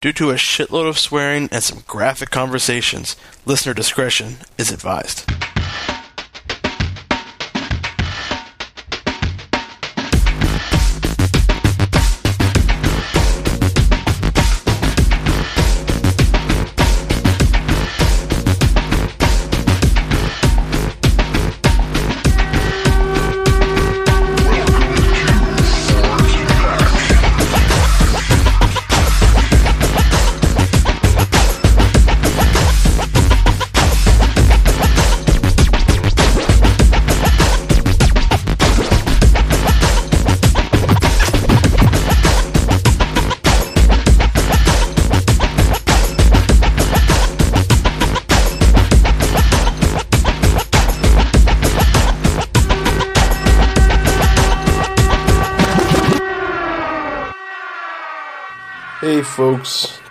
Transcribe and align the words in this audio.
Due 0.00 0.12
to 0.12 0.30
a 0.30 0.34
shitload 0.34 0.88
of 0.88 0.96
swearing 0.96 1.48
and 1.50 1.60
some 1.60 1.82
graphic 1.88 2.30
conversations, 2.30 3.16
listener 3.44 3.74
discretion 3.74 4.36
is 4.56 4.70
advised. 4.70 5.28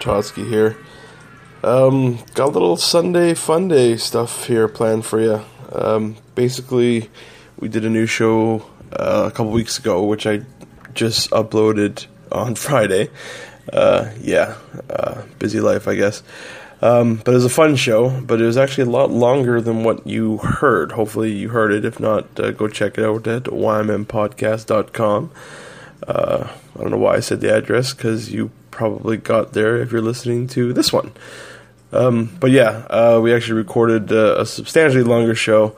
Folks, 0.08 0.32
Trotsky 0.32 0.50
here. 0.50 0.78
Um, 1.64 2.20
got 2.34 2.46
a 2.50 2.52
little 2.52 2.78
Sunday 2.78 3.34
fun 3.34 3.68
day 3.68 3.98
stuff 3.98 4.46
here 4.46 4.68
planned 4.68 5.06
for 5.06 5.20
you. 5.20 5.42
Um, 5.72 6.16
basically, 6.34 7.10
we 7.60 7.68
did 7.68 7.84
a 7.84 7.90
new 7.90 8.06
show 8.06 8.66
uh, 8.94 9.26
a 9.28 9.32
couple 9.32 9.52
weeks 9.52 9.78
ago, 9.78 10.04
which 10.04 10.26
I 10.26 10.44
just 10.94 11.30
uploaded 11.32 12.06
on 12.32 12.56
Friday. 12.68 13.10
Uh, 13.72 14.12
yeah, 14.22 14.56
uh, 14.90 15.24
busy 15.40 15.60
life, 15.60 15.88
I 15.88 15.96
guess. 15.96 16.24
Um, 16.82 17.16
but 17.18 17.32
it 17.32 17.36
was 17.36 17.46
a 17.46 17.50
fun 17.50 17.76
show, 17.76 18.22
but 18.22 18.40
it 18.40 18.46
was 18.46 18.56
actually 18.56 18.88
a 18.88 18.92
lot 18.92 19.10
longer 19.10 19.60
than 19.60 19.84
what 19.84 20.06
you 20.08 20.38
heard. 20.38 20.94
Hopefully, 20.94 21.32
you 21.32 21.50
heard 21.50 21.74
it. 21.74 21.84
If 21.84 22.00
not, 22.00 22.40
uh, 22.40 22.52
go 22.52 22.68
check 22.68 22.98
it 22.98 23.04
out 23.04 23.28
at 23.28 23.44
ympodcast.com. 23.44 25.32
Uh, 26.06 26.48
I 26.76 26.82
don't 26.82 26.92
know 26.92 26.98
why 26.98 27.16
I 27.16 27.20
said 27.20 27.42
the 27.42 27.56
address 27.56 27.94
because 27.94 28.32
you 28.32 28.52
probably 28.72 29.18
got 29.18 29.54
there 29.54 29.78
if 29.78 29.92
you're 29.92 30.02
listening 30.02 30.48
to 30.48 30.74
this 30.74 30.94
one. 30.94 31.12
Um, 31.92 32.36
but 32.40 32.52
yeah, 32.52 32.86
uh, 32.90 33.20
we 33.22 33.34
actually 33.34 33.58
recorded 33.58 34.12
uh, 34.12 34.36
a 34.40 34.46
substantially 34.46 35.04
longer 35.04 35.36
show 35.36 35.76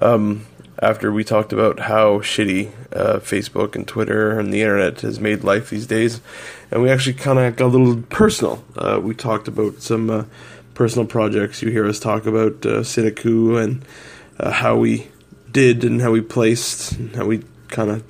um, 0.00 0.46
after 0.80 1.12
we 1.12 1.24
talked 1.24 1.52
about 1.52 1.80
how 1.80 2.18
shitty 2.18 2.72
uh, 2.92 3.18
Facebook 3.18 3.76
and 3.76 3.86
Twitter 3.86 4.38
and 4.38 4.52
the 4.52 4.62
internet 4.62 5.02
has 5.02 5.20
made 5.20 5.44
life 5.44 5.70
these 5.70 5.86
days. 5.86 6.20
And 6.70 6.82
we 6.82 6.90
actually 6.90 7.14
kind 7.14 7.38
of 7.38 7.54
got 7.56 7.66
a 7.66 7.76
little 7.76 8.02
personal. 8.04 8.64
Uh, 8.76 8.98
we 9.02 9.14
talked 9.14 9.46
about 9.46 9.82
some 9.82 10.10
uh, 10.10 10.24
personal 10.74 11.06
projects. 11.06 11.62
You 11.62 11.70
hear 11.70 11.86
us 11.86 12.00
talk 12.00 12.26
about 12.26 12.66
uh, 12.66 12.80
CineCoup 12.80 13.62
and 13.62 13.84
how 14.52 14.76
we 14.76 15.06
did 15.52 15.84
and 15.84 16.00
how 16.00 16.10
we 16.10 16.20
placed 16.20 16.92
and 16.92 17.14
how 17.14 17.26
we 17.26 17.44
kind 17.68 17.90
of 17.90 18.02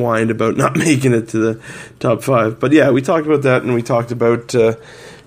whined 0.00 0.30
about 0.30 0.56
not 0.56 0.76
making 0.76 1.12
it 1.12 1.28
to 1.30 1.38
the 1.38 1.62
top 1.98 2.22
five. 2.22 2.58
But 2.60 2.72
yeah, 2.72 2.90
we 2.90 3.02
talked 3.02 3.26
about 3.26 3.42
that, 3.42 3.62
and 3.62 3.74
we 3.74 3.82
talked 3.82 4.12
about 4.12 4.54
uh, 4.54 4.76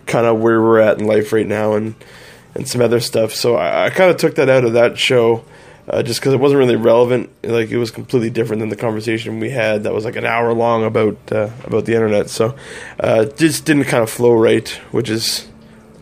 kind 0.05 0.25
of 0.25 0.39
where 0.39 0.61
we're 0.61 0.79
at 0.79 0.99
in 0.99 1.05
life 1.05 1.33
right 1.33 1.47
now, 1.47 1.73
and 1.73 1.95
and 2.55 2.67
some 2.67 2.81
other 2.81 2.99
stuff. 2.99 3.33
So 3.33 3.55
I, 3.55 3.85
I 3.85 3.89
kind 3.89 4.11
of 4.11 4.17
took 4.17 4.35
that 4.35 4.49
out 4.49 4.63
of 4.63 4.73
that 4.73 4.97
show. 4.97 5.45
Uh, 5.85 6.01
just 6.01 6.21
because 6.21 6.31
it 6.31 6.39
wasn't 6.39 6.57
really 6.57 6.78
relevant, 6.78 7.29
like 7.44 7.69
it 7.69 7.78
was 7.78 7.91
completely 7.91 8.29
different 8.29 8.61
than 8.61 8.69
the 8.69 8.75
conversation 8.78 9.41
we 9.41 9.50
had 9.50 9.84
that 9.84 9.94
was 9.94 10.06
like 10.06 10.16
an 10.16 10.25
hour 10.25 10.53
long 10.53 10.85
about 10.85 11.17
uh, 11.29 11.50
about 11.66 11.84
the 11.84 11.94
internet. 11.94 12.29
So 12.29 12.55
uh, 13.01 13.25
just 13.25 13.66
didn't 13.66 13.84
kind 13.85 14.01
of 14.01 14.09
flow 14.09 14.31
right, 14.31 14.66
which 14.91 15.09
is 15.09 15.45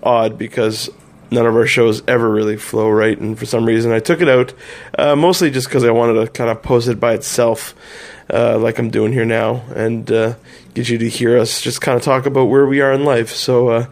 odd 0.04 0.38
because 0.38 0.88
none 1.32 1.48
of 1.48 1.56
our 1.56 1.66
shows 1.66 2.04
ever 2.08 2.30
really 2.30 2.58
flow 2.58 2.90
right. 2.90 3.18
And 3.18 3.40
for 3.40 3.46
some 3.46 3.66
reason, 3.66 3.92
I 3.92 4.00
took 4.00 4.22
it 4.22 4.30
out, 4.30 4.54
uh, 5.00 5.16
mostly 5.16 5.50
just 5.50 5.68
because 5.68 5.84
I 5.84 5.92
wanted 5.92 6.22
to 6.26 6.28
kind 6.32 6.50
of 6.50 6.62
post 6.62 6.88
it 6.88 7.00
by 7.00 7.14
itself 7.14 7.74
uh, 8.32 8.58
like 8.58 8.80
I'm 8.80 8.90
doing 8.90 9.12
here 9.12 9.26
now, 9.26 9.64
and 9.76 10.10
uh, 10.10 10.36
get 10.74 10.90
you 10.90 10.98
to 10.98 11.10
hear 11.10 11.38
us 11.38 11.62
just 11.62 11.82
kind 11.82 11.98
of 11.98 12.04
talk 12.04 12.26
about 12.26 12.46
where 12.46 12.66
we 12.66 12.80
are 12.80 12.94
in 12.94 13.04
life. 13.04 13.32
So, 13.32 13.70
uh, 13.70 13.86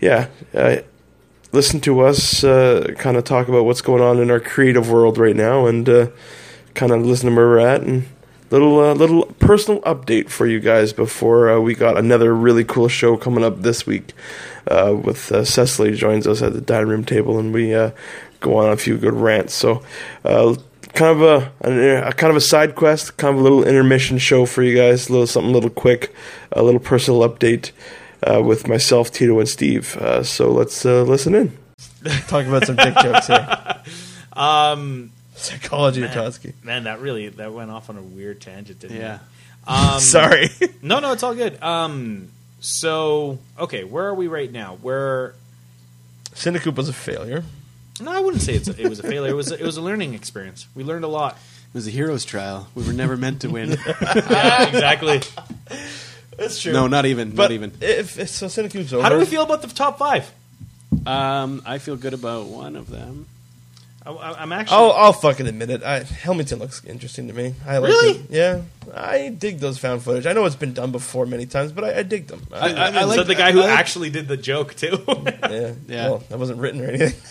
yeah, 0.00 0.28
uh, 0.54 0.76
listen 1.52 1.80
to 1.80 2.00
us 2.00 2.44
uh, 2.44 2.92
kind 2.98 3.16
of 3.16 3.24
talk 3.24 3.48
about 3.48 3.64
what's 3.64 3.80
going 3.80 4.02
on 4.02 4.18
in 4.18 4.30
our 4.30 4.40
creative 4.40 4.90
world 4.90 5.16
right 5.16 5.34
now, 5.34 5.66
and 5.66 5.88
uh, 5.88 6.08
kind 6.74 6.92
of 6.92 7.04
listen 7.04 7.30
to 7.30 7.34
where 7.34 7.46
we're 7.46 7.58
at, 7.58 7.80
and 7.80 8.06
little 8.50 8.94
little 8.94 9.26
personal 9.38 9.80
update 9.82 10.28
for 10.28 10.46
you 10.46 10.60
guys 10.60 10.92
before 10.92 11.60
we 11.60 11.74
got 11.74 11.96
another 11.96 12.34
really 12.34 12.64
cool 12.64 12.88
show 12.88 13.16
coming 13.16 13.44
up 13.44 13.62
this 13.62 13.86
week 13.86 14.12
with 14.68 15.46
Cecily 15.46 15.94
joins 15.94 16.26
us 16.26 16.42
at 16.42 16.52
the 16.52 16.60
dining 16.60 16.88
room 16.88 17.04
table, 17.04 17.38
and 17.38 17.54
we 17.54 17.70
go 18.40 18.56
on 18.56 18.70
a 18.70 18.76
few 18.76 18.98
good 18.98 19.14
rants. 19.14 19.54
So. 19.54 19.82
Kind 20.94 21.20
of 21.20 21.22
a, 21.22 21.52
a, 21.68 22.08
a 22.08 22.12
kind 22.12 22.30
of 22.30 22.36
a 22.36 22.40
side 22.40 22.74
quest, 22.74 23.16
kind 23.16 23.34
of 23.34 23.40
a 23.40 23.42
little 23.42 23.64
intermission 23.64 24.18
show 24.18 24.44
for 24.46 24.62
you 24.62 24.76
guys, 24.76 25.08
a 25.08 25.12
little 25.12 25.26
something, 25.26 25.50
a 25.50 25.54
little 25.54 25.70
quick, 25.70 26.12
a 26.52 26.62
little 26.62 26.80
personal 26.80 27.20
update 27.28 27.70
uh, 28.22 28.42
with 28.42 28.66
myself, 28.68 29.10
Tito, 29.10 29.38
and 29.38 29.48
Steve. 29.48 29.96
Uh, 29.96 30.22
so 30.22 30.50
let's 30.50 30.84
uh, 30.84 31.02
listen 31.02 31.34
in. 31.34 31.56
Talk 32.28 32.46
about 32.46 32.66
some 32.66 32.76
dick 32.76 32.94
jokes 33.02 33.26
here. 33.28 33.76
Um, 34.32 35.10
Psychology 35.34 36.00
man, 36.00 36.16
of 36.16 36.34
Totsky. 36.34 36.52
man, 36.62 36.84
that 36.84 37.00
really 37.00 37.28
that 37.28 37.52
went 37.52 37.70
off 37.70 37.90
on 37.90 37.98
a 37.98 38.02
weird 38.02 38.40
tangent, 38.40 38.78
didn't 38.80 38.96
Yeah. 38.96 39.16
it? 39.16 39.20
Um, 39.68 40.00
Sorry. 40.00 40.48
No, 40.82 41.00
no, 41.00 41.12
it's 41.12 41.22
all 41.22 41.34
good. 41.34 41.60
Um, 41.62 42.28
so 42.60 43.38
okay, 43.58 43.84
where 43.84 44.06
are 44.06 44.14
we 44.14 44.28
right 44.28 44.50
now? 44.50 44.78
Where? 44.80 45.34
CineCoup 46.32 46.76
was 46.76 46.88
a 46.88 46.92
failure. 46.92 47.42
No, 48.00 48.12
I 48.12 48.20
wouldn't 48.20 48.42
say 48.42 48.54
it's 48.54 48.68
a, 48.68 48.80
it 48.80 48.88
was 48.88 48.98
a 49.00 49.02
failure. 49.02 49.30
It 49.30 49.34
was 49.36 49.50
a, 49.52 49.54
it 49.58 49.62
was 49.64 49.76
a 49.76 49.82
learning 49.82 50.14
experience. 50.14 50.66
We 50.74 50.84
learned 50.84 51.04
a 51.04 51.08
lot. 51.08 51.32
It 51.34 51.74
was 51.74 51.86
a 51.86 51.90
hero's 51.90 52.24
trial. 52.24 52.68
We 52.74 52.84
were 52.84 52.92
never 52.92 53.16
meant 53.16 53.42
to 53.42 53.48
win. 53.50 53.70
yeah, 54.02 54.66
exactly. 54.68 55.20
That's 56.36 56.60
true. 56.60 56.72
no, 56.72 56.86
not 56.86 57.06
even. 57.06 57.30
but 57.30 57.44
not 57.44 57.52
even. 57.52 57.72
If, 57.80 58.18
if 58.18 58.28
so, 58.30 58.46
CineCoup's 58.46 58.92
over. 58.92 59.02
How 59.02 59.08
do 59.10 59.18
we 59.18 59.24
feel 59.26 59.42
about 59.42 59.62
the 59.62 59.68
top 59.68 59.98
five? 59.98 60.30
Um, 61.06 61.62
I 61.66 61.78
feel 61.78 61.96
good 61.96 62.14
about 62.14 62.46
one 62.46 62.74
of 62.76 62.90
them. 62.90 63.26
I, 64.04 64.10
I- 64.10 64.42
I'm 64.42 64.50
actually. 64.52 64.76
I'll, 64.78 64.92
I'll 64.92 65.12
fucking 65.12 65.46
admit 65.46 65.70
it. 65.70 65.82
I, 65.84 66.00
Hellmington 66.00 66.58
looks 66.58 66.84
interesting 66.84 67.28
to 67.28 67.34
me. 67.34 67.54
I 67.66 67.78
like 67.78 67.90
Really? 67.90 68.18
it. 68.18 68.30
Yeah. 68.30 68.62
I 68.94 69.28
dig 69.28 69.58
those 69.60 69.78
found 69.78 70.02
footage. 70.02 70.26
I 70.26 70.32
know 70.32 70.44
it's 70.46 70.56
been 70.56 70.72
done 70.72 70.90
before 70.90 71.26
many 71.26 71.46
times, 71.46 71.70
but 71.72 71.84
I, 71.84 71.98
I 71.98 72.02
dig 72.02 72.26
them. 72.26 72.44
I- 72.52 72.72
I- 72.74 72.86
I 72.88 73.00
so 73.02 73.06
like- 73.06 73.26
the 73.26 73.34
guy 73.34 73.52
who 73.52 73.60
I 73.60 73.70
actually 73.70 74.10
did 74.10 74.26
the 74.26 74.36
joke 74.38 74.74
too. 74.74 74.98
yeah. 75.06 75.74
Yeah. 75.86 76.08
Well, 76.08 76.24
that 76.30 76.38
wasn't 76.38 76.58
written 76.58 76.80
or 76.80 76.88
anything. 76.88 77.12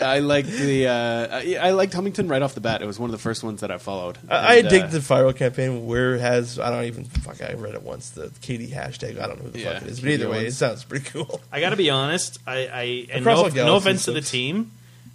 I 0.00 0.20
like 0.20 0.46
the. 0.46 0.86
Uh, 0.86 1.28
I, 1.38 1.56
I 1.60 1.70
liked 1.72 1.92
Hellmington 1.92 2.28
right 2.28 2.40
off 2.42 2.54
the 2.54 2.60
bat. 2.60 2.82
It 2.82 2.86
was 2.86 2.98
one 2.98 3.08
of 3.10 3.12
the 3.12 3.18
first 3.22 3.42
ones 3.42 3.60
that 3.62 3.70
I 3.70 3.78
followed. 3.78 4.18
I, 4.28 4.36
I 4.36 4.54
And, 4.56 4.68
dig 4.68 4.82
uh, 4.84 4.86
the 4.88 4.98
viral 4.98 5.34
campaign 5.34 5.86
where 5.86 6.18
has 6.18 6.58
I 6.58 6.70
don't 6.70 6.84
even 6.84 7.04
fuck 7.04 7.42
I 7.42 7.54
read 7.54 7.74
it 7.74 7.82
once 7.82 8.10
the 8.10 8.30
Katie 8.40 8.68
hashtag 8.68 9.20
I 9.20 9.26
don't 9.26 9.38
know 9.38 9.44
who 9.46 9.50
the 9.50 9.60
Yeah, 9.60 9.72
fuck 9.74 9.82
it 9.82 9.88
is 9.88 10.00
but 10.00 10.06
Katie 10.08 10.22
either 10.22 10.30
way 10.30 10.46
it 10.46 10.52
sounds 10.54 10.84
pretty 10.84 11.04
cool. 11.10 11.40
I 11.52 11.60
got 11.60 11.70
to 11.70 11.76
be 11.76 11.90
honest. 11.90 12.38
I, 12.46 12.56
I 12.66 12.82
and 13.12 13.26
Across 13.26 13.54
no, 13.54 13.66
no 13.66 13.76
offense 13.76 14.04
to 14.04 14.12
the 14.12 14.20
team, 14.20 14.70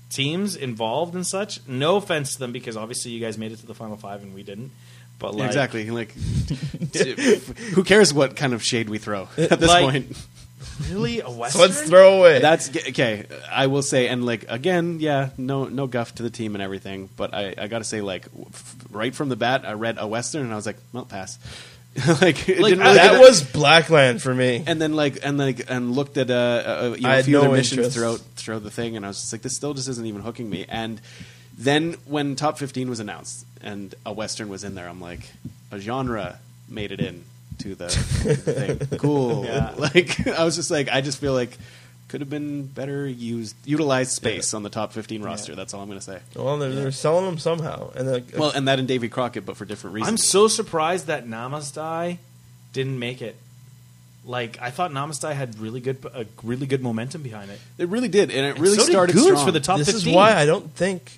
teams 0.10 0.56
involved 0.56 1.16
and 1.16 1.26
such. 1.26 1.66
No 1.68 1.96
offense 1.96 2.34
to 2.34 2.40
them 2.40 2.52
because 2.52 2.76
obviously 2.78 3.12
you 3.12 3.20
guys 3.20 3.38
made 3.38 3.52
it 3.52 3.58
to 3.60 3.66
the 3.66 3.74
final 3.76 3.96
five 3.98 4.22
and 4.22 4.34
we 4.36 4.44
didn't. 4.44 4.72
But 5.20 5.36
like, 5.36 5.48
exactly. 5.48 5.90
Like, 5.90 6.12
who 7.74 7.84
cares 7.84 8.14
what 8.14 8.36
kind 8.36 8.54
of 8.54 8.64
shade 8.64 8.90
we 8.90 8.98
throw 8.98 9.30
at 9.38 9.60
this 9.60 9.70
Like- 9.70 9.84
point? 9.84 10.18
Really 10.90 11.20
a 11.20 11.26
So 11.26 11.32
western. 11.32 11.62
let's 11.62 11.82
throw 11.84 12.20
away. 12.20 12.40
That's 12.40 12.70
okay. 12.70 13.26
I 13.52 13.68
will 13.68 13.82
say, 13.82 14.08
and 14.08 14.26
like 14.26 14.46
again, 14.50 15.00
yeah, 15.00 15.30
no, 15.38 15.66
no 15.66 15.88
guff 15.88 16.16
to 16.16 16.24
the 16.24 16.30
team 16.30 16.56
and 16.56 16.62
everything. 16.62 17.10
But 17.16 17.34
I, 17.34 17.54
I 17.58 17.68
got 17.68 17.80
to 17.80 17.84
say, 17.84 18.02
like, 18.02 18.26
f- 18.54 18.76
right 18.92 19.14
from 19.14 19.30
the 19.30 19.36
bat, 19.36 19.64
I 19.66 19.74
read 19.74 19.98
a 20.00 20.08
western 20.08 20.44
and 20.44 20.52
I 20.54 20.56
was 20.56 20.66
like, 20.66 20.78
well, 20.92 21.06
pass. 21.06 21.38
like, 22.22 22.50
it 22.50 22.60
Like, 22.60 22.72
didn't 22.72 22.80
really 22.80 22.96
that 22.96 23.12
get- 23.12 23.22
was 23.22 23.44
Blackland 23.44 24.20
for 24.22 24.34
me. 24.34 24.64
and 24.66 24.82
then 24.82 24.94
like 24.94 25.20
and 25.24 25.38
like 25.38 25.70
and 25.70 25.92
looked 25.92 26.18
at 26.18 26.32
uh, 26.32 26.34
uh, 26.34 26.96
you 26.96 27.02
know, 27.04 27.10
I 27.10 27.14
a 27.14 27.16
had 27.18 27.26
few 27.26 27.34
no 27.34 27.42
other 27.46 27.52
missions 27.58 27.78
interest. 27.78 27.96
throughout 27.98 28.20
throughout 28.36 28.64
the 28.64 28.72
thing, 28.72 28.96
and 28.98 29.06
I 29.06 29.10
was 29.10 29.18
just 29.22 29.32
like, 29.32 29.44
this 29.44 29.56
still 29.56 29.74
just 29.76 29.88
isn't 29.88 30.06
even 30.06 30.22
hooking 30.22 30.50
me. 30.50 30.66
And 30.68 31.00
then 31.56 31.94
when 32.06 32.36
top 32.36 32.58
fifteen 32.58 32.90
was 32.90 33.00
announced 33.00 33.46
and 33.62 33.94
a 34.08 34.12
western 34.12 34.50
was 34.50 34.64
in 34.64 34.74
there, 34.74 34.88
I'm 34.90 35.00
like, 35.02 35.22
a 35.72 35.78
genre 35.80 36.40
made 36.68 36.92
it 36.92 37.00
in 37.00 37.24
to 37.60 37.76
the 37.76 37.90
thing. 37.90 38.98
Cool. 39.00 39.46
Yeah. 39.54 39.74
Like 39.78 40.28
I 40.28 40.44
was 40.44 40.56
just 40.56 40.72
like, 40.72 40.90
I 40.90 41.02
just 41.02 41.20
feel 41.20 41.34
like 41.34 41.58
could 42.10 42.22
have 42.22 42.30
been 42.30 42.66
better 42.68 43.08
used 43.08 43.56
utilized 43.66 44.12
space 44.12 44.54
on 44.54 44.62
the 44.64 44.70
top 44.70 44.94
fifteen 44.94 45.24
roster. 45.24 45.56
That's 45.56 45.74
all 45.74 45.82
I'm 45.82 45.88
going 45.88 46.00
to 46.00 46.06
say. 46.06 46.20
Well, 46.36 46.58
they're, 46.60 46.72
they're 46.72 46.92
selling 46.92 47.26
them 47.26 47.38
somehow, 47.40 47.92
and 47.96 48.08
then, 48.08 48.26
Well, 48.38 48.52
and 48.52 48.68
that 48.68 48.78
and 48.80 48.88
Davy 48.88 49.10
Crockett, 49.10 49.46
but 49.46 49.58
for 49.58 49.66
different 49.66 49.96
reasons. 49.96 50.10
I'm 50.10 50.18
so 50.18 50.48
surprised 50.48 51.08
that 51.08 51.26
Namaste 51.26 52.18
didn't 52.72 53.00
make 53.00 53.22
it. 53.24 53.36
like 54.26 54.60
I 54.62 54.70
thought 54.70 54.92
Namaste 54.92 55.34
had 55.34 55.58
really 55.60 55.80
good, 55.80 55.98
a 56.14 56.26
really 56.44 56.68
good 56.68 56.84
momentum 56.84 57.24
behind 57.24 57.50
it. 57.50 57.60
It 57.80 57.88
really 57.90 58.10
did, 58.10 58.30
and 58.30 58.46
it 58.46 58.60
really 58.60 58.78
so 58.78 58.84
started 58.84 59.14
Goons 59.14 59.26
strong. 59.28 59.46
for 59.46 59.52
the 59.52 59.60
top 59.60 59.78
this 59.80 59.92
15. 59.92 60.10
is 60.10 60.16
why 60.16 60.34
I 60.36 60.46
don't 60.46 60.70
think 60.76 61.18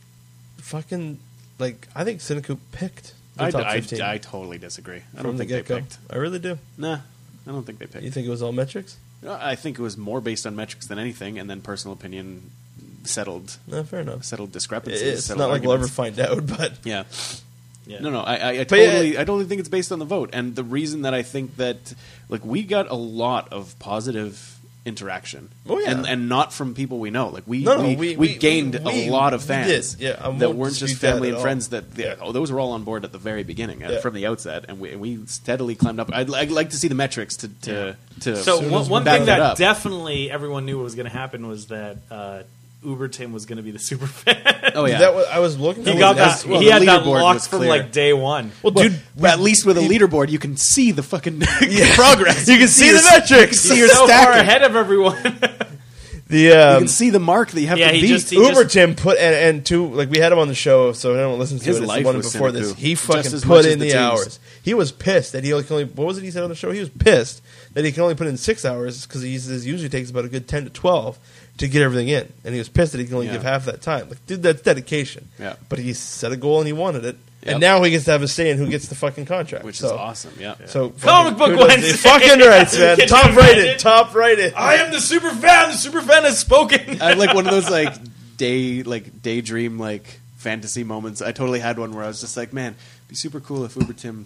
fucking 0.57 1.19
like 1.59 1.87
I 1.95 2.03
think 2.05 2.19
CineCoup 2.21 2.59
picked 2.71 3.13
the 3.13 3.14
I, 3.37 3.51
top 3.51 3.65
I, 3.65 3.79
15 3.81 4.01
I 4.01 4.17
totally 4.17 4.57
disagree. 4.57 5.01
I 5.17 5.21
don't 5.21 5.35
the 5.37 5.45
think 5.45 5.67
they 5.67 5.75
picked. 5.75 5.97
I 6.09 6.15
really 6.17 6.39
do. 6.39 6.57
Nah, 6.77 6.99
I 7.47 7.51
don't 7.51 7.63
think 7.65 7.79
they 7.79 7.85
picked. 7.87 8.03
You 8.03 8.11
think 8.11 8.27
it 8.27 8.29
was 8.29 8.41
all 8.41 8.51
metrics? 8.51 8.97
Uh, 9.25 9.37
I 9.41 9.55
think 9.55 9.77
it 9.79 9.81
was 9.81 9.97
more 9.97 10.21
based 10.21 10.45
on 10.45 10.55
metrics 10.55 10.87
than 10.87 10.99
anything, 10.99 11.37
and 11.39 11.49
then 11.49 11.61
personal 11.61 11.93
opinion 11.93 12.51
settled 13.03 13.57
No, 13.67 13.83
fair 13.83 13.99
enough. 14.01 14.23
settled 14.23 14.51
discrepancies. 14.51 15.01
It's 15.01 15.25
settled 15.25 15.39
not 15.41 15.49
like 15.51 15.61
we'll 15.63 15.73
ever 15.73 15.83
arguments. 15.83 16.17
find 16.17 16.19
out, 16.19 16.47
but 16.57 16.73
Yeah. 16.83 17.03
Yeah. 17.87 17.99
No, 17.99 18.09
no, 18.09 18.21
I, 18.21 18.35
I, 18.35 18.49
I 18.61 18.63
But 18.63 18.79
yeah- 18.79 18.85
totally, 18.87 19.11
I 19.17 19.23
totally 19.25 19.45
think 19.45 19.59
it's 19.59 19.69
based 19.69 19.91
on 19.91 19.99
the 19.99 20.05
vote, 20.05 20.31
and 20.33 20.55
the 20.55 20.63
reason 20.63 21.03
that 21.03 21.13
I 21.13 21.21
think 21.21 21.57
that, 21.57 21.93
like, 22.29 22.43
we 22.43 22.63
got 22.63 22.89
a 22.89 22.95
lot 22.95 23.53
of 23.53 23.77
positive 23.77 24.57
interaction, 24.85 25.49
Oh, 25.67 25.79
yeah. 25.79 25.89
and 25.91 26.05
and 26.07 26.29
not 26.29 26.53
from 26.53 26.75
people 26.75 26.99
we 26.99 27.09
know. 27.09 27.29
Like 27.29 27.43
we, 27.47 27.63
No, 27.63 27.77
no, 27.77 27.83
we, 27.83 27.95
we- 27.95 28.15
we 28.15 28.27
we- 28.27 28.35
gained 28.35 28.79
we- 28.85 29.07
a 29.07 29.11
lot 29.11 29.33
of 29.33 29.43
fans, 29.43 29.95
did. 29.95 30.01
Yeah, 30.01 30.29
that 30.37 30.55
weren't 30.55 30.75
just 30.75 30.97
family 30.97 31.29
and 31.29 31.37
all. 31.37 31.41
friends. 31.41 31.69
That 31.69 31.85
Yeah. 31.95 32.15
oh, 32.21 32.31
those 32.31 32.51
were 32.51 32.59
all 32.59 32.71
on 32.73 32.83
board 32.83 33.03
at 33.03 33.11
the 33.11 33.17
very 33.17 33.43
beginning, 33.43 33.83
uh, 33.83 33.99
from 34.01 34.13
the 34.13 34.27
outset, 34.27 34.65
and 34.67 34.79
we, 34.79 34.91
and 34.91 35.01
we 35.01 35.25
steadily 35.25 35.73
climbed 35.75 35.99
up. 35.99 36.11
I'd, 36.13 36.31
I'd 36.33 36.51
like 36.51 36.69
to 36.69 36.77
see 36.77 36.87
the 36.87 36.95
metrics 36.95 37.35
to 37.37 37.47
to, 37.63 37.97
to 38.21 38.35
So 38.37 38.59
one, 38.69 38.87
one 38.87 39.03
thing 39.03 39.25
that 39.25 39.37
that 39.37 39.39
up. 39.41 39.57
definitely 39.57 40.29
everyone 40.29 40.65
knew 40.65 40.77
was 40.77 40.93
going 40.95 41.07
to 41.09 41.17
happen 41.17 41.47
was 41.47 41.65
that 41.67 41.97
uh, 42.11 42.43
Uber 42.85 43.07
Tim 43.07 43.33
was 43.33 43.45
going 43.45 43.57
to 43.57 43.63
be 43.63 43.71
the 43.71 43.79
super 43.89 44.07
fan. 44.07 44.71
oh 44.75 44.85
yeah, 44.85 44.99
that 44.99 45.15
was, 45.15 45.25
I 45.27 45.39
was 45.39 45.57
looking. 45.59 45.83
he 45.85 45.91
for 45.93 45.97
got 45.99 46.15
this- 46.15 46.43
that. 46.43 46.49
well, 46.49 46.61
he 46.61 46.67
had 46.69 46.83
that 46.83 47.05
locked 47.05 47.47
from 47.47 47.61
like 47.65 47.91
day 47.91 48.13
one. 48.13 48.51
Well, 48.63 48.71
But, 48.71 48.81
dude, 48.83 49.01
but 49.17 49.31
at 49.31 49.39
least 49.39 49.65
with 49.65 49.77
a 49.77 49.81
leaderboard, 49.81 50.29
you 50.29 50.39
can 50.39 50.55
see 50.57 50.91
the 50.91 51.03
fucking 51.03 51.39
progress. 51.95 52.47
You 52.47 52.57
can 52.57 52.67
see 52.69 52.87
your- 52.87 52.97
the 52.97 53.03
metrics. 53.11 53.31
You 53.31 53.45
can 53.47 53.53
see 53.55 53.77
your 53.79 53.87
so 53.89 54.07
far 54.07 54.31
ahead 54.31 54.63
of 54.63 54.75
everyone. 54.75 55.17
The 56.27 56.39
You 56.39 56.53
um, 56.55 56.77
can 56.79 56.87
see 56.87 57.11
the 57.11 57.19
mark 57.19 57.51
that 57.51 57.61
you 57.61 57.67
have 57.67 57.77
Yeah, 57.77 57.89
to 57.91 57.95
he 57.95 58.01
beat. 58.01 58.07
just- 58.07 58.29
he 58.31 58.37
Uber 58.37 58.65
Tim 58.65 58.95
put 58.95 59.19
and, 59.19 59.35
and 59.35 59.65
two 59.65 59.87
like 59.93 60.09
we 60.09 60.17
had 60.17 60.31
him 60.31 60.39
on 60.39 60.47
the 60.47 60.55
show, 60.55 60.91
so 60.91 61.13
anyone 61.13 61.37
listens 61.37 61.61
to 61.61 61.67
His 61.67 61.77
it, 61.77 61.81
it's 61.83 61.87
life 61.87 62.03
one 62.05 62.17
was 62.17 62.33
before 62.33 62.49
CineCoup, 62.49 62.53
this. 62.53 62.73
He 62.73 62.93
just 62.95 63.05
fucking 63.05 63.25
as 63.33 63.41
put 63.43 63.47
much 63.49 63.65
as 63.67 63.73
in 63.73 63.79
the 63.79 63.85
the, 63.85 63.91
teams. 63.91 63.95
hours. 64.01 64.39
He 64.63 64.73
was 64.73 64.91
pissed 64.91 65.33
that 65.33 65.43
he 65.43 65.53
like, 65.53 65.69
only 65.69 65.83
what 65.85 66.07
was 66.07 66.17
it 66.17 66.23
he 66.23 66.31
said 66.31 66.41
on 66.41 66.49
the 66.49 66.55
show? 66.55 66.71
He 66.71 66.79
was 66.79 66.89
pissed 66.89 67.43
that 67.73 67.85
he 67.85 67.91
can 67.91 68.01
only 68.01 68.15
put 68.15 68.25
in 68.25 68.37
six 68.37 68.65
hours 68.65 69.05
because 69.05 69.21
he 69.21 69.37
says 69.37 69.67
usually 69.67 69.89
takes 69.89 70.09
about 70.09 70.25
a 70.25 70.29
good 70.29 70.47
ten 70.47 70.63
to 70.63 70.71
twelve 70.71 71.19
to 71.59 71.67
get 71.67 71.83
everything 71.83 72.07
in, 72.09 72.31
and 72.43 72.53
he 72.55 72.59
was 72.59 72.69
pissed 72.69 72.93
that 72.93 72.97
he 72.99 73.05
can 73.05 73.13
only 73.13 73.27
Yeah. 73.27 73.33
give 73.33 73.43
half 73.43 73.65
that 73.65 73.81
time. 73.83 74.09
Like, 74.09 74.25
dude, 74.25 74.41
that's 74.41 74.61
dedication. 74.63 75.29
Yeah. 75.39 75.55
But 75.69 75.77
he 75.79 75.93
set 75.93 76.31
a 76.31 76.35
goal 76.37 76.57
and 76.57 76.65
he 76.67 76.73
wanted 76.73 77.05
it, 77.05 77.15
Yep. 77.15 77.17
And 77.45 77.59
now 77.59 77.81
he 77.83 77.91
gets 77.91 78.05
to 78.05 78.11
have 78.11 78.23
a 78.23 78.27
say 78.27 78.49
in 78.49 78.57
who 78.57 78.67
gets 78.69 78.87
the 78.87 78.95
fucking 78.95 79.25
contract, 79.25 79.63
which 79.65 79.77
so, 79.77 79.87
is 79.87 79.91
awesome. 79.91 80.33
Yeah. 80.39 80.55
So 80.65 80.89
Comic 80.89 81.37
fucking 81.37 81.37
Book 81.37 81.67
kudos 81.67 81.67
Wednesday. 81.67 82.09
fucking 82.09 82.39
rights, 82.39 82.77
man. 82.77 82.95
Can 82.97 83.03
you 83.03 83.07
top 83.07 83.35
rated, 83.35 83.63
imagine? 83.63 83.79
top 83.79 84.15
rated. 84.15 84.53
I 84.53 84.75
am 84.75 84.91
the 84.91 84.99
super 84.99 85.29
fan. 85.29 85.69
The 85.69 85.77
super 85.77 86.01
fan 86.01 86.23
has 86.23 86.39
spoken. 86.39 87.01
I 87.01 87.09
had 87.09 87.17
like 87.17 87.33
one 87.33 87.45
of 87.45 87.51
those 87.51 87.69
like 87.69 87.93
day 88.37 88.83
like 88.83 89.21
daydream 89.21 89.79
like 89.79 90.19
fantasy 90.37 90.83
moments. 90.83 91.21
I 91.21 91.31
totally 91.31 91.59
had 91.59 91.77
one 91.77 91.93
where 91.93 92.03
I 92.03 92.07
was 92.07 92.21
just 92.21 92.35
like, 92.35 92.53
man, 92.53 92.73
it'd 92.73 93.09
be 93.09 93.15
super 93.15 93.39
cool 93.39 93.63
if 93.65 93.75
Uber 93.75 93.93
Tim 93.93 94.25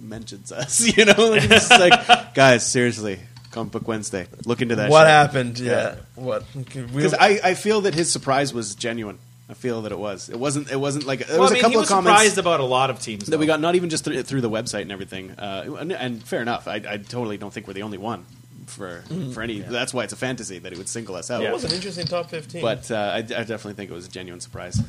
mentions 0.00 0.52
us. 0.52 0.80
You 0.96 1.04
know, 1.04 1.30
like, 1.30 1.44
it's 1.44 1.68
just 1.68 1.70
like 1.70 2.34
guys, 2.34 2.66
seriously, 2.66 3.20
Comic 3.50 3.72
Book 3.72 3.88
Wednesday, 3.88 4.26
look 4.44 4.62
into 4.62 4.76
that. 4.76 4.90
what 4.90 5.02
shit. 5.02 5.08
happened? 5.08 5.58
Yeah, 5.58 5.96
what? 6.14 6.44
Because 6.54 7.14
I, 7.14 7.40
I 7.42 7.54
feel 7.54 7.82
that 7.82 7.94
his 7.94 8.10
surprise 8.12 8.52
was 8.52 8.74
genuine. 8.74 9.18
I 9.50 9.54
feel 9.54 9.82
that 9.82 9.92
it 9.92 9.98
was. 9.98 10.28
It 10.28 10.38
wasn't. 10.38 10.70
It 10.70 10.76
wasn't 10.76 11.06
like 11.06 11.26
there 11.26 11.38
well, 11.38 11.44
was 11.44 11.52
I 11.52 11.54
mean, 11.54 11.60
a 11.60 11.62
couple 11.62 11.72
he 11.72 11.76
was 11.78 11.90
of 11.90 11.94
comments 11.94 12.18
surprised 12.18 12.38
about 12.38 12.60
a 12.60 12.64
lot 12.64 12.90
of 12.90 13.00
teams 13.00 13.26
that 13.26 13.38
we 13.38 13.46
got, 13.46 13.60
not 13.60 13.76
even 13.76 13.88
just 13.88 14.04
through, 14.04 14.22
through 14.22 14.42
the 14.42 14.50
website 14.50 14.82
and 14.82 14.92
everything. 14.92 15.30
Uh, 15.30 15.76
and, 15.78 15.92
and 15.92 16.22
fair 16.22 16.42
enough. 16.42 16.68
I, 16.68 16.74
I 16.76 16.96
totally 16.98 17.38
don't 17.38 17.52
think 17.52 17.66
we're 17.66 17.72
the 17.72 17.82
only 17.82 17.98
one 17.98 18.26
for 18.66 19.02
for 19.32 19.42
any. 19.42 19.60
That's 19.60 19.94
why 19.94 20.04
it's 20.04 20.12
a 20.12 20.16
fantasy 20.16 20.58
that 20.58 20.72
he 20.72 20.78
would 20.78 20.88
single 20.88 21.14
us 21.14 21.30
out. 21.30 21.42
It 21.42 21.52
was 21.52 21.64
an 21.64 21.72
interesting 21.72 22.06
top 22.06 22.28
fifteen. 22.28 22.60
But 22.60 22.90
uh, 22.90 22.96
I, 22.96 23.16
I 23.18 23.20
definitely 23.22 23.74
think 23.74 23.90
it 23.90 23.94
was 23.94 24.06
a 24.06 24.10
genuine 24.10 24.40
surprise. 24.40 24.80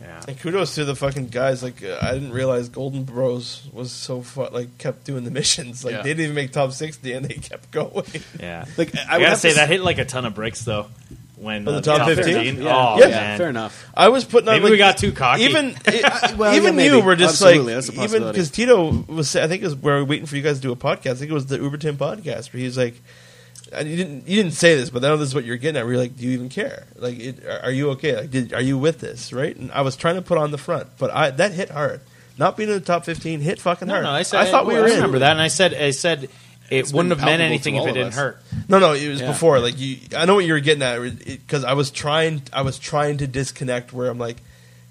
Yeah. 0.00 0.20
And 0.26 0.38
kudos 0.38 0.74
to 0.74 0.84
the 0.84 0.96
fucking 0.96 1.28
guys. 1.28 1.62
Like 1.62 1.82
uh, 1.82 1.98
I 2.02 2.12
didn't 2.12 2.32
realize 2.32 2.68
Golden 2.68 3.04
Bros 3.04 3.66
was 3.72 3.92
so 3.92 4.22
fu- 4.22 4.48
like 4.48 4.76
kept 4.78 5.04
doing 5.04 5.24
the 5.24 5.30
missions. 5.30 5.84
Like 5.84 5.92
Yeah. 5.92 6.02
they 6.02 6.10
didn't 6.10 6.24
even 6.24 6.34
make 6.34 6.52
top 6.52 6.72
sixty, 6.72 7.12
and 7.12 7.24
they 7.24 7.34
kept 7.34 7.70
going. 7.70 8.04
Yeah. 8.38 8.64
Like, 8.76 8.94
I 8.96 9.14
I, 9.14 9.18
would 9.18 9.24
gotta 9.24 9.36
say 9.36 9.50
to 9.50 9.56
that 9.56 9.68
hit 9.68 9.80
like 9.80 9.98
a 9.98 10.04
ton 10.04 10.24
of 10.26 10.34
bricks 10.34 10.64
though. 10.64 10.86
When 11.42 11.66
Oh, 11.68 11.72
the 11.72 11.92
uh, 11.92 11.98
top 11.98 12.06
15? 12.06 12.56
Fair 12.58 12.68
Oh. 12.72 12.96
Yeah, 12.98 13.06
Yeah. 13.08 13.08
man, 13.08 13.38
fair 13.38 13.48
enough. 13.50 13.90
I 13.94 14.08
was 14.10 14.24
putting 14.24 14.48
on. 14.48 14.54
Maybe 14.54 14.64
like, 14.64 14.70
we 14.70 14.78
got 14.78 14.96
too 14.96 15.10
cocky. 15.12 15.42
Even 15.42 15.74
I- 15.86 16.34
well, 16.38 16.54
even 16.54 16.78
yeah, 16.78 16.84
you 16.84 17.00
were 17.00 17.16
just 17.16 17.42
Absolutely, 17.42 17.74
that's 17.74 17.88
a 17.88 17.92
like 17.92 18.08
even 18.08 18.28
because 18.28 18.50
Tito 18.50 18.90
was. 19.08 19.34
I 19.34 19.48
think 19.48 19.62
it 19.62 19.66
was 19.66 19.74
where 19.74 19.96
we 19.96 20.00
were 20.02 20.06
waiting 20.06 20.26
for 20.26 20.36
you 20.36 20.42
guys 20.42 20.56
to 20.56 20.62
do 20.62 20.70
a 20.72 20.76
podcast. 20.76 21.10
I 21.10 21.14
think 21.14 21.30
it 21.30 21.34
was 21.34 21.46
the 21.46 21.58
Uber 21.58 21.78
Tim 21.78 21.96
podcast 21.96 22.52
where 22.52 22.60
he's 22.62 22.78
like. 22.78 22.94
And 23.74 23.88
you 23.88 23.96
didn't 23.96 24.28
you 24.28 24.36
didn't 24.36 24.52
say 24.52 24.76
this, 24.76 24.90
but 24.90 25.02
I 25.02 25.08
know 25.08 25.16
this 25.16 25.28
is 25.28 25.34
what 25.34 25.44
you're 25.44 25.56
getting 25.56 25.78
at. 25.78 25.84
Where 25.86 25.94
you're 25.94 26.02
like, 26.02 26.14
do 26.14 26.24
you 26.26 26.32
even 26.32 26.50
care? 26.50 26.84
Like, 26.94 27.18
it, 27.18 27.38
are 27.46 27.70
you 27.70 27.90
okay? 27.92 28.16
Like, 28.16 28.30
did, 28.30 28.52
are 28.52 28.60
you 28.60 28.76
with 28.76 29.00
this? 29.00 29.32
Right? 29.32 29.56
And 29.56 29.72
I 29.72 29.80
was 29.80 29.96
trying 29.96 30.16
to 30.16 30.22
put 30.22 30.36
on 30.36 30.50
the 30.50 30.58
front, 30.58 30.88
but 30.98 31.10
I 31.10 31.30
that 31.30 31.52
hit 31.52 31.70
hard. 31.70 32.02
Not 32.36 32.58
being 32.58 32.68
in 32.68 32.74
the 32.74 32.80
top 32.82 33.06
15 33.06 33.40
hit 33.40 33.58
fucking 33.60 33.88
No, 33.88 33.94
hard. 33.94 34.04
no, 34.04 34.10
I 34.10 34.22
said 34.24 34.40
I 34.40 34.50
thought 34.50 34.66
we 34.66 34.76
I 34.76 34.80
were 34.80 34.88
in. 34.88 34.94
remember 34.96 35.20
that, 35.20 35.32
and 35.32 35.40
I 35.40 35.48
said 35.48 35.72
I 35.72 35.90
said 35.92 36.28
it 36.72 36.78
It's 36.80 36.92
wouldn't 36.92 37.14
have 37.16 37.24
meant 37.24 37.42
anything 37.42 37.76
if 37.76 37.86
it 37.86 37.92
didn't 37.92 38.08
us. 38.08 38.14
hurt. 38.14 38.42
No, 38.68 38.78
no, 38.78 38.92
it 38.92 39.06
was 39.08 39.20
Yeah. 39.20 39.26
before. 39.28 39.60
Like 39.60 39.78
you, 39.78 39.98
I 40.16 40.24
know 40.24 40.34
what 40.34 40.44
you 40.44 40.52
were 40.54 40.60
getting 40.60 40.82
at 40.82 40.98
because 41.24 41.64
I 41.64 41.74
was 41.74 41.90
trying. 41.90 42.42
I 42.52 42.62
was 42.62 42.78
trying 42.78 43.18
to 43.18 43.26
disconnect 43.26 43.92
where 43.92 44.08
I'm 44.08 44.18
like, 44.18 44.36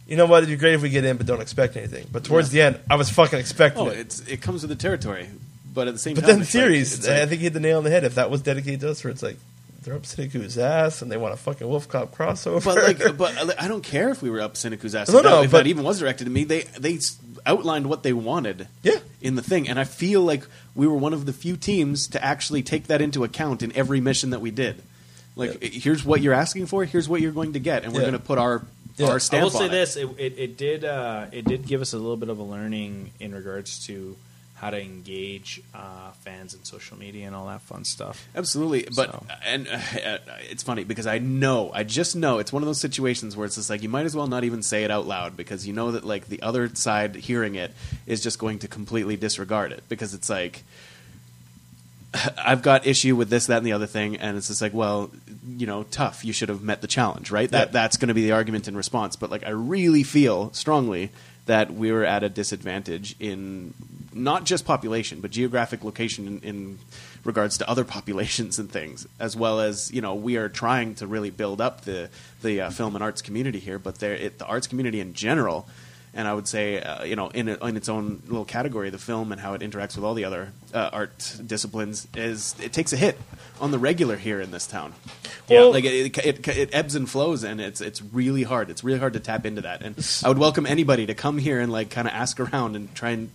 you 0.07 0.15
know 0.17 0.25
what? 0.25 0.43
It'd 0.43 0.49
be 0.49 0.55
great 0.59 0.73
if 0.75 0.81
we 0.81 0.89
get 0.89 1.05
in, 1.05 1.17
but 1.17 1.25
don't 1.25 1.41
expect 1.41 1.75
anything. 1.77 2.05
But 2.11 2.23
towards 2.23 2.49
the 2.49 2.61
end, 2.61 2.79
I 2.89 2.95
was 2.95 3.09
fucking 3.09 3.39
expecting 3.39 3.81
Oh, 3.83 3.89
it. 3.89 3.99
it's 3.99 4.19
it 4.21 4.41
comes 4.41 4.61
with 4.61 4.69
the 4.69 4.75
territory, 4.75 5.27
but 5.73 5.87
at 5.87 5.93
the 5.93 5.99
same 5.99 6.15
But 6.15 6.21
time, 6.21 6.27
then 6.29 6.37
the 6.39 6.43
it's 6.43 6.99
like- 6.99 7.09
like- 7.09 7.21
I 7.21 7.25
think 7.25 7.39
he 7.39 7.45
hit 7.45 7.53
the 7.53 7.59
nail 7.59 7.77
on 7.79 7.83
the 7.83 7.89
head. 7.89 8.03
If 8.03 8.15
that 8.15 8.29
was 8.29 8.41
dedicated 8.41 8.81
to 8.81 8.91
us, 8.91 9.03
where 9.03 9.11
it's 9.11 9.23
like 9.23 9.37
they're 9.83 9.95
up 9.95 10.03
CineCoup's 10.03 10.57
ass 10.57 11.01
and 11.01 11.11
they 11.11 11.17
want 11.17 11.33
a 11.33 11.37
fucking 11.37 11.65
WolfCop 11.65 12.09
crossover. 12.09 12.63
But 12.63 12.75
like, 12.99 13.17
but 13.17 13.59
I 13.61 13.67
don't 13.67 13.83
care 13.83 14.09
if 14.09 14.21
we 14.21 14.29
were 14.29 14.39
up 14.41 14.53
CineCoup's 14.53 14.93
ass. 14.95 15.09
No, 15.09 15.17
if 15.17 15.23
that, 15.23 15.29
no, 15.29 15.41
if 15.43 15.51
but- 15.51 15.57
that 15.59 15.67
even 15.67 15.83
was 15.83 15.99
directed 15.99 16.25
to 16.25 16.29
me, 16.29 16.43
they 16.43 16.61
they 16.61 16.99
outlined 17.45 17.87
what 17.87 18.03
they 18.03 18.13
wanted. 18.13 18.67
Yeah. 18.83 18.99
in 19.21 19.35
the 19.35 19.41
thing, 19.41 19.67
and 19.67 19.79
I 19.79 19.83
feel 19.83 20.21
like 20.21 20.43
we 20.75 20.85
were 20.87 20.95
one 20.95 21.13
of 21.13 21.25
the 21.25 21.33
few 21.33 21.57
teams 21.57 22.07
to 22.09 22.23
actually 22.23 22.61
take 22.63 22.87
that 22.87 23.01
into 23.01 23.23
account 23.23 23.61
in 23.63 23.75
every 23.75 23.99
mission 24.01 24.29
that 24.31 24.41
we 24.41 24.51
did. 24.51 24.81
Like, 25.35 25.63
here's 25.63 26.03
what 26.03 26.21
you're 26.21 26.33
asking 26.33 26.65
for. 26.67 26.83
Here's 26.85 27.07
what 27.07 27.21
you're 27.21 27.31
going 27.31 27.53
to 27.53 27.59
get, 27.59 27.83
and 27.83 27.93
we're 27.93 28.01
Yeah. 28.01 28.09
going 28.11 28.19
to 28.21 28.25
put 28.27 28.37
our 28.37 28.63
Yeah. 28.97 29.07
our 29.07 29.15
I 29.15 29.17
stamp 29.19 29.43
will 29.45 29.49
say 29.49 29.65
it. 29.65 29.69
this: 29.71 29.95
it, 29.95 30.07
it, 30.19 30.33
it 30.37 30.57
did 30.57 30.83
uh, 30.85 31.25
it 31.31 31.45
did 31.45 31.65
give 31.65 31.81
us 31.81 31.93
a 31.93 31.97
little 31.97 32.17
bit 32.17 32.29
of 32.29 32.37
a 32.37 32.43
learning 32.43 33.11
in 33.19 33.33
regards 33.33 33.85
to 33.87 34.15
how 34.61 34.69
to 34.69 34.79
engage 34.79 35.59
uh, 35.73 36.11
fans 36.19 36.53
and 36.53 36.63
social 36.67 36.95
media 36.95 37.25
and 37.25 37.35
all 37.35 37.47
that 37.47 37.61
fun 37.61 37.83
stuff. 37.83 38.27
Absolutely, 38.35 38.87
but 38.95 39.09
So. 39.11 39.25
and 39.43 39.67
uh, 39.67 39.79
it's 40.51 40.61
funny 40.61 40.83
because 40.83 41.07
I 41.07 41.17
know, 41.17 41.71
I 41.73 41.83
just 41.83 42.15
know 42.15 42.37
it's 42.37 42.53
one 42.53 42.61
of 42.61 42.67
those 42.67 42.79
situations 42.79 43.35
where 43.35 43.47
it's 43.47 43.55
just 43.55 43.71
like 43.71 43.81
you 43.81 43.89
might 43.89 44.05
as 44.05 44.15
well 44.15 44.27
not 44.27 44.43
even 44.43 44.61
say 44.61 44.83
it 44.83 44.91
out 44.91 45.07
loud 45.07 45.35
because 45.35 45.65
you 45.65 45.73
know 45.73 45.91
that 45.93 46.03
like 46.05 46.27
the 46.27 46.43
other 46.43 46.69
side 46.75 47.15
hearing 47.15 47.55
it 47.55 47.73
is 48.05 48.21
just 48.21 48.37
going 48.37 48.59
to 48.59 48.67
completely 48.67 49.15
disregard 49.17 49.71
it 49.71 49.83
because 49.89 50.13
it's 50.13 50.29
like 50.29 50.63
I've 52.37 52.61
got 52.61 52.85
issue 52.85 53.15
with 53.15 53.29
this, 53.29 53.47
that, 53.47 53.57
and 53.57 53.65
the 53.65 53.71
other 53.73 53.87
thing, 53.87 54.17
and 54.17 54.37
it's 54.37 54.47
just 54.49 54.61
like, 54.61 54.73
well, 54.73 55.09
you 55.57 55.65
know, 55.65 55.83
tough. 55.83 56.25
You 56.25 56.33
should 56.33 56.49
have 56.49 56.61
met 56.61 56.81
the 56.81 56.87
challenge, 56.87 57.31
right? 57.31 57.49
That 57.49 57.69
Yeah. 57.69 57.71
that's 57.71 57.97
going 57.97 58.09
to 58.09 58.13
be 58.13 58.23
the 58.23 58.33
argument 58.33 58.67
in 58.67 58.75
response. 58.75 59.15
But 59.15 59.31
like, 59.31 59.45
I 59.45 59.49
really 59.51 60.03
feel 60.03 60.51
strongly 60.53 61.09
that 61.51 61.69
we 61.69 61.91
were 61.91 62.05
at 62.05 62.23
a 62.23 62.29
disadvantage 62.29 63.13
in 63.19 63.73
not 64.13 64.45
just 64.45 64.63
population, 64.63 65.19
but 65.19 65.31
geographic 65.31 65.83
location 65.83 66.25
in, 66.25 66.39
in 66.39 66.79
regards 67.25 67.57
to 67.57 67.69
other 67.69 67.83
populations 67.97 68.57
and 68.57 68.71
things, 68.71 69.05
as 69.19 69.35
well 69.35 69.59
as 69.59 69.91
you 69.91 69.99
know, 69.99 70.15
we 70.15 70.37
are 70.37 70.47
trying 70.47 70.95
to 70.95 71.05
really 71.05 71.29
build 71.29 71.59
up 71.59 71.81
the 71.81 72.09
the 72.41 72.61
uh, 72.61 72.69
film 72.69 72.95
and 72.95 73.03
arts 73.03 73.21
community 73.21 73.59
here, 73.59 73.77
but 73.77 73.99
there, 73.99 74.13
it, 74.13 74.39
the 74.39 74.45
arts 74.45 74.65
community 74.65 75.01
in 75.01 75.13
general. 75.13 75.67
And 76.13 76.27
I 76.27 76.33
would 76.33 76.45
say, 76.47 76.81
uh, 76.81 77.05
you 77.05 77.15
know, 77.15 77.29
in, 77.29 77.47
in 77.47 77.77
its 77.77 77.87
own 77.87 78.21
little 78.27 78.43
category, 78.43 78.89
the 78.89 78.97
film 78.97 79.31
and 79.31 79.39
how 79.39 79.53
it 79.53 79.61
interacts 79.61 79.95
with 79.95 80.03
all 80.03 80.13
the 80.13 80.25
other 80.25 80.51
uh, 80.73 80.89
art 80.91 81.37
disciplines 81.45 82.05
is 82.15 82.53
it 82.61 82.73
takes 82.73 82.91
a 82.91 82.97
hit 82.97 83.17
on 83.61 83.71
the 83.71 83.79
regular 83.79 84.17
here 84.17 84.41
in 84.41 84.51
this 84.51 84.67
town. 84.67 84.93
Well- 85.49 85.71
like 85.71 85.85
it, 85.85 86.17
it, 86.17 86.47
it 86.49 86.69
ebbs 86.73 86.95
and 86.95 87.09
flows, 87.09 87.45
and 87.45 87.61
it's 87.61 87.79
it's 87.79 88.01
really 88.01 88.43
hard. 88.43 88.69
It's 88.69 88.83
really 88.83 88.99
hard 88.99 89.13
to 89.13 89.21
tap 89.21 89.45
into 89.45 89.61
that. 89.61 89.81
And 89.83 89.95
I 90.23 90.27
would 90.27 90.37
welcome 90.37 90.65
anybody 90.65 91.05
to 91.05 91.13
come 91.13 91.37
here 91.37 91.61
and 91.61 91.71
like 91.71 91.89
kind 91.89 92.07
of 92.07 92.13
ask 92.13 92.39
around 92.41 92.75
and 92.75 92.93
try 92.93 93.11
and. 93.11 93.29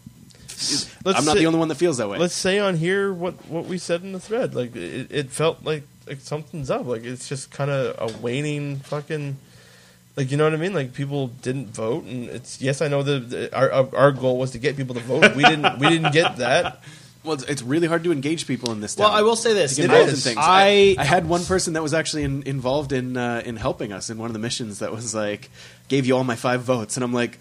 Let's 0.49 0.90
I'm 1.04 1.25
not 1.25 1.35
say- 1.35 1.38
the 1.40 1.47
only 1.47 1.59
one 1.59 1.68
that 1.68 1.75
feels 1.76 1.97
that 1.99 2.09
way. 2.09 2.18
let's 2.18 2.35
say 2.35 2.59
on 2.59 2.76
here 2.76 3.12
what 3.12 3.35
what 3.49 3.66
we 3.66 3.78
said 3.78 4.02
in 4.02 4.12
the 4.12 4.21
thread. 4.21 4.54
Like 4.54 4.75
it, 4.76 5.11
it 5.11 5.30
felt 5.30 5.64
like 5.64 5.85
like 6.06 6.21
something's 6.21 6.71
up. 6.71 6.87
Like 6.87 7.04
it's 7.04 7.28
just 7.28 7.50
kind 7.50 7.71
of 7.71 7.97
a 7.99 8.18
waning 8.18 8.76
fucking. 8.80 9.37
Like 10.16 10.30
you 10.30 10.37
know 10.38 10.44
what 10.44 10.54
I 10.54 10.56
mean? 10.56 10.73
Like 10.73 10.94
people 10.94 11.28
didn't 11.28 11.68
vote, 11.75 12.04
and 12.04 12.25
it's 12.30 12.61
yes, 12.61 12.80
I 12.80 12.88
know 12.88 13.02
the, 13.02 13.18
the 13.20 13.56
our 13.56 13.70
our 13.94 14.12
goal 14.12 14.38
was 14.38 14.52
to 14.52 14.58
get 14.58 14.76
people 14.76 14.94
to 14.94 15.00
vote. 15.02 15.37
We 15.37 15.44
didn't 15.44 15.78
we 15.78 15.88
didn't 15.90 16.12
get 16.20 16.38
that. 16.38 16.82
Well, 17.23 17.35
it's, 17.35 17.42
it's 17.44 17.62
really 17.62 17.88
hard 17.88 18.04
to 18.04 18.12
engage 18.12 18.46
people 18.46 18.70
in 18.73 18.80
this 18.80 18.94
town. 18.94 19.06
Well, 19.08 19.12
I 19.14 19.23
will 19.23 19.37
say 19.37 19.52
this: 19.52 19.75
To 19.76 19.82
get 19.82 19.90
It 19.90 19.92
involved 19.92 20.12
is. 20.12 20.26
in 20.26 20.30
things. 20.35 20.46
I- 20.49 20.94
I, 20.96 21.04
had 21.04 21.28
one 21.28 21.44
person 21.44 21.73
that 21.75 21.82
was 21.82 21.92
actually 21.92 22.23
in, 22.23 22.44
involved 22.44 22.92
in 22.92 23.16
uh, 23.16 23.42
in 23.44 23.56
helping 23.56 23.92
us 23.92 24.08
in 24.08 24.16
one 24.16 24.28
of 24.28 24.32
the 24.32 24.38
missions 24.38 24.78
that 24.78 24.90
was 24.92 25.14
like 25.14 25.50
gave 25.88 26.06
you 26.06 26.16
all 26.16 26.25
my 26.25 26.37
five 26.37 26.62
votes, 26.62 26.96
and 26.96 27.02
I'm 27.04 27.12
like, 27.12 27.38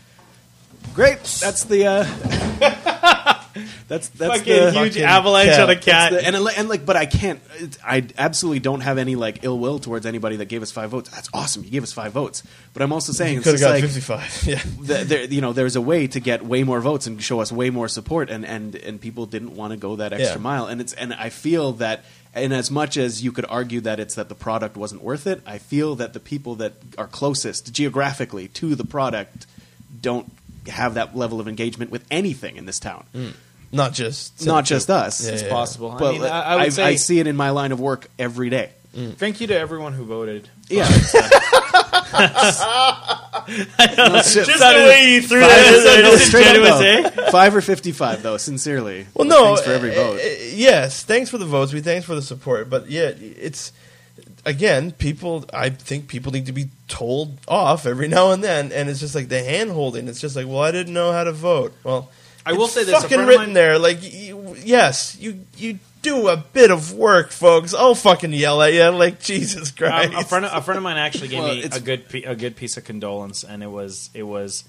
great, 0.95 1.19
that's 1.23 1.63
the 1.65 1.85
uh, 1.87 2.03
That's 3.87 4.09
that's 4.09 4.39
Fucking 4.39 4.51
the 4.53 4.71
huge 4.71 4.93
fucking 4.93 5.03
avalanche 5.03 5.49
cat. 5.51 5.59
on 5.61 5.69
a 5.69 5.75
cat. 5.75 6.11
the- 6.11 6.25
and 6.25 6.35
and 6.35 6.67
like, 6.69 6.85
but 6.87 6.95
I 6.95 7.05
can't. 7.05 7.39
it- 7.59 7.77
I 7.85 8.03
absolutely 8.17 8.59
don't 8.59 8.81
have 8.81 8.97
any 8.97 9.15
like 9.15 9.43
ill 9.43 9.59
will 9.59 9.77
towards 9.77 10.07
anybody 10.07 10.37
that 10.37 10.45
gave 10.45 10.63
us 10.63 10.71
five 10.71 10.89
votes. 10.89 11.09
That's 11.11 11.29
awesome. 11.33 11.63
You 11.63 11.69
gave 11.69 11.83
us 11.83 11.93
five 11.93 12.11
votes. 12.11 12.41
But 12.73 12.81
I'm 12.81 12.91
also 12.91 13.13
saying 13.13 13.33
You 13.33 13.39
it's 13.41 13.45
could 13.45 13.59
have 13.59 13.61
got 13.61 13.69
like 13.71 13.83
55. 13.83 14.43
Yeah. 14.47 14.59
th- 14.87 15.07
there, 15.07 15.23
you 15.25 15.41
know, 15.41 15.53
there's 15.53 15.75
a 15.75 15.81
way 15.81 16.07
to 16.07 16.19
get 16.19 16.43
way 16.43 16.63
more 16.63 16.81
votes 16.81 17.05
and 17.05 17.21
show 17.21 17.41
us 17.41 17.51
way 17.51 17.69
more 17.69 17.87
support, 17.87 18.31
and 18.31 18.43
and 18.45 18.73
and 18.75 18.99
people 18.99 19.27
didn't 19.27 19.55
want 19.55 19.71
to 19.71 19.77
go 19.77 19.97
that 19.97 20.13
extra 20.13 20.37
Yeah. 20.37 20.41
mile. 20.41 20.65
And 20.65 20.81
it's 20.81 20.93
and 20.93 21.13
I 21.13 21.29
feel 21.29 21.73
that. 21.73 22.03
And 22.33 22.53
as 22.53 22.69
much 22.69 22.97
as 22.97 23.23
you 23.23 23.31
could 23.31 23.45
argue 23.47 23.79
that 23.81 23.97
it's 23.99 24.15
that 24.15 24.27
the 24.27 24.35
product 24.35 24.75
wasn't 24.75 25.01
worth 25.03 25.25
it, 25.25 25.41
I 25.45 25.57
feel 25.57 25.95
that 25.95 26.11
the 26.11 26.19
people 26.19 26.55
that 26.55 26.73
are 26.97 27.07
closest 27.07 27.71
geographically 27.71 28.49
to 28.49 28.75
the 28.75 28.83
product 28.83 29.45
don't 30.01 30.29
have 30.67 30.95
that 30.95 31.15
level 31.15 31.39
of 31.39 31.47
engagement 31.47 31.91
with 31.91 32.03
anything 32.11 32.57
in 32.57 32.65
this 32.65 32.77
town. 32.79 33.05
Hmm. 33.13 33.29
Not 33.75 33.93
just 33.93 34.45
Not 34.45 34.65
just 34.65 34.89
us. 34.89 35.25
Yeah, 35.25 35.33
It's 35.33 35.43
yeah. 35.43 35.49
possible. 35.49 35.91
I 35.91 35.97
But 35.99 36.11
mean, 36.13 36.23
I, 36.23 36.41
I 36.41 36.55
would 36.63 36.73
say 36.73 36.83
I 36.83 36.95
see 36.95 37.19
it 37.19 37.27
in 37.27 37.35
my 37.35 37.49
line 37.51 37.71
of 37.71 37.79
work 37.79 38.07
every 38.17 38.49
day. 38.49 38.69
thank 38.93 39.41
you 39.41 39.47
to 39.47 39.57
everyone 39.57 39.93
who 39.93 40.05
voted. 40.05 40.49
Yeah, 40.69 40.87
Just 43.47 44.47
the 44.47 44.85
way 44.89 45.11
you 45.13 45.21
threw 45.21 45.39
that 45.41 45.73
in 45.77 45.83
there, 45.83 46.01
No, 46.03 46.11
just 46.11 46.27
straight 46.27 46.47
up, 46.47 46.55
disingenuous, 46.55 47.15
though. 47.15 47.31
Five 47.31 47.55
or 47.55 47.61
fifty-five, 47.61 48.23
though. 48.23 48.37
Sincerely. 48.37 49.05
Well, 49.13 49.27
But 49.27 49.27
no. 49.27 49.45
thanks 49.47 49.61
for 49.61 49.71
every 49.71 49.91
uh, 49.91 49.95
vote. 49.95 50.19
uh, 50.19 50.23
yes, 50.53 51.03
thanks 51.03 51.29
for 51.29 51.37
the 51.37 51.45
votes. 51.45 51.73
We 51.73 51.81
thanks 51.81 52.05
for 52.05 52.15
the 52.15 52.21
support. 52.21 52.69
But 52.69 52.89
yeah, 52.89 53.11
it's 53.17 53.71
again, 54.45 54.91
people. 54.91 55.45
I 55.53 55.69
think 55.69 56.07
people 56.07 56.31
need 56.31 56.45
to 56.47 56.53
be 56.53 56.69
told 56.87 57.37
off 57.47 57.85
every 57.85 58.07
now 58.07 58.31
and 58.31 58.43
then, 58.43 58.71
and 58.71 58.89
it's 58.89 58.99
just 58.99 59.13
like 59.15 59.29
the 59.29 59.43
hand 59.43 59.71
holding. 59.71 60.07
It's 60.07 60.21
just 60.21 60.35
like, 60.35 60.47
well, 60.47 60.59
I 60.61 60.71
didn't 60.71 60.93
know 60.93 61.11
how 61.11 61.23
to 61.25 61.31
vote. 61.33 61.73
Well, 61.83 62.09
I 62.45 62.53
will 62.53 62.67
say 62.67 62.83
this, 62.83 63.01
Fucking 63.01 63.19
written 63.19 63.45
mine- 63.47 63.53
there, 63.53 63.79
like 63.79 63.99
you, 64.01 64.55
yes, 64.63 65.17
you 65.19 65.41
you 65.57 65.79
do 66.03 66.27
a 66.27 66.37
bit 66.37 66.69
of 66.69 66.93
work, 66.93 67.31
folks. 67.31 67.73
I'll 67.73 67.95
fucking 67.95 68.31
yell 68.33 68.61
at 68.61 68.73
you, 68.73 68.87
like 68.89 69.19
Jesus 69.19 69.71
Christ. 69.71 70.13
Um, 70.13 70.19
a 70.19 70.23
friend, 70.23 70.45
of, 70.45 70.53
a 70.53 70.61
friend 70.61 70.77
of 70.77 70.83
mine 70.83 70.97
actually 70.97 71.29
gave 71.29 71.39
Well, 71.43 71.55
me 71.55 71.63
a 71.63 71.79
good, 71.79 72.03
a 72.25 72.35
good 72.35 72.55
piece 72.55 72.77
of 72.77 72.83
condolence, 72.83 73.43
and 73.43 73.63
it 73.63 73.71
was, 73.71 74.11
it 74.13 74.23
was, 74.23 74.65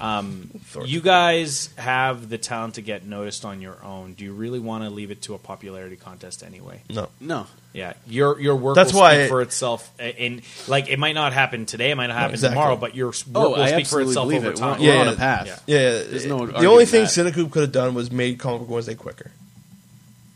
um, 0.00 0.50
you 0.84 1.00
guys 1.00 1.70
have 1.76 2.28
the 2.28 2.38
talent 2.38 2.74
to 2.74 2.82
get 2.82 3.04
noticed 3.06 3.44
on 3.44 3.60
your 3.60 3.76
own. 3.84 4.14
Do 4.14 4.24
you 4.24 4.32
really 4.32 4.58
want 4.60 4.84
to 4.84 4.90
leave 4.90 5.10
it 5.10 5.22
to 5.22 5.34
a 5.34 5.38
popularity 5.38 5.96
contest 5.96 6.42
anyway? 6.42 6.82
no. 6.90 7.08
No. 7.20 7.46
Yeah, 7.72 7.92
your 8.06 8.40
your 8.40 8.56
work 8.56 8.74
That's 8.74 8.94
will 8.94 9.00
why 9.00 9.12
speak 9.16 9.24
it- 9.26 9.28
for 9.28 9.42
itself, 9.42 9.90
and 9.98 10.40
like 10.66 10.88
it 10.88 10.98
might 10.98 11.12
not 11.14 11.34
happen 11.34 11.66
today, 11.66 11.90
it 11.90 11.94
might 11.94 12.06
not 12.06 12.16
happen 12.16 12.32
exactly. 12.32 12.54
tomorrow, 12.54 12.76
but 12.76 12.94
your 12.94 13.08
work 13.08 13.16
Oh, 13.34 13.50
will 13.50 13.56
I 13.56 13.66
speak 13.66 13.86
for 13.86 14.00
absolutely 14.00 14.10
itself 14.12 14.24
believe 14.28 14.42
over 14.44 14.50
it. 14.52 14.56
time. 14.56 14.80
We're, 14.80 14.86
Yeah, 14.86 14.94
we're 14.94 15.00
on 15.00 15.06
yeah. 15.08 15.12
a 15.12 15.16
path. 15.16 15.46
Yeah. 15.66 15.76
Yeah, 15.76 15.90
There's 16.04 16.24
no 16.24 16.36
the 16.38 16.42
arguing 16.54 16.66
only 16.72 16.86
thing 16.86 17.02
that. 17.02 17.10
CineCoup 17.34 17.50
could 17.50 17.60
have 17.62 17.72
done 17.72 17.92
was 17.94 18.10
made 18.10 18.38
Comic 18.38 18.60
Book 18.60 18.70
Wednesday 18.70 18.94
quicker. 18.94 19.30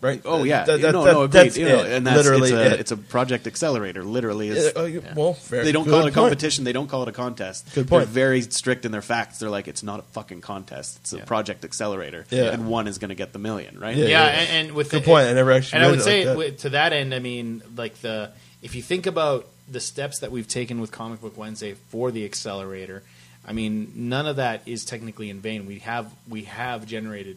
Right? 0.02 0.22
Oh 0.24 0.40
uh, 0.40 0.44
yeah, 0.44 0.64
That- 0.64 0.80
that- 0.80 0.92
no, 0.92 1.04
that- 1.04 1.12
no, 1.12 1.22
agreed. 1.24 1.32
that's 1.44 1.56
You 1.58 1.68
know, 1.68 1.80
it. 1.84 1.92
and 1.92 2.06
that's 2.06 2.16
literally 2.16 2.48
it's 2.48 2.52
a, 2.52 2.74
it. 2.74 2.80
it's 2.80 2.90
a 2.90 2.96
project 2.96 3.46
accelerator. 3.46 4.02
Literally, 4.02 4.48
is 4.48 4.64
Yeah, 4.64 4.70
oh, 4.76 4.84
you- 4.86 5.02
Well, 5.14 5.34
fair. 5.34 5.62
they 5.62 5.72
don't 5.72 5.84
good 5.84 5.90
call 5.90 5.98
it 6.00 6.02
a 6.02 6.04
point. 6.04 6.14
competition. 6.14 6.64
They 6.64 6.72
don't 6.72 6.88
call 6.88 7.02
it 7.02 7.08
a 7.08 7.12
contest. 7.12 7.66
Good 7.74 7.86
point. 7.86 8.06
They're 8.06 8.12
very 8.14 8.40
strict 8.42 8.86
in 8.86 8.92
their 8.92 9.02
facts. 9.02 9.38
They're 9.40 9.50
like, 9.50 9.68
it's 9.68 9.82
not 9.82 10.00
a 10.00 10.02
fucking 10.04 10.40
contest. 10.40 10.98
It's 11.02 11.12
a 11.12 11.18
Yeah. 11.18 11.24
project 11.26 11.64
accelerator. 11.66 12.24
Yeah. 12.30 12.44
and 12.52 12.66
one 12.68 12.88
is 12.88 12.96
going 12.96 13.10
to 13.10 13.14
get 13.14 13.34
the 13.34 13.38
million, 13.38 13.78
right? 13.78 13.94
Yeah, 13.94 14.04
yeah, 14.06 14.10
yeah. 14.24 14.26
And, 14.40 14.66
and 14.68 14.76
with 14.76 14.90
Good 14.90 15.02
the, 15.02 15.06
point. 15.06 15.28
I 15.28 15.32
never 15.34 15.52
actually 15.52 15.76
And 15.76 15.84
I 15.86 15.90
would 15.90 16.00
it 16.00 16.02
say 16.02 16.24
like 16.34 16.46
that. 16.46 16.58
to 16.60 16.68
that 16.70 16.92
end, 16.94 17.14
I 17.14 17.18
mean, 17.18 17.62
like 17.76 18.00
the 18.00 18.30
if 18.62 18.74
you 18.74 18.80
think 18.82 19.06
about 19.06 19.46
the 19.70 19.80
steps 19.80 20.20
that 20.20 20.30
we've 20.32 20.48
taken 20.48 20.80
with 20.80 20.90
Comic 20.92 21.20
Book 21.20 21.36
Wednesday 21.36 21.74
for 21.90 22.10
the 22.10 22.24
accelerator, 22.24 23.02
I 23.46 23.52
mean, 23.52 23.92
none 23.94 24.26
of 24.26 24.36
that 24.36 24.62
is 24.66 24.84
technically 24.84 25.28
in 25.30 25.40
vain. 25.40 25.66
We 25.66 25.78
have 25.80 26.10
we 26.28 26.44
have 26.44 26.86
generated 26.86 27.36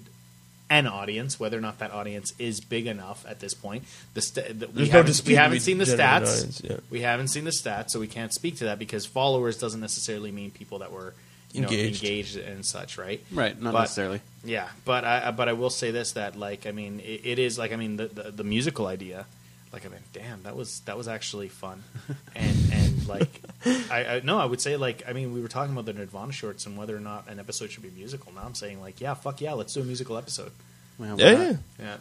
an 0.77 0.87
audience, 0.87 1.39
whether 1.39 1.57
or 1.57 1.61
not 1.61 1.79
that 1.79 1.91
audience 1.91 2.33
is 2.39 2.59
big 2.61 2.85
enough 2.87 3.25
at 3.27 3.39
this 3.39 3.53
point. 3.53 3.83
The, 4.13 4.21
st- 4.21 4.59
the 4.59 4.67
we 4.67 4.73
There's 4.73 4.89
no 4.89 4.91
haven't, 4.97 5.05
dispute 5.07 5.31
we 5.33 5.35
haven't 5.35 5.59
seen 5.61 5.77
the 5.77 5.85
stats. 5.85 6.27
audience, 6.27 6.61
yeah. 6.63 6.77
We 6.89 7.01
haven't 7.01 7.27
seen 7.29 7.43
the 7.45 7.51
stats, 7.61 7.89
so 7.91 7.99
we 7.99 8.07
can't 8.07 8.33
speak 8.33 8.57
to 8.57 8.65
that 8.65 8.79
because 8.79 9.05
followers 9.05 9.57
doesn't 9.57 9.81
necessarily 9.81 10.31
mean 10.31 10.51
people 10.51 10.79
that 10.79 10.91
were 10.91 11.13
you 11.53 11.61
know 11.61 11.67
Engaged. 11.67 12.03
engaged 12.03 12.37
and 12.37 12.65
such, 12.65 12.97
right? 12.97 13.21
Right, 13.31 13.55
not 13.61 13.73
But- 13.73 13.81
necessarily. 13.81 14.21
Yeah, 14.43 14.67
but 14.85 15.05
I 15.05 15.27
I- 15.27 15.31
but 15.31 15.47
I 15.49 15.53
will 15.53 15.69
say 15.69 15.91
this 15.91 16.13
that 16.13 16.35
like 16.35 16.65
I 16.65 16.71
mean 16.71 16.99
it, 16.99 17.21
it 17.23 17.39
is 17.39 17.57
like 17.57 17.71
I 17.71 17.75
mean 17.77 17.97
the, 17.97 18.07
the 18.07 18.31
the 18.31 18.43
musical 18.43 18.87
idea, 18.87 19.25
like 19.73 19.85
I 19.85 19.89
mean 19.89 19.99
damn 20.13 20.43
that 20.43 20.55
was 20.55 20.79
that 20.81 20.95
was 20.97 21.07
actually 21.07 21.49
fun, 21.49 21.83
and 22.35 22.57
and 22.71 23.07
like 23.07 23.41
I, 23.89 24.05
I 24.05 24.21
no 24.23 24.37
I 24.39 24.45
would 24.45 24.61
say 24.61 24.77
like 24.77 25.03
I 25.07 25.13
mean 25.13 25.33
we 25.33 25.41
were 25.41 25.47
talking 25.47 25.73
about 25.73 25.85
the 25.85 25.93
Nirvana 25.93 26.31
shorts 26.31 26.65
and 26.65 26.77
whether 26.77 26.95
or 26.95 26.99
not 26.99 27.27
an 27.27 27.39
episode 27.39 27.71
should 27.71 27.83
be 27.83 27.89
musical. 27.89 28.31
Now 28.33 28.43
I'm 28.45 28.55
saying 28.55 28.79
like 28.81 29.01
yeah 29.01 29.13
fuck 29.15 29.41
yeah 29.41 29.53
let's 29.53 29.73
do 29.73 29.81
a 29.81 29.83
musical 29.83 30.17
episode. 30.17 30.51
Well, 30.99 31.19
Yeah, 31.19 31.31
yeah. 31.31 31.53
Yeah, 31.79 31.95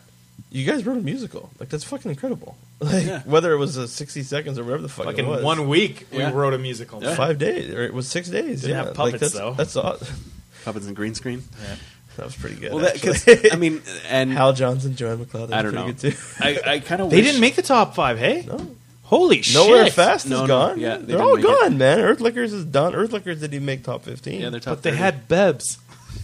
You 0.50 0.66
guys 0.70 0.84
wrote 0.84 0.98
a 0.98 1.00
musical. 1.00 1.50
Like 1.58 1.70
that's 1.70 1.84
fucking 1.84 2.10
incredible. 2.10 2.56
Like 2.82 3.06
Yeah. 3.06 3.22
whether 3.24 3.52
it 3.52 3.58
was 3.58 3.76
a 3.76 3.86
sixty 3.88 4.22
seconds 4.24 4.58
or 4.58 4.64
whatever 4.64 4.82
the 4.82 4.88
fuck 4.88 5.06
fucking 5.06 5.24
it 5.24 5.28
was. 5.28 5.42
one 5.44 5.68
week 5.68 6.06
we 6.12 6.18
Yeah. 6.18 6.32
wrote 6.32 6.52
a 6.52 6.58
musical. 6.58 7.02
Yeah. 7.02 7.14
five 7.14 7.38
days 7.38 7.72
or 7.72 7.82
it 7.84 7.94
was 7.94 8.06
six 8.08 8.28
days. 8.28 8.62
Didn't 8.62 8.70
yeah, 8.70 8.76
have 8.78 8.86
like 8.88 8.96
puppets, 8.96 9.20
that's, 9.20 9.34
though. 9.34 9.54
That's 9.54 9.76
aw- 9.76 9.96
Puppets 10.64 10.86
and 10.86 10.94
green 10.94 11.14
screen. 11.14 11.42
Yeah. 11.62 11.76
That 12.16 12.26
was 12.26 12.37
pretty 12.37 12.57
good. 12.57 12.73
Well, 12.73 12.83
that, 12.85 12.97
actually. 12.97 13.37
'cause, 13.37 13.52
I 13.52 13.57
mean, 13.57 13.83
and 14.09 14.31
Hal 14.33 14.52
Johnson, 14.52 14.95
Joanne 14.97 15.19
McLeod. 15.25 15.49
that 15.49 15.54
I 15.59 15.62
was 15.62 15.73
don't 15.73 15.75
know. 15.75 15.92
pretty 15.92 16.11
Good 16.11 16.16
too. 16.16 16.69
I, 16.69 16.75
I 16.75 16.78
kind 16.81 17.02
of 17.02 17.11
They 17.11 17.21
didn't 17.23 17.40
make 17.40 17.54
the 17.57 17.62
top 17.62 17.95
five. 17.95 18.19
Hey, 18.19 18.45
No. 18.47 18.76
holy 19.02 19.42
shit! 19.42 19.54
Nowhere 19.54 19.85
shit! 19.85 19.95
Fast 19.95 20.28
No, 20.28 20.37
is 20.37 20.40
no, 20.42 20.47
gone. 20.49 20.81
yeah, 20.81 20.97
they 20.97 21.04
they're 21.04 21.07
didn't 21.16 21.21
all 21.23 21.37
make 21.37 21.45
it. 21.45 21.61
gone, 21.61 21.78
man. 21.78 21.99
Earthlickers 22.00 22.52
is 22.52 22.64
done. 22.64 22.95
Earthlickers 22.95 23.40
didn't 23.40 23.54
even 23.54 23.66
make 23.66 23.83
top 23.85 24.04
fifteen. 24.04 24.40
Yeah, 24.42 24.50
they're 24.50 24.61
top. 24.61 24.76
But 24.76 24.83
they 24.83 24.90
30. 24.90 25.02
had 25.02 25.28
Bebs. 25.28 25.78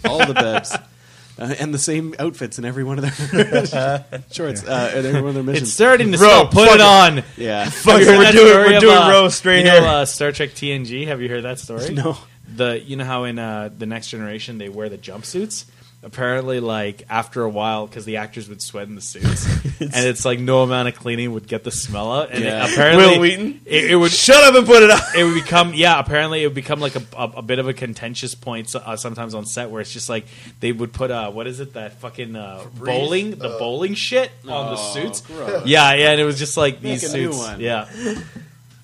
all 0.04 0.18
the 0.18 0.34
bebs. 0.34 0.80
Uh, 1.40 1.54
and 1.60 1.72
the 1.72 1.78
same 1.78 2.16
outfits 2.18 2.58
in 2.58 2.64
every 2.64 2.82
one 2.82 2.98
of 2.98 3.04
their 3.30 4.04
shorts, 4.32 4.64
uh, 4.66 4.92
and 4.92 5.06
every 5.06 5.20
one 5.20 5.28
of 5.28 5.34
their 5.34 5.44
missions. 5.44 5.68
It's 5.68 5.72
starting 5.72 6.10
to 6.10 6.18
Bro, 6.18 6.28
smell. 6.28 6.46
Put 6.48 6.66
fuck 6.66 6.74
it 6.74 6.80
it. 6.80 6.80
on. 6.80 7.22
yeah, 7.36 7.70
Fuck 7.70 7.92
Have 7.92 8.00
it, 8.00 8.06
you 8.10 8.18
we're 8.18 8.24
that 8.24 8.32
doing 8.32 8.48
story 8.50 8.72
we're 8.72 8.80
doing 8.80 8.96
uh, 8.96 9.08
roast 9.10 9.38
straight 9.38 9.58
you 9.58 9.64
know, 9.66 9.80
here. 9.80 9.84
uh, 9.88 10.04
Star 10.04 10.32
Trek 10.32 10.50
TNG. 10.50 11.06
Have 11.06 11.22
you 11.22 11.28
heard 11.28 11.44
that 11.44 11.60
story? 11.60 11.94
no. 11.94 12.16
The 12.56 12.80
you 12.80 12.96
know 12.96 13.04
how 13.04 13.22
in 13.22 13.38
uh, 13.38 13.70
the 13.78 13.86
Next 13.86 14.08
Generation 14.10 14.58
they 14.58 14.68
wear 14.68 14.88
the 14.88 14.98
jumpsuits. 14.98 15.66
Apparently, 16.00 16.60
like 16.60 17.02
after 17.10 17.42
a 17.42 17.48
while, 17.50 17.84
because 17.88 18.04
the 18.04 18.18
actors 18.18 18.48
would 18.48 18.62
sweat 18.62 18.86
in 18.86 18.94
the 18.94 19.00
suits, 19.00 19.46
and 19.80 19.90
it's 20.06 20.24
like 20.24 20.38
no 20.38 20.62
amount 20.62 20.86
of 20.86 20.94
cleaning 20.94 21.32
would 21.32 21.48
get 21.48 21.64
the 21.64 21.72
smell 21.72 22.12
out. 22.12 22.30
And 22.30 22.44
Yeah. 22.44 22.64
it, 22.66 22.72
apparently, 22.72 23.04
Wil 23.04 23.20
Wheaton? 23.20 23.60
it, 23.66 23.90
it 23.90 23.96
would 23.96 24.12
Shut 24.12 24.44
up 24.44 24.54
and 24.54 24.64
put 24.64 24.84
it 24.84 24.90
out. 24.92 25.02
it 25.16 25.24
would 25.24 25.34
become 25.34 25.74
yeah 25.74 25.98
apparently 25.98 26.44
it 26.44 26.46
would 26.46 26.54
become 26.54 26.78
like 26.78 26.94
a, 26.94 27.02
a, 27.16 27.24
a 27.38 27.42
bit 27.42 27.58
of 27.58 27.66
a 27.66 27.72
contentious 27.72 28.36
point 28.36 28.72
uh, 28.76 28.94
sometimes 28.94 29.34
on 29.34 29.44
set 29.44 29.70
where 29.70 29.80
it's 29.80 29.92
just 29.92 30.08
like 30.08 30.26
they 30.60 30.70
would 30.70 30.92
put 30.92 31.10
uh 31.10 31.32
what 31.32 31.48
is 31.48 31.58
it 31.58 31.72
that 31.74 31.94
fucking 32.00 32.36
uh, 32.36 32.64
bowling 32.76 33.30
the 33.32 33.48
bowling 33.58 33.94
shit 33.94 34.30
on 34.46 34.70
the 34.70 34.76
suits 34.76 35.20
gross. 35.22 35.66
yeah 35.66 35.94
yeah 35.94 36.12
and 36.12 36.20
it 36.20 36.24
was 36.24 36.38
just 36.38 36.56
like 36.56 36.80
these 36.80 37.02
Make 37.02 37.12
a 37.12 37.16
new 37.16 37.32
suits 37.32 37.38
one. 37.44 37.60
yeah 37.60 37.88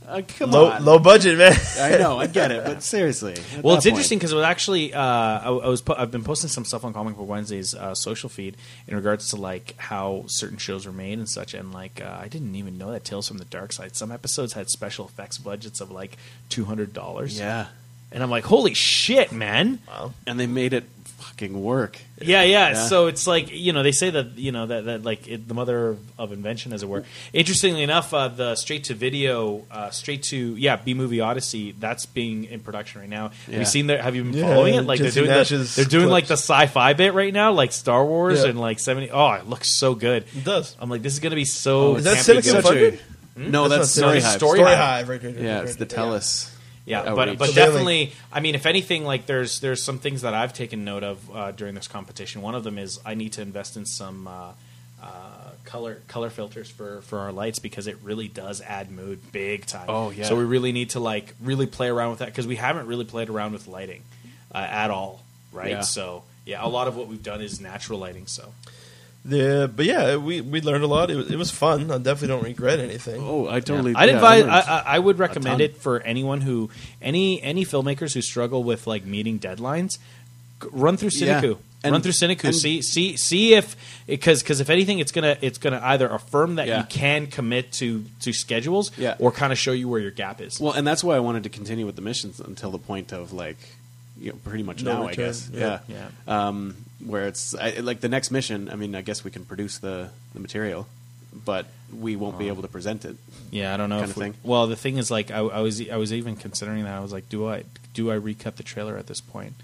Uh, 0.07 0.21
come 0.39 0.51
Low 0.51 0.71
on. 0.71 0.85
low 0.85 0.99
budget, 0.99 1.39
man. 1.39 1.57
I 1.81 1.97
know, 1.99 2.19
I 2.19 2.27
get 2.27 2.51
it, 2.51 2.63
but 2.65 2.83
seriously. 2.95 3.35
well 3.63 3.75
it's 3.77 3.85
point- 3.85 3.87
interesting 3.87 4.19
because 4.19 4.33
it 4.33 4.37
was 4.37 4.45
actually 4.45 4.93
uh, 4.93 5.01
I, 5.01 5.47
I 5.49 5.69
was 5.69 5.81
po- 5.81 5.95
I've 5.97 6.11
been 6.11 6.25
posting 6.25 6.51
some 6.51 6.65
stuff 6.65 6.85
on 6.85 6.93
Comic 6.93 7.17
Book 7.17 7.27
Wednesday's 7.29 7.75
uh, 7.75 7.95
social 7.95 8.29
feed 8.29 8.57
in 8.87 8.97
regards 8.97 9.31
to 9.31 9.37
like 9.37 9.75
how 9.79 10.25
certain 10.27 10.59
shows 10.59 10.85
were 10.87 10.93
made 10.93 11.19
and 11.19 11.29
such 11.29 11.55
and 11.55 11.73
like 11.73 12.01
uh, 12.03 12.19
I 12.21 12.29
didn't 12.29 12.55
even 12.55 12.77
know 12.77 12.93
that 12.93 13.05
Tales 13.05 13.29
from 13.29 13.39
the 13.39 13.45
Darkside 13.47 13.95
some 13.95 14.13
episodes 14.13 14.53
had 14.53 14.69
special 14.69 15.07
effects 15.07 15.39
budgets 15.39 15.81
of 15.81 15.91
like 15.91 16.17
two 16.51 16.65
hundred 16.67 16.93
dollars 16.93 17.39
Yeah, 17.39 17.69
and 18.13 18.23
I'm 18.23 18.31
like 18.31 18.45
holy 18.45 18.75
shit 18.75 19.33
man 19.33 19.79
Wow. 19.89 20.13
and 20.27 20.39
they 20.39 20.47
made 20.47 20.73
it 20.75 20.85
fucking 21.18 21.62
work. 21.62 21.99
Yeah, 22.21 22.42
yeah, 22.42 22.71
Yeah. 22.71 22.87
So 22.87 23.06
it's 23.09 23.26
like 23.26 23.50
you 23.50 23.73
know 23.73 23.83
they 23.83 23.92
say 23.92 24.11
that 24.11 24.38
you 24.38 24.52
know 24.52 24.66
that, 24.66 24.85
that 24.87 25.02
like 25.04 25.26
it, 25.28 25.47
the 25.49 25.54
mother 25.54 25.88
of, 25.88 25.99
of 26.18 26.33
invention, 26.33 26.73
as 26.73 26.83
it 26.83 26.88
were. 26.88 27.04
Interestingly 27.33 27.83
enough, 27.83 28.12
uh, 28.14 28.28
the 28.28 28.54
straight 28.56 28.85
to 28.85 28.94
video, 28.94 29.64
uh, 29.71 29.90
straight 29.90 30.23
to 30.25 30.37
yeah, 30.56 30.76
B 30.76 30.94
movie 30.94 31.21
Odyssey, 31.21 31.73
that's 31.73 32.06
being 32.06 32.44
in 32.44 32.61
production 32.61 33.00
right 33.00 33.11
now. 33.11 33.30
Have 33.47 33.54
you 33.54 33.64
seen 33.64 33.88
that? 33.88 34.00
Have 34.00 34.14
you 34.16 34.25
been 34.25 34.33
Yeah, 34.35 34.49
following 34.49 34.75
it? 34.75 34.83
Like 34.83 34.99
Jesse 34.99 35.21
they're 35.21 35.25
doing 35.26 35.37
Nash's 35.37 35.75
the, 35.75 35.83
they're 35.83 35.90
doing 35.90 36.09
like 36.11 36.26
the 36.26 36.35
sci-fi 36.37 36.92
bit 36.94 37.14
right 37.14 37.33
now, 37.33 37.52
like 37.52 37.73
Star 37.73 38.04
Wars 38.04 38.42
Yeah. 38.42 38.50
and 38.50 38.61
like 38.61 38.78
seventy. 38.78 39.11
Oh, 39.11 39.30
it 39.33 39.47
looks 39.47 39.71
so 39.71 39.94
good. 39.94 40.25
It 40.37 40.44
does. 40.44 40.76
I'm 40.80 40.88
like, 40.90 41.02
this 41.02 41.12
is 41.14 41.21
gonna 41.21 41.35
be 41.35 41.44
so. 41.44 41.97
Is 41.97 42.04
that 42.04 42.18
campy 42.18 42.38
Cinecom 42.42 42.52
good. 42.52 42.64
funded? 42.64 43.00
No, 43.37 43.68
that's, 43.68 43.97
not 43.97 44.06
Story 44.06 44.18
Cinecom. 44.18 44.23
Hive. 44.23 44.33
Story 44.38 44.59
Story 44.59 44.71
Hive. 44.71 44.78
Hive, 44.78 45.09
right, 45.09 45.23
right, 45.25 45.35
right, 45.35 45.42
Yeah, 45.44 45.54
right, 45.59 45.64
it's 45.64 45.76
the 45.76 45.85
right. 45.87 45.90
Telus. 45.94 46.54
Yeah, 46.87 47.00
outreach. 47.00 47.17
but 47.17 47.38
but 47.38 47.47
So 47.47 47.53
they're, 47.53 47.67
definitely, 47.67 48.12
I 48.33 48.41
mean, 48.41 48.55
if 48.55 48.67
anything, 48.67 49.05
like 49.05 49.26
there's 49.26 49.61
there's 49.61 49.83
some 49.83 49.99
things 49.99 50.23
that 50.23 50.35
I've 50.35 50.53
taken 50.53 50.85
note 50.85 51.03
of 51.03 51.31
uh, 51.35 51.50
during 51.53 51.75
this 51.75 51.88
competition. 51.88 52.43
One 52.43 52.55
of 52.55 52.64
them 52.64 52.79
is 52.79 53.00
I 53.05 53.14
need 53.14 53.33
to 53.35 53.43
invest 53.43 53.76
in 53.76 53.87
some 53.87 54.26
uh, 54.26 54.53
uh, 55.03 55.07
color 55.64 56.03
color 56.09 56.31
filters 56.31 56.71
for 56.71 57.00
for 57.03 57.21
our 57.21 57.33
lights 57.33 57.59
because 57.59 57.87
it 57.87 57.97
really 58.03 58.29
does 58.29 58.61
add 58.61 58.91
mood 58.91 59.33
big 59.33 59.64
time. 59.67 59.87
Oh, 59.88 60.11
yeah. 60.11 60.25
So 60.25 60.37
we 60.37 60.45
really 60.45 60.73
need 60.73 60.91
to 60.91 61.00
like 61.00 61.35
really 61.41 61.67
play 61.67 61.88
around 61.88 62.11
with 62.11 62.19
that 62.19 62.26
because 62.26 62.47
we 62.47 62.57
haven't 62.57 62.87
really 62.87 63.07
played 63.07 63.31
around 63.31 63.53
with 63.53 63.67
lighting 63.67 64.03
uh, 64.55 64.59
at 64.59 64.91
all, 64.91 65.23
right? 65.53 65.71
Yeah. 65.71 65.81
So 65.81 66.25
yeah, 66.45 66.64
a 66.64 66.69
lot 66.69 66.87
of 66.87 66.97
what 66.97 67.09
we've 67.09 67.23
done 67.23 67.41
is 67.41 67.61
natural 67.61 67.99
lighting. 67.99 68.26
So 68.26 68.53
The, 69.26 69.71
but 69.75 69.87
yeah, 69.87 70.16
we, 70.16 70.43
we 70.43 70.61
learned 70.61 70.85
a 70.85 70.87
lot. 70.87 71.11
It 71.11 71.16
was, 71.16 71.31
it 71.31 71.37
was 71.37 71.50
fun. 71.50 71.90
I 71.90 71.97
definitely 71.97 72.28
don't 72.28 72.45
regret 72.45 72.78
anything. 72.78 73.23
Oh, 73.23 73.49
I 73.49 73.61
totally. 73.61 73.95
I'd 73.95 74.11
yeah, 74.11 74.16
advise. 74.16 74.40
learned. 74.43 74.52
I, 74.52 74.61
I, 74.61 74.83
I 74.87 74.99
would 74.99 75.19
recommend 75.19 75.62
it 75.62 75.78
for 75.78 76.00
anyone 76.00 76.43
who 76.43 76.69
any 77.00 77.40
any 77.43 77.64
filmmakers 77.64 78.12
who 78.12 78.21
struggle 78.21 78.62
with 78.62 78.87
like 78.87 79.07
meeting 79.07 79.38
deadlines. 79.38 79.99
g- 80.62 80.69
Run 80.73 80.99
through 80.99 81.11
Yeah. 81.14 81.40
CineCoup. 81.40 81.59
And- 81.83 81.93
Run 81.93 82.00
through 82.02 82.12
CineCoup. 82.12 82.45
and- 82.45 82.54
see 82.54 82.83
see 82.83 83.16
see 83.16 83.54
if 83.54 83.76
because 84.07 84.43
because 84.43 84.61
if 84.61 84.69
anything, 84.69 84.99
it's 84.99 85.12
gonna 85.12 85.38
it's 85.40 85.57
gonna 85.57 85.81
either 85.83 86.07
affirm 86.09 86.57
that 86.57 86.66
Yeah. 86.66 86.81
you 86.81 86.85
can 86.87 87.26
commit 87.26 87.73
to 87.73 88.04
to 88.21 88.33
schedules, 88.35 88.90
Yeah. 88.99 89.16
or 89.19 89.33
kind 89.33 89.52
of 89.54 89.59
show 89.59 89.73
you 89.73 89.88
where 89.88 90.00
your 90.00 90.11
gap 90.11 90.43
is. 90.43 90.61
Well, 90.61 90.73
and 90.75 90.87
that's 90.87 91.02
why 91.02 91.16
I 91.16 91.21
wanted 91.21 91.45
to 91.45 91.49
continue 91.49 91.87
with 91.87 91.97
the 91.97 92.02
missions 92.02 92.40
until 92.40 92.71
the 92.71 92.78
point 92.78 93.12
of 93.12 93.33
like, 93.33 93.57
you 94.21 94.30
know, 94.33 94.38
pretty 94.44 94.62
much 94.62 94.83
No 94.83 94.92
now. 95.02 95.06
return, 95.09 95.25
I 95.25 95.26
guess, 95.28 95.50
yeah. 95.52 95.78
yeah, 95.88 96.09
Yeah. 96.26 96.49
Um, 96.49 96.76
where 97.04 97.26
it's 97.26 97.54
I, 97.54 97.80
like 97.80 98.00
the 98.00 98.09
next 98.09 98.30
mission. 98.30 98.68
I 98.71 98.76
mean, 98.76 98.94
I 98.94 99.02
guess 99.02 99.25
we 99.25 99.30
can 99.30 99.44
produce 99.44 99.78
the 99.78 100.11
the 100.35 100.40
material, 100.40 100.87
but 101.44 101.66
we 101.92 102.16
won't 102.16 102.38
be 102.38 102.49
able 102.49 102.62
to 102.62 102.68
present 102.68 103.04
it. 103.04 103.16
Yeah, 103.50 103.75
I 103.75 103.76
don't 103.76 103.88
know 103.90 103.99
kind 103.99 104.11
if 104.11 104.16
of 104.16 104.16
we- 104.16 104.23
thing. 104.30 104.35
well, 104.42 104.66
the 104.66 104.76
thing 104.76 104.97
is, 104.99 105.11
like, 105.11 105.30
I, 105.30 105.38
I 105.38 105.61
was 105.61 105.87
I 105.90 105.97
was 105.97 106.12
even 106.12 106.37
considering 106.37 106.85
that. 106.85 106.94
I 106.97 107.00
was 107.00 107.12
like, 107.12 107.28
do 107.28 107.47
I 107.49 107.64
do 107.92 108.11
I 108.11 108.14
recut 108.14 108.56
the 108.56 108.62
trailer 108.62 108.97
at 108.97 109.06
this 109.06 109.21
point? 109.21 109.54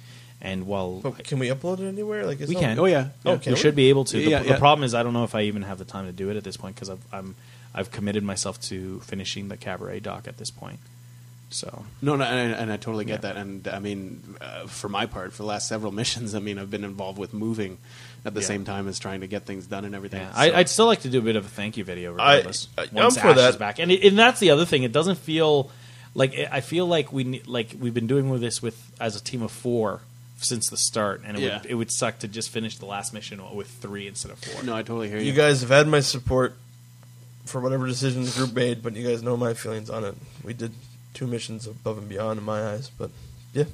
And 0.43 0.67
while 0.67 1.01
But 1.01 1.25
can 1.25 1.39
we 1.39 1.49
upload 1.49 1.81
it 1.81 1.87
anywhere? 1.89 2.25
Like, 2.27 2.41
it's 2.41 2.49
we 2.49 2.55
not- 2.55 2.61
can, 2.63 2.79
Oh, 2.79 2.87
yeah. 2.87 3.09
Yeah. 3.27 3.37
can 3.37 3.53
we 3.53 3.59
should 3.59 3.77
be 3.77 3.91
able 3.91 4.05
to. 4.07 4.17
The, 4.17 4.31
Yeah, 4.31 4.43
the 4.43 4.55
problem 4.55 4.85
is, 4.85 4.95
I 4.95 5.03
don't 5.03 5.13
know 5.13 5.25
if 5.25 5.35
I 5.35 5.43
even 5.43 5.63
have 5.63 5.77
the 5.79 5.85
time 5.85 6.07
to 6.07 6.13
do 6.13 6.31
it 6.31 6.37
at 6.39 6.45
this 6.45 6.57
point 6.57 6.77
because 6.77 6.91
I'm 7.13 7.35
I've 7.75 7.91
committed 7.91 8.25
myself 8.25 8.61
to 8.63 9.01
finishing 9.01 9.49
the 9.49 9.57
cabaret 9.59 10.01
doc 10.01 10.27
at 10.27 10.39
this 10.39 10.51
point. 10.51 10.79
So 11.53 11.85
No, 12.01 12.15
no, 12.17 12.25
and, 12.25 12.53
and 12.55 12.73
I 12.73 12.77
totally 12.77 13.05
get 13.05 13.25
Yeah. 13.25 13.33
that. 13.33 13.37
And 13.37 13.67
I 13.69 13.81
mean, 13.81 14.37
uh, 14.41 14.67
for 14.67 14.89
my 14.89 15.07
part, 15.07 15.33
for 15.33 15.39
the 15.43 15.49
last 15.49 15.67
several 15.69 15.91
missions, 16.03 16.35
I 16.35 16.39
mean, 16.39 16.59
I've 16.59 16.71
been 16.71 16.85
involved 16.85 17.19
with 17.19 17.35
moving 17.35 17.79
at 18.25 18.35
the 18.35 18.41
Yeah. 18.41 18.47
same 18.47 18.65
time 18.65 18.87
as 18.87 18.99
trying 18.99 19.21
to 19.23 19.27
get 19.27 19.47
things 19.47 19.67
done 19.67 19.85
and 19.85 19.95
everything. 19.95 20.21
yeah, 20.23 20.33
So- 20.33 20.39
I, 20.41 20.59
I'd 20.61 20.69
still 20.69 20.87
like 20.87 21.01
to 21.01 21.09
do 21.09 21.19
a 21.19 21.23
bit 21.23 21.37
of 21.37 21.47
a 21.47 21.49
thank 21.49 21.77
you 21.77 21.85
video 21.85 22.13
regardless. 22.13 22.69
I- 22.79 22.87
once 22.93 23.17
I'm 23.17 23.23
for 23.23 23.29
Ash 23.31 23.37
is 23.39 23.43
that. 23.55 23.59
back, 23.59 23.79
and 23.81 23.91
it, 23.91 24.05
and 24.07 24.19
that's 24.19 24.39
the 24.41 24.51
other 24.51 24.65
thing. 24.65 24.85
It 24.85 24.93
doesn't 24.93 25.17
feel 25.19 25.71
like 26.15 26.35
I 26.53 26.61
feel 26.61 26.87
like 26.87 27.13
we 27.13 27.41
like 27.47 27.75
we've 27.79 27.95
been 27.95 28.07
doing 28.09 28.31
with 28.31 28.41
this 28.41 28.61
with 28.63 28.77
as 29.01 29.17
a 29.17 29.23
team 29.23 29.43
of 29.43 29.51
four 29.53 30.03
since 30.39 30.69
the 30.71 30.77
start, 30.77 31.23
and 31.25 31.37
it 31.37 31.43
Yeah. 31.43 31.59
would 31.63 31.67
it 31.71 31.75
would 31.75 31.91
suck 31.93 32.19
to 32.21 32.29
just 32.29 32.51
finish 32.51 32.79
the 32.79 32.87
last 32.87 33.13
mission 33.13 33.41
with 33.55 33.69
three 33.69 34.07
instead 34.07 34.31
of 34.33 34.39
four. 34.39 34.63
no, 34.63 34.75
I 34.75 34.83
totally 34.83 35.09
hear 35.09 35.19
you. 35.19 35.25
You 35.27 35.33
guys 35.33 35.61
have 35.63 35.71
had 35.71 35.87
my 35.89 36.01
support 36.01 36.55
for 37.47 37.61
whatever 37.61 37.87
decision 37.87 38.25
the 38.25 38.31
group 38.31 38.53
made, 38.55 38.83
but 38.83 38.95
you 38.97 39.07
guys 39.07 39.23
know 39.23 39.37
my 39.37 39.55
feelings 39.55 39.89
on 39.91 40.05
it. 40.05 40.15
We 40.45 40.53
did 40.53 40.73
two 41.15 41.27
missions 41.27 41.67
above 41.67 41.99
and 41.99 42.09
beyond 42.09 42.39
in 42.39 42.45
my 42.45 42.73
eyes, 42.73 42.91
but 42.99 43.11
yeah, 43.53 43.65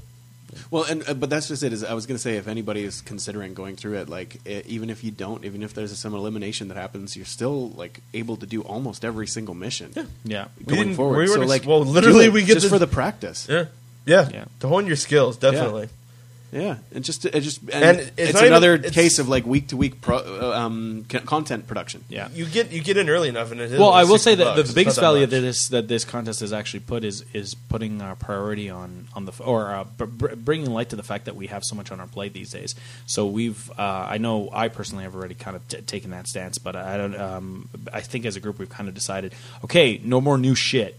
Well, 0.70 0.84
and 0.84 1.02
uh, 1.08 1.14
but 1.14 1.28
that's 1.28 1.48
just 1.48 1.62
it. 1.62 1.72
Is 1.72 1.82
I 1.84 1.92
was 1.94 2.06
going 2.06 2.16
to 2.16 2.22
say 2.22 2.36
if 2.36 2.48
anybody 2.48 2.82
is 2.84 3.02
considering 3.02 3.52
going 3.54 3.76
through 3.76 3.98
it, 3.98 4.08
like 4.08 4.36
e 4.46 4.62
even 4.66 4.88
if 4.90 5.02
you 5.04 5.10
don't, 5.10 5.44
even 5.44 5.62
if 5.62 5.74
there's 5.74 5.96
some 5.98 6.14
elimination 6.14 6.68
that 6.68 6.76
happens, 6.76 7.16
you're 7.16 7.26
still 7.26 7.70
like 7.70 8.00
able 8.14 8.36
to 8.36 8.46
do 8.46 8.62
almost 8.62 9.04
every 9.04 9.26
single 9.26 9.54
mission. 9.54 9.90
Yeah. 9.94 10.04
Yeah, 10.24 10.48
Going 10.64 10.80
didn't- 10.82 10.94
forward, 10.96 11.18
we 11.18 11.26
so 11.26 11.32
weren't 11.32 11.42
ex- 11.42 11.50
like, 11.50 11.66
well, 11.68 11.84
literally 11.84 12.28
we 12.30 12.42
get 12.44 12.54
just 12.54 12.64
the- 12.66 12.70
for 12.70 12.78
the 12.78 12.86
practice. 12.86 13.46
yeah, 13.50 13.66
yeah, 14.06 14.28
Yeah. 14.32 14.44
to 14.60 14.68
hone 14.68 14.86
your 14.86 14.96
skills, 14.96 15.36
definitely. 15.36 15.82
Yeah, 15.82 15.88
and 16.52 17.04
just 17.04 17.24
it 17.24 17.40
just 17.40 17.60
and, 17.62 17.72
And 17.84 17.98
it's 18.00 18.10
it's, 18.16 18.32
not 18.32 18.42
even- 18.42 18.52
another 18.52 18.74
it's- 18.74 18.94
case 18.94 19.18
of 19.18 19.28
like 19.28 19.44
week 19.46 19.68
to 19.68 19.76
week 19.76 20.00
pro, 20.00 20.18
uh, 20.18 20.52
um, 20.58 21.04
c- 21.10 21.18
content 21.18 21.66
production. 21.66 22.04
yeah. 22.08 22.28
You 22.32 22.46
get 22.46 22.70
you 22.72 22.80
get 22.82 22.96
in 22.96 23.08
early 23.10 23.28
enough, 23.28 23.52
and 23.52 23.60
it 23.60 23.72
is 23.72 23.78
Well, 23.78 23.88
only 23.88 24.00
I 24.00 24.04
will 24.04 24.18
60 24.18 24.24
say 24.30 24.34
that 24.36 24.44
bucks. 24.44 24.56
the 24.56 24.60
It's 24.62 24.72
biggest 24.72 24.96
not 24.96 25.00
that 25.02 25.06
value 25.08 25.20
much. 25.22 25.30
that 25.30 25.40
this 25.40 25.68
that 25.68 25.88
this 25.88 26.04
contest 26.04 26.40
has 26.40 26.52
actually 26.52 26.80
put 26.80 27.04
is 27.04 27.24
is 27.34 27.54
putting 27.54 28.00
our 28.00 28.16
priority 28.16 28.70
on 28.70 29.08
on 29.14 29.24
the 29.26 29.32
or 29.44 29.70
uh, 29.74 29.84
br- 29.84 30.04
br- 30.06 30.34
bringing 30.36 30.70
light 30.70 30.90
to 30.90 30.96
the 30.96 31.02
fact 31.02 31.24
that 31.26 31.36
we 31.36 31.48
have 31.48 31.62
so 31.64 31.74
much 31.76 31.90
on 31.92 32.00
our 32.00 32.06
plate 32.06 32.32
these 32.32 32.50
days. 32.50 32.74
So 33.06 33.26
we've 33.26 33.70
uh, 33.78 34.06
I 34.08 34.18
know 34.18 34.48
I 34.52 34.68
personally 34.68 35.04
have 35.04 35.14
already 35.14 35.34
kind 35.34 35.56
of 35.56 35.66
t- 35.68 35.80
taken 35.82 36.10
that 36.12 36.26
stance, 36.28 36.58
but 36.58 36.74
I 36.76 36.96
don't. 36.96 37.16
Um, 37.20 37.68
I 37.92 38.00
think 38.00 38.24
as 38.24 38.36
a 38.36 38.40
group 38.40 38.58
we've 38.58 38.68
kind 38.68 38.88
of 38.88 38.94
decided, 38.94 39.34
okay, 39.64 40.00
no 40.02 40.20
more 40.20 40.38
new 40.38 40.54
shit. 40.54 40.98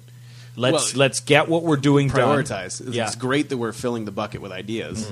Let's 0.59 0.93
Well, 0.93 0.99
let's 1.01 1.19
get 1.19 1.47
what 1.49 1.61
we're 1.61 1.77
doing 1.77 2.07
done. 2.07 2.17
Prioritize. 2.17 2.81
It's, 2.81 2.89
Yeah. 2.95 3.05
it's 3.05 3.15
great 3.15 3.49
that 3.49 3.57
we're 3.57 3.73
filling 3.73 4.05
the 4.05 4.11
bucket 4.11 4.41
with 4.41 4.51
ideas, 4.51 5.07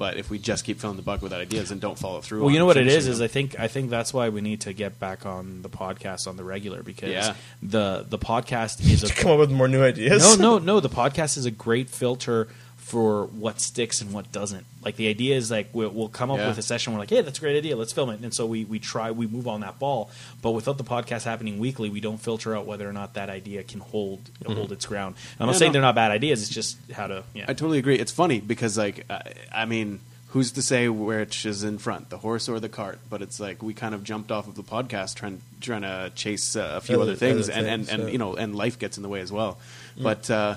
but 0.00 0.16
if 0.16 0.30
we 0.30 0.38
just 0.38 0.64
keep 0.64 0.80
filling 0.80 0.96
the 0.96 1.02
bucket 1.02 1.22
with 1.22 1.32
ideas 1.34 1.70
and 1.70 1.78
don't 1.78 1.98
follow 1.98 2.22
through, 2.22 2.40
Well, 2.40 2.50
you 2.50 2.56
on 2.56 2.60
know 2.62 2.66
what 2.66 2.78
it 2.78 2.86
is 2.86 3.04
finishing 3.04 3.12
is 3.12 3.20
I 3.20 3.26
think 3.28 3.60
I 3.60 3.68
think 3.68 3.90
that's 3.90 4.14
why 4.14 4.30
we 4.30 4.40
need 4.40 4.62
to 4.62 4.72
get 4.72 4.98
back 4.98 5.26
on 5.26 5.60
the 5.60 5.68
podcast 5.68 6.26
on 6.26 6.36
the 6.36 6.42
regular 6.42 6.82
because 6.82 7.10
Yeah. 7.10 7.34
the 7.62 8.06
the 8.08 8.18
podcast 8.18 8.80
is 8.90 9.04
a 9.04 9.12
come 9.14 9.30
up 9.32 9.38
with 9.38 9.50
more 9.52 9.68
new 9.68 9.82
ideas. 9.84 10.38
no, 10.38 10.56
no, 10.56 10.58
no. 10.72 10.80
The 10.80 10.88
podcast 10.88 11.36
is 11.36 11.44
a 11.44 11.50
great 11.50 11.90
filter 11.90 12.48
for 12.90 13.26
what 13.26 13.60
sticks 13.60 14.00
and 14.00 14.12
what 14.12 14.32
doesn't. 14.32 14.66
Like 14.84 14.96
the 14.96 15.06
idea 15.08 15.36
is 15.36 15.48
like 15.50 15.68
we'll, 15.72 15.90
we'll 15.90 16.08
come 16.08 16.30
up 16.30 16.38
Yeah. 16.38 16.48
with 16.48 16.58
a 16.58 16.62
session. 16.62 16.92
We're 16.92 16.98
like, 16.98 17.10
hey, 17.10 17.20
that's 17.22 17.38
a 17.38 17.40
great 17.40 17.56
idea. 17.56 17.76
Let's 17.76 17.92
film 17.92 18.10
it. 18.10 18.20
And 18.20 18.34
so 18.34 18.46
we 18.46 18.64
we 18.64 18.78
try 18.80 19.12
we 19.12 19.26
move 19.28 19.46
on 19.46 19.60
that 19.60 19.78
ball. 19.78 20.10
But 20.42 20.50
without 20.50 20.76
the 20.76 20.84
podcast 20.84 21.22
happening 21.24 21.58
weekly, 21.60 21.88
we 21.88 22.00
don't 22.00 22.18
filter 22.18 22.56
out 22.56 22.66
whether 22.66 22.88
or 22.88 22.92
not 22.92 23.14
that 23.14 23.30
idea 23.30 23.62
can 23.62 23.78
hold 23.80 24.28
hold 24.44 24.72
its 24.72 24.86
ground. 24.86 25.14
I'm 25.38 25.46
not 25.46 25.52
Yeah, 25.52 25.58
saying 25.58 25.68
no. 25.70 25.72
they're 25.74 25.82
not 25.82 25.94
bad 25.94 26.10
ideas. 26.10 26.42
It's 26.42 26.50
just 26.50 26.78
how 26.90 27.06
to 27.06 27.22
yeah. 27.32 27.44
I 27.46 27.52
totally 27.54 27.78
agree. 27.78 27.96
It's 27.96 28.12
funny 28.12 28.40
because, 28.40 28.76
like, 28.76 29.04
I, 29.08 29.32
I 29.52 29.64
mean, 29.66 30.00
who's 30.28 30.50
to 30.52 30.62
say 30.62 30.88
which 30.88 31.46
is 31.46 31.62
in 31.62 31.78
front, 31.78 32.10
the 32.10 32.18
horse 32.18 32.48
or 32.48 32.58
the 32.58 32.68
cart? 32.68 32.98
But 33.08 33.22
it's 33.22 33.38
like 33.38 33.62
we 33.62 33.72
kind 33.74 33.94
of 33.94 34.02
jumped 34.02 34.32
off 34.32 34.48
of 34.48 34.56
the 34.56 34.64
podcast 34.64 35.14
trying 35.14 35.42
trying 35.60 35.82
to 35.82 36.10
chase 36.16 36.56
uh, 36.56 36.72
a 36.76 36.80
few 36.80 36.96
Other- 36.96 37.12
other 37.12 37.14
things, 37.16 37.48
other 37.48 37.58
and, 37.58 37.66
things, 37.68 37.88
and, 37.90 38.00
and 38.00 38.08
yeah. 38.08 38.12
you 38.12 38.18
know, 38.18 38.34
and 38.34 38.56
life 38.56 38.78
gets 38.80 38.96
in 38.96 39.02
the 39.04 39.08
way 39.08 39.20
as 39.20 39.30
well. 39.30 39.58
But 39.96 40.28
uh, 40.30 40.56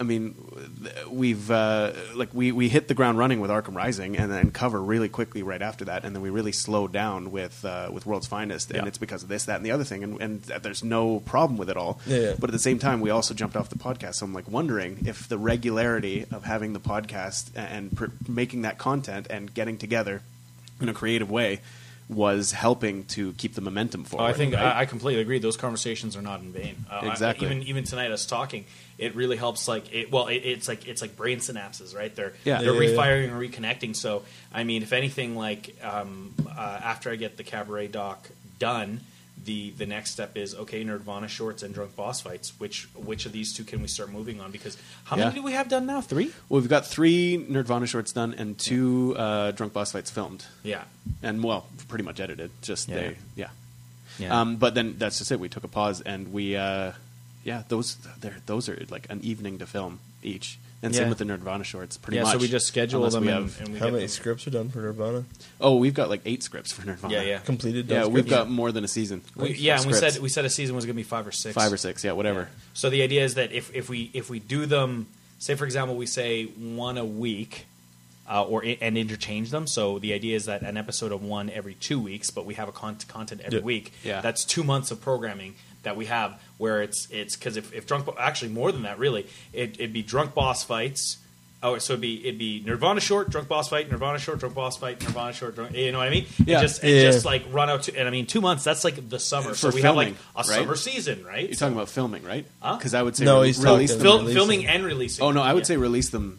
I 0.00 0.02
mean, 0.02 0.34
we've 1.10 1.50
uh, 1.50 1.92
like 2.14 2.30
we, 2.32 2.52
we 2.52 2.70
hit 2.70 2.88
the 2.88 2.94
ground 2.94 3.18
running 3.18 3.38
with 3.40 3.50
Arkham 3.50 3.74
Rising, 3.74 4.16
and 4.16 4.32
then 4.32 4.50
cover 4.50 4.80
really 4.82 5.10
quickly 5.10 5.42
right 5.42 5.60
after 5.60 5.84
that, 5.84 6.04
and 6.04 6.16
then 6.16 6.22
we 6.22 6.30
really 6.30 6.52
slowed 6.52 6.90
down 6.90 7.30
with 7.30 7.62
uh, 7.66 7.90
with 7.92 8.06
World's 8.06 8.26
Finest, 8.26 8.70
and 8.70 8.78
Yeah. 8.82 8.86
it's 8.88 8.96
because 8.98 9.22
of 9.22 9.28
this, 9.28 9.44
that, 9.44 9.56
and 9.56 9.64
the 9.66 9.72
other 9.72 9.84
thing, 9.84 10.02
and, 10.02 10.20
and 10.20 10.42
there's 10.42 10.82
no 10.82 11.20
problem 11.20 11.58
with 11.58 11.68
it 11.68 11.76
all. 11.76 12.00
Yeah, 12.06 12.18
yeah. 12.18 12.34
But 12.38 12.48
at 12.48 12.52
the 12.52 12.58
same 12.58 12.78
time, 12.78 13.00
we 13.02 13.10
also 13.10 13.34
jumped 13.34 13.56
off 13.56 13.68
the 13.68 13.78
podcast. 13.78 14.14
So 14.16 14.24
I'm 14.26 14.32
like 14.32 14.48
wondering 14.50 15.04
if 15.06 15.28
the 15.28 15.36
regularity 15.38 16.24
of 16.32 16.44
having 16.44 16.72
the 16.72 16.80
podcast 16.80 17.50
and 17.54 17.94
pr- 17.94 18.06
making 18.26 18.62
that 18.62 18.78
content 18.78 19.26
and 19.28 19.52
getting 19.52 19.76
together 19.76 20.22
in 20.80 20.88
a 20.88 20.94
creative 20.94 21.30
way 21.30 21.60
was 22.10 22.50
helping 22.52 23.04
to 23.04 23.32
keep 23.34 23.54
the 23.54 23.60
momentum 23.60 24.02
Oh, 24.04 24.08
forward. 24.10 24.26
I 24.26 24.32
think 24.32 24.52
right? 24.54 24.62
I, 24.62 24.80
I 24.80 24.84
completely 24.84 25.22
agree. 25.22 25.38
Those 25.38 25.56
conversations 25.56 26.16
are 26.16 26.22
not 26.22 26.40
in 26.40 26.52
vain. 26.52 26.74
Uh, 26.90 27.00
I- 27.02 27.10
Exactly. 27.10 27.46
even 27.46 27.62
even 27.62 27.84
tonight, 27.84 28.10
us 28.10 28.26
talking, 28.26 28.64
it 28.98 29.14
really 29.14 29.36
helps. 29.36 29.68
Like, 29.68 29.94
it, 29.94 30.10
well, 30.10 30.26
it, 30.26 30.38
it's 30.38 30.66
like 30.66 30.88
it's 30.88 31.00
like 31.00 31.16
brain 31.16 31.38
synapses, 31.38 31.94
right? 31.94 32.14
They're 32.14 32.32
Yeah. 32.44 32.58
they're 32.62 32.72
Yeah, 32.74 32.80
yeah, 32.80 32.80
yeah. 32.86 32.90
refiring 32.90 33.30
and 33.30 33.40
reconnecting. 33.40 33.94
So, 33.94 34.24
I 34.52 34.64
mean, 34.64 34.82
if 34.82 34.92
anything, 34.92 35.36
like 35.36 35.76
um, 35.84 36.34
uh, 36.46 36.80
after 36.82 37.10
I 37.10 37.16
get 37.16 37.36
the 37.36 37.44
cabaret 37.44 37.86
doc 37.88 38.28
done. 38.58 39.00
The, 39.44 39.70
the 39.70 39.86
next 39.86 40.10
step 40.10 40.36
is 40.36 40.54
okay 40.54 40.84
Nirvana 40.84 41.26
shorts 41.28 41.62
and 41.62 41.72
drunk 41.72 41.96
boss 41.96 42.20
fights. 42.20 42.52
Which 42.58 42.88
which 42.94 43.24
of 43.26 43.32
these 43.32 43.54
two 43.54 43.64
can 43.64 43.80
we 43.80 43.88
start 43.88 44.10
moving 44.12 44.40
on? 44.40 44.50
Because 44.50 44.76
how 45.04 45.16
Yeah. 45.16 45.24
many 45.26 45.36
do 45.36 45.42
we 45.42 45.52
have 45.52 45.68
done 45.68 45.86
now? 45.86 46.00
Three. 46.02 46.32
well, 46.48 46.60
we've 46.60 46.68
got 46.68 46.86
three 46.86 47.38
Nerdvana 47.48 47.86
shorts 47.88 48.12
done 48.12 48.34
and 48.36 48.58
two 48.58 49.14
uh, 49.16 49.52
Drunk 49.52 49.72
Boss 49.72 49.92
fights 49.92 50.10
filmed, 50.10 50.44
Yeah, 50.62 50.82
and 51.22 51.42
well, 51.42 51.66
pretty 51.88 52.04
much 52.04 52.20
edited. 52.20 52.50
Just 52.60 52.88
Yeah. 52.88 52.94
they, 52.96 53.16
yeah. 53.34 53.48
yeah. 54.18 54.40
Um, 54.40 54.56
but 54.56 54.74
then 54.74 54.96
that's 54.98 55.18
just 55.18 55.32
it. 55.32 55.40
We 55.40 55.48
took 55.48 55.64
a 55.64 55.68
pause 55.68 56.00
and 56.02 56.32
we, 56.32 56.56
uh, 56.56 56.92
yeah, 57.42 57.62
those 57.68 57.96
those 58.46 58.68
are 58.68 58.84
like 58.90 59.06
an 59.08 59.20
evening 59.22 59.58
to 59.58 59.66
film 59.66 60.00
each, 60.22 60.58
and 60.82 60.94
Yeah. 60.94 61.00
same 61.00 61.08
with 61.10 61.18
the 61.18 61.24
Nirvana 61.24 61.64
shorts. 61.64 61.96
Pretty 61.98 62.18
much. 62.18 62.26
yeah. 62.26 62.32
much. 62.32 62.40
So 62.40 62.42
we 62.42 62.48
just 62.48 62.66
schedule 62.66 63.00
Unless 63.00 63.14
them 63.14 63.24
we 63.26 63.30
and, 63.32 63.44
have- 63.50 63.60
and 63.60 63.68
we 63.74 63.78
How 63.78 63.86
get 63.86 63.92
many 63.92 64.04
them. 64.04 64.08
scripts 64.08 64.46
are 64.46 64.50
done 64.50 64.68
for 64.70 64.80
Nirvana? 64.80 65.24
oh, 65.60 65.76
we've 65.76 65.94
got 65.94 66.08
like 66.08 66.22
eight 66.24 66.42
scripts 66.42 66.72
for 66.72 66.86
Nirvana. 66.86 67.14
Yeah, 67.14 67.22
yeah. 67.22 67.38
Completed. 67.38 67.88
Yeah, 67.88 68.04
we've 68.06 68.24
scripts? 68.24 68.30
got 68.30 68.50
more 68.50 68.72
than 68.72 68.84
a 68.84 68.88
season. 68.88 69.22
We, 69.36 69.50
of 69.50 69.56
yeah, 69.58 69.76
and 69.78 69.86
we 69.86 69.92
scripts. 69.92 70.14
said 70.14 70.22
we 70.22 70.28
said 70.28 70.44
a 70.44 70.50
season 70.50 70.74
was 70.76 70.84
going 70.86 70.94
to 70.94 70.96
be 70.96 71.02
five 71.02 71.26
or 71.26 71.32
six. 71.32 71.54
five 71.54 71.72
or 71.72 71.76
six. 71.76 72.02
Yeah, 72.04 72.12
whatever. 72.12 72.48
So 72.74 72.88
the 72.90 73.02
idea 73.02 73.24
is 73.24 73.34
that 73.34 73.52
if, 73.52 73.74
if 73.74 73.88
we 73.88 74.10
if 74.14 74.30
we 74.30 74.38
do 74.38 74.66
them, 74.66 75.06
say 75.38 75.54
for 75.54 75.64
example, 75.64 75.96
we 75.96 76.06
say 76.06 76.44
one 76.46 76.96
a 76.98 77.04
week, 77.04 77.66
uh, 78.28 78.44
or 78.44 78.64
and 78.80 78.96
interchange 78.96 79.50
them. 79.50 79.66
So 79.66 79.98
the 79.98 80.12
idea 80.14 80.36
is 80.36 80.44
that 80.46 80.62
an 80.62 80.76
episode 80.76 81.12
of 81.12 81.22
one 81.22 81.50
every 81.50 81.74
two 81.74 82.00
weeks, 82.00 82.30
but 82.30 82.46
we 82.46 82.54
have 82.54 82.68
a 82.68 82.72
con- 82.72 82.96
content 83.08 83.40
every 83.44 83.58
Yeah. 83.58 83.64
week. 83.64 83.92
Yeah. 84.04 84.20
that's 84.20 84.44
two 84.44 84.62
months 84.64 84.90
of 84.90 85.00
programming 85.00 85.56
that 85.82 85.96
we 85.96 86.06
have. 86.06 86.40
Where 86.58 86.82
it's 86.82 87.08
it's 87.10 87.36
because 87.36 87.56
if, 87.56 87.72
if 87.72 87.86
drunk 87.86 88.08
actually 88.18 88.50
more 88.52 88.70
than 88.72 88.82
that 88.82 88.98
really, 88.98 89.26
it, 89.52 89.76
it'd 89.80 89.92
be 89.92 90.02
drunk 90.02 90.34
boss 90.34 90.62
fights. 90.64 91.16
Oh, 91.62 91.76
so 91.76 91.92
it'd 91.92 92.00
be 92.00 92.26
it'd 92.26 92.38
be 92.38 92.62
Nirvana 92.64 93.00
short, 93.00 93.28
drunk 93.28 93.46
boss 93.48 93.68
fight, 93.68 93.90
Nirvana 93.90 94.18
short, 94.18 94.38
drunk 94.40 94.54
boss 94.54 94.78
fight, 94.78 95.02
Nirvana 95.02 95.34
short, 95.34 95.54
drunk, 95.56 95.76
you 95.76 95.92
know 95.92 95.98
what 95.98 96.06
I 96.08 96.10
mean? 96.10 96.24
Yeah. 96.46 96.58
it 96.58 96.62
just, 96.62 96.82
it 96.82 96.88
Yeah. 97.04 97.10
just 97.10 97.26
like 97.26 97.44
run 97.50 97.68
out 97.68 97.82
to, 97.82 97.94
and 97.98 98.08
I 98.08 98.10
mean 98.10 98.24
two 98.26 98.40
months. 98.40 98.64
That's 98.64 98.82
like 98.82 99.10
the 99.10 99.18
summer. 99.18 99.54
so 99.54 99.70
For 99.70 99.74
we 99.74 99.82
have 99.82 99.94
like 99.94 100.14
a 100.34 100.38
right? 100.38 100.44
summer 100.46 100.74
season, 100.74 101.22
right? 101.22 101.46
You're 101.46 101.54
talking 101.56 101.74
about 101.76 101.90
filming, 101.90 102.22
right? 102.24 102.46
Huh? 102.62 102.76
Because 102.76 102.94
I 102.94 103.02
would 103.02 103.14
say 103.14 103.26
No, 103.26 103.42
re- 103.42 103.48
he's 103.48 103.62
release 103.62 103.90
talking- 103.90 103.98
them. 103.98 104.00
Fil- 104.06 104.18
releasing. 104.20 104.34
filming 104.36 104.66
and 104.68 104.84
releasing. 104.86 105.22
Oh 105.24 105.32
no, 105.32 105.42
I 105.42 105.52
would 105.52 105.60
Yeah. 105.64 105.66
say 105.66 105.76
release 105.76 106.08
them 106.08 106.38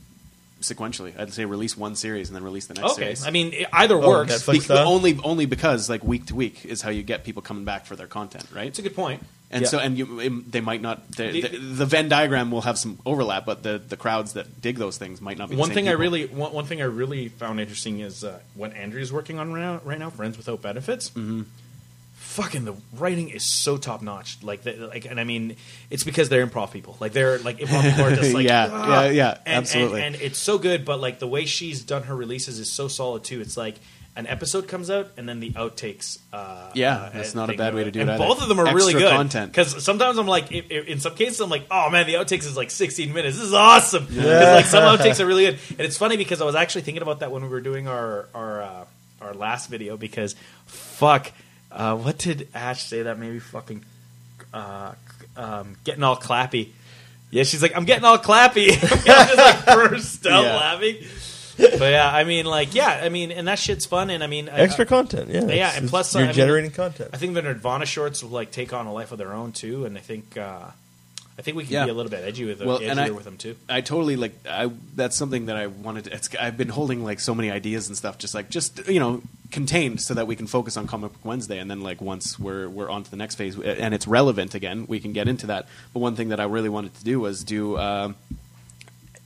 sequentially. 0.62 1.18
I'd 1.20 1.34
say 1.34 1.46
release 1.46 1.76
one 1.78 1.96
series 1.96 2.30
and 2.30 2.36
then 2.36 2.44
release 2.44 2.66
the 2.68 2.74
next 2.76 2.94
Okay, 2.94 3.02
series. 3.16 3.28
I 3.28 3.32
mean 3.32 3.54
it- 3.54 3.68
either 3.74 3.96
Oh, 3.96 4.08
works. 4.08 4.46
Be- 4.48 4.62
only 4.70 5.20
only 5.24 5.46
because 5.46 5.90
like 5.90 6.04
week 6.04 6.28
to 6.28 6.36
week 6.36 6.66
is 6.66 6.82
how 6.82 6.90
you 6.90 7.04
get 7.04 7.24
people 7.24 7.42
coming 7.42 7.66
back 7.66 7.86
for 7.86 7.96
their 7.96 8.08
content, 8.08 8.46
right? 8.54 8.68
It's 8.68 8.80
a 8.80 8.82
good 8.82 8.96
point. 8.96 9.24
And 9.54 9.64
Yeah. 9.64 9.68
so, 9.68 9.80
and 9.80 9.98
you, 9.98 10.20
it- 10.22 10.52
they 10.52 10.62
might 10.62 10.82
not. 10.82 11.12
The, 11.12 11.30
The- 11.30 11.42
the, 11.42 11.58
the 11.58 11.86
Venn 11.86 12.08
diagram 12.08 12.52
will 12.52 12.62
have 12.62 12.78
some 12.80 13.00
overlap, 13.06 13.46
but 13.46 13.64
the, 13.64 13.80
the 13.86 13.98
crowds 13.98 14.34
that 14.34 14.62
dig 14.62 14.78
those 14.78 14.98
things 14.98 15.20
might 15.20 15.38
not 15.38 15.50
be. 15.50 15.56
the 15.56 15.60
One 15.60 15.68
same 15.70 15.76
thing 15.76 15.88
I 15.90 15.92
really 15.92 16.26
one, 16.28 16.54
one 16.54 16.66
thing 16.66 16.82
I 16.82 16.86
really 16.86 17.28
found 17.28 17.60
interesting 17.60 18.00
is 18.00 18.24
uh, 18.24 18.40
what 18.56 18.74
Andrew's 18.76 19.12
working 19.12 19.40
on 19.40 19.52
right 19.52 19.60
now, 19.62 19.82
right 19.84 20.00
now 20.00 20.10
Friends 20.10 20.38
Without 20.38 20.62
Benefits. 20.62 21.10
Mm-hmm. 21.10 21.42
Fucking 22.32 22.64
the 22.66 22.76
writing 22.94 23.30
is 23.30 23.52
so 23.52 23.78
top 23.78 24.02
notch. 24.02 24.38
Like, 24.42 24.62
the, 24.64 24.74
like, 24.74 25.06
and 25.06 25.20
I 25.20 25.24
mean, 25.26 25.56
it's 25.90 26.04
because 26.04 26.30
they're 26.30 26.46
improv 26.48 26.72
people. 26.72 26.96
Like, 27.00 27.12
they're 27.14 27.40
like 27.40 27.58
improv 27.60 27.90
people 27.90 28.06
are 28.06 28.16
just 28.16 28.34
like, 28.40 28.46
Yeah, 28.46 28.70
"Ah." 28.72 29.04
yeah, 29.06 29.10
yeah, 29.12 29.38
and, 29.46 29.58
absolutely. 29.58 30.02
And, 30.02 30.16
and 30.16 30.24
it's 30.24 30.40
so 30.40 30.58
good. 30.58 30.86
But 30.86 31.00
like 31.02 31.20
the 31.20 31.28
way 31.28 31.46
she's 31.46 31.82
done 31.82 32.04
her 32.04 32.16
releases 32.16 32.58
is 32.60 32.72
so 32.72 32.88
solid 32.88 33.24
too. 33.26 33.42
It's 33.42 33.58
like, 33.58 33.76
an 34.14 34.28
episode 34.28 34.68
comes 34.68 34.90
out 34.90 35.10
and 35.18 35.28
then 35.28 35.40
the 35.40 35.52
outtakes. 35.52 36.20
Uh, 36.34 36.70
Yeah, 36.74 36.96
uh, 36.98 37.10
that's 37.14 37.34
not 37.34 37.50
a 37.50 37.54
bad 37.56 37.74
way 37.74 37.86
to 37.86 37.92
do 37.92 38.02
and 38.02 38.10
it. 38.10 38.18
Both 38.18 38.42
of 38.42 38.50
them 38.50 38.60
are 38.60 38.76
really 38.76 38.92
good 38.94 39.10
content. 39.10 39.52
because 39.54 39.82
sometimes 39.84 40.18
I'm 40.18 40.28
like, 40.28 40.52
i- 40.52 40.66
i- 40.70 40.84
in 40.88 41.00
some 41.00 41.16
cases, 41.16 41.40
I'm 41.40 41.50
like, 41.50 41.64
oh 41.72 41.90
man, 41.90 42.06
the 42.08 42.16
outtakes 42.16 42.46
is 42.46 42.58
like 42.58 42.72
16 42.72 43.14
minutes. 43.14 43.38
This 43.38 43.46
is 43.48 43.54
awesome. 43.54 44.08
Yeah. 44.12 44.56
like 44.56 44.66
some 44.66 44.84
outtakes 44.98 45.20
are 45.22 45.26
really 45.26 45.46
good, 45.46 45.60
and 45.72 45.82
it's 45.82 45.98
funny 45.98 46.18
because 46.18 46.42
I 46.42 46.46
was 46.46 46.56
actually 46.56 46.82
thinking 46.82 47.02
about 47.04 47.20
that 47.22 47.32
when 47.32 47.42
we 47.44 47.50
were 47.50 47.62
doing 47.62 47.88
our 47.88 48.28
our 48.36 48.62
uh, 48.64 48.86
our 49.22 49.34
last 49.34 49.70
video 49.70 49.96
because 49.96 50.36
fuck, 50.66 51.32
uh, 51.72 51.96
what 51.96 52.18
did 52.18 52.48
Ash 52.54 52.84
say 52.84 53.04
that 53.04 53.18
maybe 53.20 53.40
fucking 53.40 53.84
uh, 54.54 54.94
um, 55.38 55.76
getting 55.84 56.04
all 56.04 56.18
clappy. 56.18 56.70
Yeah, 57.30 57.44
she's 57.44 57.62
like, 57.62 57.76
I'm 57.76 57.86
getting 57.86 58.04
all 58.04 58.18
clappy. 58.18 58.72
I'm 58.84 59.28
just 59.28 59.38
like 59.38 59.66
burst 59.66 60.28
out 60.28 60.44
Yeah. 60.44 60.56
laughing. 60.58 60.98
But 61.58 61.92
yeah, 61.92 62.10
I 62.12 62.24
mean, 62.24 62.46
like, 62.46 62.74
yeah, 62.74 63.00
I 63.04 63.10
mean, 63.10 63.32
and 63.32 63.48
that 63.48 63.60
shit's 63.60 63.86
fun. 63.86 64.10
And 64.10 64.24
I 64.24 64.28
mean, 64.28 64.50
I- 64.50 64.60
Extra 64.62 64.86
content, 64.86 65.30
yeah. 65.30 65.46
Yeah, 65.46 65.72
and 65.76 65.88
plus, 65.90 66.14
you're 66.16 66.24
I 66.24 66.28
mean- 66.28 66.36
generating 66.36 66.72
content. 66.72 67.12
I 67.14 67.18
think 67.18 67.34
the 67.36 67.42
Nirvana 67.42 67.86
shorts 67.86 68.24
will 68.24 68.32
like 68.32 68.52
take 68.52 68.74
on 68.74 68.88
a 68.88 68.94
life 68.94 69.12
of 69.12 69.18
their 69.18 69.32
own 69.34 69.52
too, 69.52 69.86
and 69.86 69.98
I 69.98 70.02
think 70.02 70.38
uh, 70.38 70.66
I 71.38 71.42
think 71.42 71.56
we 71.58 71.64
can 71.64 71.74
Yeah. 71.74 71.86
be 71.86 71.92
a 71.92 71.94
little 71.94 72.10
bit 72.10 72.24
edgy 72.26 72.46
with 72.46 72.60
them, 72.60 72.68
Well, 72.68 72.80
edgier 72.80 72.98
I- 72.98 73.10
with 73.12 73.26
them 73.26 73.38
too. 73.38 73.56
I 73.70 73.82
totally 73.82 74.16
like. 74.16 74.34
I 74.50 74.72
that's 74.96 75.16
something 75.16 75.46
that 75.46 75.56
I 75.56 75.68
wanted. 75.68 76.06
To, 76.06 76.14
it's, 76.16 76.30
I've 76.36 76.58
been 76.58 76.70
holding 76.70 77.04
like 77.04 77.20
so 77.20 77.36
many 77.36 77.52
ideas 77.52 77.88
and 77.90 77.96
stuff, 77.98 78.18
just 78.18 78.34
like 78.34 78.50
just 78.50 78.88
you 78.90 79.00
know 79.00 79.22
contained, 79.52 80.02
so 80.02 80.14
that 80.14 80.28
we 80.28 80.36
can 80.36 80.48
focus 80.48 80.78
on 80.78 80.88
Comic 80.88 81.14
Book 81.14 81.26
Wednesday, 81.26 81.60
and 81.60 81.70
then 81.70 81.82
like 81.82 82.02
once 82.02 82.40
we're 82.40 82.68
we're 82.70 82.90
on 82.90 83.04
to 83.04 83.12
the 83.12 83.18
next 83.18 83.36
phase 83.36 83.58
and 83.60 83.94
it's 83.94 84.08
relevant 84.08 84.56
again, 84.56 84.86
we 84.88 85.00
can 85.00 85.14
get 85.14 85.28
into 85.28 85.48
that. 85.48 85.68
But 85.94 86.00
one 86.00 86.16
thing 86.16 86.30
that 86.30 86.40
I 86.40 86.46
really 86.46 86.70
wanted 86.70 86.96
to 86.96 87.04
do 87.04 87.20
was 87.20 87.44
do, 87.44 87.78
um, 87.78 88.16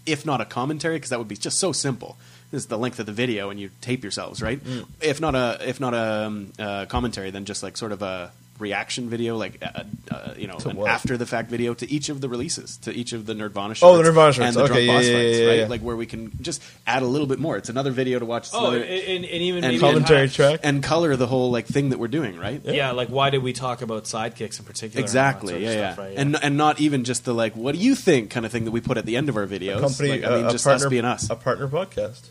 if 0.06 0.26
not 0.26 0.42
a 0.42 0.46
commentary, 0.46 0.96
because 0.96 1.12
that 1.12 1.20
would 1.20 1.28
be 1.28 1.38
just 1.38 1.60
so 1.60 1.72
simple. 1.72 2.18
This 2.52 2.64
is 2.64 2.68
the 2.68 2.78
length 2.78 3.00
of 3.00 3.06
the 3.06 3.12
video, 3.12 3.50
and 3.50 3.60
you 3.60 3.70
tape 3.82 4.04
yourselves, 4.04 4.42
right? 4.42 4.64
Mm. 4.64 4.86
If 5.02 5.20
not 5.20 5.36
a 5.36 5.58
if 5.68 5.80
not 5.80 5.94
a 5.94 6.26
um, 6.26 6.54
uh, 6.60 6.86
commentary, 6.86 7.32
then 7.32 7.46
just 7.46 7.64
like 7.64 7.78
sort 7.78 7.92
of 7.92 8.02
a 8.02 8.32
reaction 8.60 9.10
video, 9.10 9.38
like 9.38 9.62
uh, 9.62 9.84
uh, 10.12 10.34
you 10.38 10.48
know, 10.48 10.58
To 10.60 10.70
an 10.70 10.80
after 10.88 11.18
the 11.18 11.26
fact 11.26 11.50
video 11.50 11.74
to 11.74 11.92
each 11.92 12.10
of 12.10 12.22
the 12.22 12.30
releases, 12.30 12.78
to 12.78 12.92
each 12.94 13.12
of 13.14 13.26
the 13.26 13.34
Nirvana 13.34 13.76
shorts. 13.76 13.84
Oh, 13.84 13.98
the 13.98 14.04
Nirvana 14.04 14.34
shorts. 14.34 14.48
and 14.48 14.56
the 14.56 14.64
Okay, 14.64 14.86
drunk 14.86 14.86
yeah, 14.88 14.94
boss 14.96 15.06
yeah, 15.06 15.14
fights, 15.14 15.38
yeah, 15.40 15.46
right? 15.48 15.60
yeah. 15.60 15.68
Like 15.68 15.82
where 15.82 15.96
we 15.96 16.06
can 16.06 16.32
just 16.42 16.62
add 16.88 17.04
a 17.04 17.06
little 17.06 17.28
bit 17.28 17.40
more. 17.40 17.58
It's 17.58 17.70
another 17.70 17.92
video 17.92 18.20
to 18.20 18.26
watch. 18.26 18.44
It's 18.48 18.54
Oh, 18.56 18.68
and, 18.68 18.76
another, 18.78 18.86
and, 18.94 19.26
and 19.26 19.42
even 19.42 19.64
and 19.64 19.74
maybe 19.74 19.80
Commentary 19.80 20.30
track. 20.30 20.60
and 20.64 20.82
color 20.82 21.16
the 21.16 21.28
whole 21.28 21.52
like 21.52 21.66
thing 21.68 21.90
that 21.90 22.00
we're 22.00 22.08
doing, 22.08 22.38
right? 22.38 22.62
Yeah. 22.64 22.92
like 22.92 23.10
why 23.10 23.30
did 23.30 23.44
we 23.44 23.52
talk 23.54 23.82
about 23.82 24.06
sidekicks 24.06 24.60
in 24.60 24.66
particular? 24.66 24.86
and 24.86 24.96
all 24.96 24.96
that 24.96 25.00
Exactly. 25.02 25.48
sort 25.50 25.58
of 25.58 25.62
Yeah, 25.64 25.74
yeah. 25.74 25.94
stuff, 25.94 26.06
right? 26.06 26.18
And 26.18 26.38
and 26.44 26.58
not 26.58 26.80
even 26.80 27.04
just 27.04 27.26
the 27.26 27.34
like, 27.34 27.56
what 27.56 27.76
do 27.76 27.82
you 27.82 27.96
think 27.96 28.30
kind 28.32 28.46
of 28.46 28.52
thing 28.52 28.66
that 28.66 28.72
we 28.72 28.82
put 28.82 28.98
at 28.98 29.06
the 29.06 29.18
end 29.18 29.30
of 29.30 29.36
our 29.38 29.48
videos. 29.48 29.80
company, 29.82 30.10
Like, 30.10 30.24
I 30.24 30.36
mean, 30.36 30.46
a, 30.46 30.48
a 30.48 30.52
just 30.52 30.64
partner, 30.64 30.86
us 30.86 30.90
being 30.90 31.06
us. 31.06 31.30
a 31.30 31.36
partner 31.36 31.68
podcast. 31.68 32.30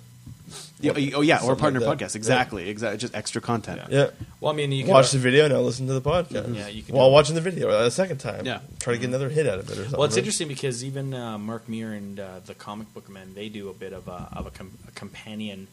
Yeah, 0.85 1.17
oh 1.17 1.21
yeah, 1.21 1.43
or 1.43 1.57
partner 1.57 1.81
like 1.81 1.99
podcast. 1.99 2.15
Exactly. 2.17 2.69
Exactly. 2.69 2.99
Just 2.99 3.15
extra 3.15 3.41
content. 3.41 3.81
Yeah, 3.91 4.11
well, 4.41 4.53
I 4.53 4.57
mean, 4.57 4.73
you 4.73 4.85
can 4.85 4.93
watch 4.93 5.11
the 5.11 5.19
video 5.19 5.49
now. 5.49 5.59
Listen 5.61 5.87
to 5.87 5.93
the 5.93 6.01
podcast. 6.01 6.55
Yeah, 6.55 6.69
you 6.69 6.83
can 6.83 6.95
while 6.95 7.11
watching 7.11 7.35
the 7.35 7.41
video 7.41 7.69
a 7.71 7.91
second 7.91 8.19
time. 8.19 8.45
Yeah. 8.47 8.61
try 8.79 8.93
to 8.95 8.99
get 8.99 9.09
another 9.09 9.29
hit 9.29 9.47
out 9.47 9.59
of 9.59 9.69
it 9.69 9.73
or 9.73 9.75
something. 9.77 9.93
Well, 9.93 10.05
it's 10.05 10.15
right? 10.15 10.19
interesting 10.19 10.49
because 10.49 10.85
even 10.85 11.15
uh, 11.15 11.39
Mark 11.39 11.69
Muir 11.69 11.93
and 11.93 12.21
uh, 12.21 12.41
the 12.45 12.55
Comic 12.55 12.93
Book 12.95 13.09
Men, 13.09 13.33
they 13.35 13.49
do 13.49 13.69
a 13.69 13.75
bit 13.75 13.93
of 13.93 14.09
a, 14.09 14.29
of 14.33 14.47
a, 14.47 14.51
com- 14.51 14.79
a 14.87 14.91
companion 14.93 15.69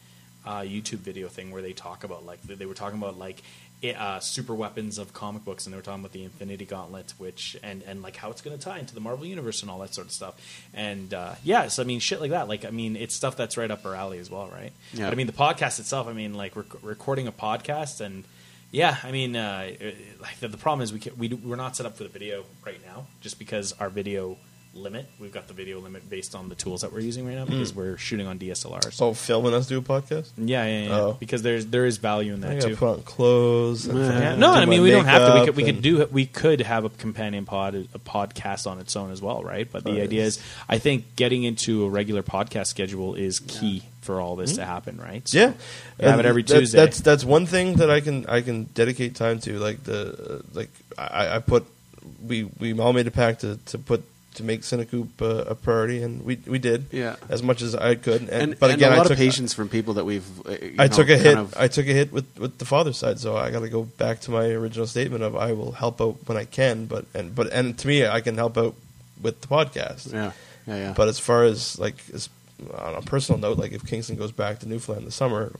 uh, 0.46 0.60
YouTube 0.60 0.98
video 0.98 1.28
thing 1.28 1.50
where 1.50 1.62
they 1.62 1.72
talk 1.72 2.04
about 2.04 2.26
like 2.26 2.42
they 2.42 2.66
were 2.66 2.74
talking 2.74 2.98
about 2.98 3.16
like 3.18 3.38
i- 3.38 3.42
uh, 3.84 4.20
super 4.20 4.54
weapons 4.54 4.98
of 4.98 5.12
comic 5.12 5.44
books, 5.44 5.66
and 5.66 5.72
they 5.72 5.76
were 5.76 5.82
talking 5.82 6.00
about 6.00 6.12
the 6.12 6.24
Infinity 6.24 6.64
Gauntlet, 6.64 7.14
which 7.18 7.56
and 7.62 7.82
and 7.82 8.02
like 8.02 8.16
how 8.16 8.30
it's 8.30 8.40
going 8.40 8.56
to 8.56 8.62
tie 8.62 8.78
into 8.78 8.94
the 8.94 9.00
Marvel 9.00 9.26
universe 9.26 9.62
and 9.62 9.70
all 9.70 9.78
that 9.80 9.92
sort 9.94 10.06
of 10.06 10.12
stuff. 10.12 10.34
And 10.72 11.12
uh, 11.12 11.34
yes, 11.42 11.78
I 11.78 11.84
mean 11.84 11.98
shit 12.00 12.20
like 12.20 12.30
that. 12.30 12.48
Like 12.48 12.64
I 12.64 12.70
mean, 12.70 12.96
it's 12.96 13.14
stuff 13.14 13.36
that's 13.36 13.56
right 13.56 13.70
up 13.70 13.84
our 13.84 13.94
alley 13.94 14.18
as 14.18 14.30
well, 14.30 14.48
right? 14.48 14.72
Yeah. 14.92 15.06
But 15.06 15.12
I 15.12 15.16
mean, 15.16 15.26
the 15.26 15.32
podcast 15.32 15.78
itself. 15.80 16.06
I 16.08 16.12
mean, 16.12 16.34
like 16.34 16.54
rec- 16.56 16.82
recording 16.82 17.26
a 17.26 17.32
podcast 17.32 18.00
and. 18.00 18.24
Yeah, 18.74 18.96
I 19.04 19.12
mean, 19.12 19.36
uh, 19.36 19.66
it- 19.68 20.18
like 20.22 20.40
the, 20.40 20.48
the 20.48 20.56
problem 20.56 20.82
is 20.82 20.94
we 20.94 20.98
can, 20.98 21.18
we 21.18 21.28
we're 21.28 21.56
not 21.56 21.76
set 21.76 21.84
up 21.84 21.94
for 21.98 22.04
the 22.04 22.08
video 22.08 22.44
right 22.64 22.80
now, 22.86 23.04
just 23.20 23.38
because 23.38 23.74
our 23.78 23.90
video 23.90 24.38
limit. 24.74 25.06
We've 25.20 25.32
got 25.32 25.48
the 25.48 25.54
video 25.54 25.78
limit 25.80 26.08
based 26.08 26.34
on 26.34 26.48
the 26.48 26.54
tools 26.54 26.80
that 26.80 26.92
we're 26.92 27.00
using 27.00 27.26
right 27.26 27.36
now 27.36 27.44
because 27.44 27.74
we're 27.74 27.96
shooting 27.98 28.26
on 28.26 28.38
DSLRs. 28.38 29.00
Oh, 29.02 29.12
filming 29.14 29.52
us 29.54 29.66
do 29.66 29.78
a 29.78 29.82
podcast. 29.82 30.30
yeah, 30.38 30.64
yeah, 30.66 30.82
yeah. 30.84 30.96
Oh. 30.98 31.16
Because 31.20 31.42
there's 31.42 31.66
there 31.66 31.84
is 31.84 31.98
value 31.98 32.32
in 32.34 32.40
that 32.40 32.54
gotta 32.60 32.68
too. 32.70 32.76
put 32.76 32.88
on 32.88 33.02
clothes. 33.02 33.86
and 33.86 33.98
Yeah. 33.98 34.18
Yeah. 34.20 34.36
No, 34.36 34.50
I 34.52 34.64
mean 34.64 34.82
we 34.82 34.90
don't 34.90 35.04
have 35.04 35.32
to. 35.34 35.40
We 35.40 35.46
could 35.46 35.56
we 35.56 35.64
could 35.64 35.82
do 35.82 36.06
we 36.06 36.26
could 36.26 36.60
have 36.62 36.84
a 36.84 36.88
companion 36.90 37.44
pod 37.44 37.74
a 37.74 37.98
podcast 37.98 38.66
on 38.66 38.78
its 38.78 38.96
own 38.96 39.10
as 39.10 39.20
well, 39.20 39.42
right? 39.44 39.70
But 39.70 39.84
the 39.84 39.92
Nice. 39.92 40.02
idea 40.04 40.24
is, 40.24 40.40
I 40.68 40.78
think 40.78 41.16
getting 41.16 41.42
into 41.44 41.84
a 41.84 41.88
regular 41.90 42.22
podcast 42.22 42.66
schedule 42.68 43.14
is 43.14 43.40
key 43.40 43.82
for 44.00 44.20
all 44.20 44.34
this 44.36 44.54
to 44.56 44.64
happen, 44.64 44.96
right? 44.98 45.26
So? 45.28 45.38
Yeah, 45.38 45.52
have 46.00 46.18
it 46.18 46.26
every 46.26 46.42
that- 46.42 46.58
Tuesday. 46.58 46.78
That's 46.78 47.00
that's 47.00 47.24
one 47.24 47.46
thing 47.46 47.74
that 47.74 47.90
I 47.90 48.00
can 48.00 48.26
I 48.26 48.40
can 48.40 48.64
dedicate 48.74 49.14
time 49.16 49.38
to. 49.40 49.58
Like 49.58 49.84
the 49.84 50.40
uh, 50.40 50.42
like 50.54 50.70
I, 50.96 51.36
I 51.36 51.38
put 51.40 51.66
we 52.26 52.44
we 52.58 52.78
all 52.80 52.92
made 52.92 53.06
a 53.06 53.10
pact 53.12 53.42
to, 53.42 53.58
to 53.66 53.78
put 53.78 54.02
to 54.34 54.42
make 54.42 54.62
CineCoup 54.62 55.08
uh, 55.20 55.44
a 55.50 55.54
priority, 55.54 56.02
and 56.02 56.24
we 56.24 56.36
we 56.46 56.58
did. 56.58 56.86
Yeah. 56.90 57.16
as 57.28 57.42
much 57.42 57.60
as 57.62 57.74
I 57.74 57.94
could. 57.96 58.22
And, 58.22 58.30
And, 58.30 58.58
but 58.58 58.70
and 58.70 58.78
again, 58.80 58.92
a 58.92 58.96
lot 58.96 59.06
I 59.06 59.08
took 59.08 59.12
of 59.12 59.18
patience 59.18 59.52
from 59.54 59.68
people 59.68 59.94
that 59.94 60.04
we've. 60.04 60.24
uh, 60.46 60.52
you 60.52 60.74
I 60.78 60.86
know, 60.86 60.96
took 60.96 61.08
a 61.10 61.18
hit. 61.18 61.36
of- 61.38 61.54
I 61.56 61.68
took 61.68 61.86
a 61.86 61.92
hit 61.92 62.12
with, 62.12 62.26
with 62.38 62.58
the 62.58 62.64
father 62.64 62.92
side, 62.92 63.18
so 63.20 63.36
I 63.36 63.50
got 63.50 63.60
to 63.60 63.68
go 63.68 63.82
back 63.84 64.20
to 64.22 64.30
my 64.30 64.46
original 64.46 64.86
statement 64.86 65.22
of 65.22 65.36
I 65.36 65.52
will 65.52 65.72
help 65.72 66.00
out 66.00 66.16
when 66.26 66.36
I 66.38 66.44
can. 66.46 66.86
But 66.86 67.04
and 67.14 67.34
but 67.34 67.52
and 67.52 67.76
to 67.78 67.86
me, 67.88 68.06
I 68.06 68.20
can 68.20 68.36
help 68.36 68.56
out 68.56 68.74
with 69.20 69.40
the 69.40 69.46
podcast. 69.48 70.12
yeah, 70.12 70.32
yeah, 70.66 70.76
yeah. 70.76 70.92
But 70.96 71.08
as 71.08 71.18
far 71.18 71.44
as 71.44 71.78
like 71.78 71.96
as, 72.14 72.28
on 72.78 72.94
a 72.94 73.02
personal 73.02 73.40
note, 73.40 73.58
like 73.58 73.72
if 73.72 73.84
Kingston 73.86 74.16
goes 74.16 74.32
back 74.32 74.60
to 74.60 74.68
Newfoundland 74.68 75.06
this 75.06 75.14
summer, 75.16 75.52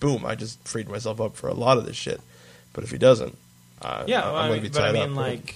boom, 0.00 0.24
I 0.24 0.34
just 0.34 0.58
freed 0.66 0.88
myself 0.88 1.20
up 1.20 1.34
for 1.36 1.48
a 1.48 1.54
lot 1.54 1.76
of 1.78 1.86
this 1.86 1.96
shit. 1.96 2.20
But 2.72 2.84
if 2.84 2.90
he 2.90 2.98
doesn't, 2.98 3.36
uh, 3.82 4.04
Yeah, 4.06 4.22
I'm 4.22 4.32
well, 4.32 4.42
gonna 4.42 4.52
mean, 4.54 4.62
be 4.62 4.68
but 4.68 4.82
I 4.82 4.86
tied 4.86 4.94
mean, 4.94 5.10
up. 5.10 5.16
like, 5.16 5.54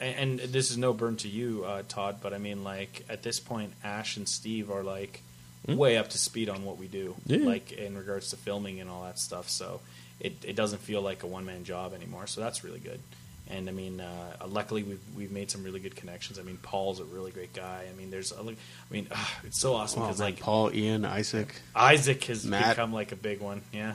and, 0.00 0.40
and 0.40 0.52
this 0.52 0.70
is 0.70 0.76
no 0.78 0.92
burn 0.92 1.16
to 1.18 1.28
you, 1.28 1.64
uh, 1.64 1.82
Todd, 1.88 2.16
but 2.22 2.32
I 2.34 2.38
mean, 2.38 2.64
like, 2.64 3.04
at 3.08 3.22
this 3.22 3.40
point, 3.40 3.72
Ash 3.84 4.16
and 4.16 4.28
Steve 4.28 4.70
are 4.70 4.82
like 4.82 5.22
way 5.66 5.96
up 5.96 6.08
to 6.10 6.18
speed 6.18 6.48
on 6.48 6.64
what 6.64 6.78
we 6.78 6.86
do? 6.86 7.16
Yeah. 7.26 7.38
like 7.46 7.72
in 7.72 7.96
regards 7.98 8.30
to 8.30 8.36
filming 8.36 8.80
and 8.80 8.88
all 8.88 9.02
that 9.04 9.18
stuff. 9.18 9.48
So 9.48 9.80
it 10.20 10.34
it 10.44 10.54
doesn't 10.56 10.78
feel 10.80 11.02
like 11.02 11.22
a 11.24 11.26
one 11.26 11.44
man 11.44 11.64
job 11.64 11.92
anymore. 11.94 12.26
So 12.26 12.40
that's 12.40 12.62
really 12.62 12.78
good. 12.78 13.00
And 13.48 13.68
I 13.68 13.72
mean, 13.72 14.00
uh, 14.00 14.46
luckily 14.48 14.82
we've 14.82 15.00
we've 15.16 15.30
made 15.32 15.50
some 15.50 15.62
really 15.64 15.80
good 15.80 15.94
connections. 15.96 16.38
I 16.38 16.42
mean, 16.42 16.56
Paul's 16.62 17.00
a 17.00 17.04
really 17.04 17.30
great 17.32 17.52
guy. 17.52 17.84
I 17.92 17.96
mean, 17.96 18.10
there's, 18.10 18.32
a, 18.32 18.38
I 18.40 18.54
mean, 18.90 19.06
uh, 19.10 19.16
it's 19.44 19.58
so 19.58 19.74
awesome 19.74 20.00
Well, 20.00 20.08
because 20.10 20.20
man, 20.20 20.28
like 20.32 20.40
Paul, 20.40 20.72
Ian, 20.74 21.04
Isaac, 21.04 21.54
Isaac 21.74 22.24
has 22.24 22.44
Matt. 22.44 22.76
become 22.76 22.92
like 22.92 23.12
a 23.12 23.16
big 23.16 23.40
one. 23.40 23.62
Yeah. 23.72 23.94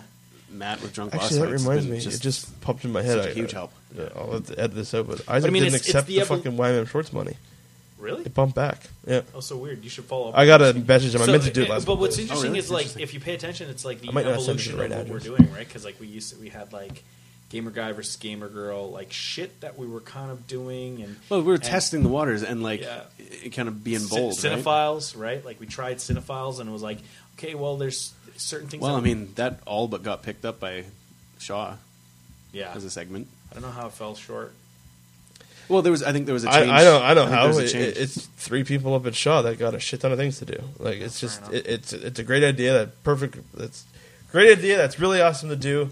Matt 0.49 0.81
with 0.81 0.93
drunk 0.93 1.15
Actually, 1.15 1.39
that 1.39 1.45
Boss 1.45 1.51
Fights 1.51 1.63
reminds 1.63 1.85
been 1.85 1.93
me. 2.11 2.15
it 2.15 2.21
just 2.21 2.59
popped 2.61 2.83
in 2.85 2.91
my 2.91 3.01
head. 3.01 3.17
such 3.19 3.27
a 3.27 3.31
I- 3.31 3.33
huge 3.33 3.53
I- 3.53 3.57
help. 3.57 3.71
Yeah, 3.95 4.10
I'll 4.15 4.32
have 4.32 4.45
to 4.47 4.60
edit 4.60 4.75
this 4.75 4.93
out, 4.93 5.08
but 5.08 5.21
Isaac 5.30 5.51
mean, 5.51 5.63
didn't 5.63 5.75
it's- 5.75 5.82
it's 5.82 5.89
accept 5.89 6.08
the 6.08 6.19
the, 6.19 6.25
evol- 6.25 6.27
fucking 6.38 6.54
YMM 6.58 6.88
Shorts 6.88 7.12
money. 7.13 7.36
Really? 7.99 8.23
It 8.25 8.34
bumped 8.34 8.56
back. 8.56 8.82
Yeah, 9.06 9.21
Oh, 9.36 9.41
so 9.41 9.58
weird. 9.58 9.84
You 9.84 9.89
should 9.91 10.06
follow 10.06 10.30
up. 10.30 10.38
I 10.38 10.47
got 10.47 10.60
a 10.62 10.73
message. 10.73 11.13
him. 11.13 11.21
I 11.21 11.25
So, 11.25 11.32
meant 11.34 11.43
to 11.43 11.51
do 11.51 11.62
it 11.63 11.69
last. 11.69 11.86
But 11.86 11.99
what's 11.99 12.17
week. 12.17 12.23
interesting 12.23 12.49
really? 12.54 12.60
is 12.60 12.71
like 12.71 12.82
Interesting. 12.82 13.04
if 13.04 13.13
you 13.13 13.19
pay 13.19 13.36
attention, 13.36 13.69
it's 13.69 13.86
like 13.86 14.01
the 14.01 14.10
I 14.10 14.12
might 14.12 14.25
not 14.25 14.41
send 14.41 14.60
it 14.60 14.67
evolution 14.67 14.77
right 14.77 14.86
of 14.86 14.89
now, 14.91 14.97
what 14.99 15.08
we're 15.10 15.19
just- 15.19 15.38
doing, 15.38 15.54
right? 15.54 15.67
Because 15.67 15.86
like 15.86 15.99
we 15.99 16.08
used 16.08 16.34
to, 16.34 16.39
we 16.39 16.49
had 16.49 16.73
like 16.73 17.04
gamer 17.49 17.69
guy 17.69 17.91
versus 17.91 18.15
gamer 18.15 18.47
girl, 18.49 18.89
like 18.89 19.12
shit 19.13 19.62
that 19.62 19.77
we 19.77 19.86
were 19.86 19.99
kind 19.99 20.32
of 20.32 20.47
doing, 20.47 21.04
and 21.04 21.15
Well, 21.30 21.41
we 21.41 21.45
were 21.47 21.54
and 21.56 21.63
testing 21.63 22.01
the 22.01 22.10
waters 22.10 22.41
and 22.41 22.63
like 22.63 22.82
Yeah. 22.82 23.01
it 23.19 23.49
kind 23.49 23.67
of 23.67 23.84
being 23.84 23.99
Cin- 23.99 24.17
bold, 24.17 24.43
right? 24.43 24.54
cinephiles, 24.58 25.15
right? 25.15 25.45
Like 25.45 25.60
we 25.60 25.67
tried 25.67 25.97
cinephiles, 25.97 26.60
and 26.60 26.67
it 26.67 26.71
was 26.71 26.82
like, 26.82 26.97
okay, 27.38 27.54
well, 27.54 27.77
there's 27.77 28.13
certain 28.36 28.67
things. 28.67 28.82
Well, 28.82 28.93
that 28.93 28.97
I 28.97 29.01
mean, 29.01 29.34
that 29.36 29.60
all 29.67 29.88
but 29.88 30.01
got 30.01 30.23
picked 30.23 30.43
up 30.43 30.60
by 30.60 30.86
Shaw 31.38 31.75
yeah, 32.51 32.71
as 32.73 32.84
a 32.84 32.89
segment. 32.89 33.27
I 33.51 33.53
don't 33.55 33.63
know 33.63 33.71
how 33.71 33.87
it 33.87 33.93
fell 33.93 34.15
short. 34.15 34.53
Well, 35.69 35.81
there 35.81 35.91
was. 35.91 36.03
I 36.03 36.11
think 36.11 36.25
there 36.25 36.33
was 36.33 36.43
a 36.43 36.49
I, 36.49 36.59
change. 36.59 36.71
I 36.71 36.83
know. 36.83 37.01
I 37.01 37.13
know 37.13 37.21
think 37.25 37.33
how. 37.35 37.41
there 37.43 37.47
was 37.49 37.57
a 37.59 37.63
It, 37.63 37.69
change. 37.71 37.97
it's 37.97 38.25
three 38.37 38.63
people 38.63 38.93
up 38.93 39.05
at 39.05 39.15
Shaw 39.15 39.41
that 39.43 39.57
got 39.59 39.73
a 39.73 39.79
shit 39.79 40.01
ton 40.01 40.11
of 40.11 40.17
things 40.17 40.39
to 40.39 40.45
do. 40.45 40.61
Like 40.79 40.99
it's 40.99 41.19
Fair 41.19 41.29
just 41.29 41.53
it, 41.53 41.67
it's 41.67 41.93
it's 41.93 42.19
a 42.19 42.23
great 42.23 42.43
idea. 42.43 42.73
That 42.73 43.03
perfect. 43.03 43.37
That's 43.53 43.85
great 44.31 44.57
idea. 44.57 44.77
That's 44.77 44.99
really 44.99 45.21
awesome 45.21 45.49
to 45.49 45.55
do. 45.55 45.89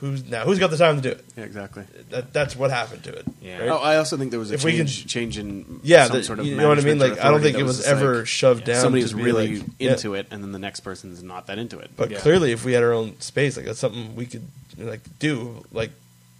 Who's 0.00 0.24
now? 0.24 0.44
Who's 0.44 0.58
got 0.58 0.70
the 0.70 0.76
time 0.76 0.96
to 0.96 1.02
do 1.02 1.10
it? 1.10 1.24
yeah, 1.36 1.44
exactly. 1.44 1.84
That, 2.10 2.32
that's 2.32 2.56
what 2.56 2.70
happened 2.70 3.04
to 3.04 3.12
it. 3.12 3.24
Yeah. 3.40 3.58
right? 3.60 3.68
Oh, 3.70 3.76
I 3.78 3.96
also 3.96 4.16
think 4.16 4.30
there 4.32 4.40
was 4.40 4.50
a 4.50 4.54
If 4.54 4.64
we 4.64 4.72
change, 4.72 5.00
can- 5.00 5.08
change 5.08 5.38
in 5.38 5.80
yeah, 5.82 6.06
some 6.06 6.16
that- 6.16 6.24
sort 6.24 6.38
of 6.40 6.46
you 6.46 6.56
know 6.56 6.68
what 6.68 6.78
I 6.78 6.82
mean. 6.82 6.98
Like 6.98 7.18
I 7.22 7.30
don't 7.30 7.40
think 7.42 7.56
it 7.56 7.60
that 7.60 7.64
was 7.64 7.84
ever 7.86 8.16
like, 8.18 8.26
shoved 8.26 8.66
yeah, 8.66 8.74
down. 8.74 8.82
somebody 8.82 9.02
was 9.02 9.14
really 9.14 9.58
like, 9.58 9.66
yeah. 9.78 9.92
into 9.92 10.14
it, 10.14 10.26
and 10.30 10.42
then 10.42 10.52
the 10.52 10.58
next 10.58 10.80
person's 10.80 11.22
not 11.22 11.46
that 11.46 11.58
into 11.58 11.78
it. 11.78 11.90
But 11.96 12.10
Yeah. 12.10 12.18
clearly, 12.18 12.52
if 12.52 12.64
we 12.64 12.72
had 12.72 12.82
our 12.82 12.92
own 12.92 13.20
space, 13.20 13.56
like 13.56 13.66
that's 13.66 13.78
something 13.78 14.16
we 14.16 14.26
could 14.26 14.42
like 14.78 15.00
do. 15.18 15.64
Like 15.72 15.90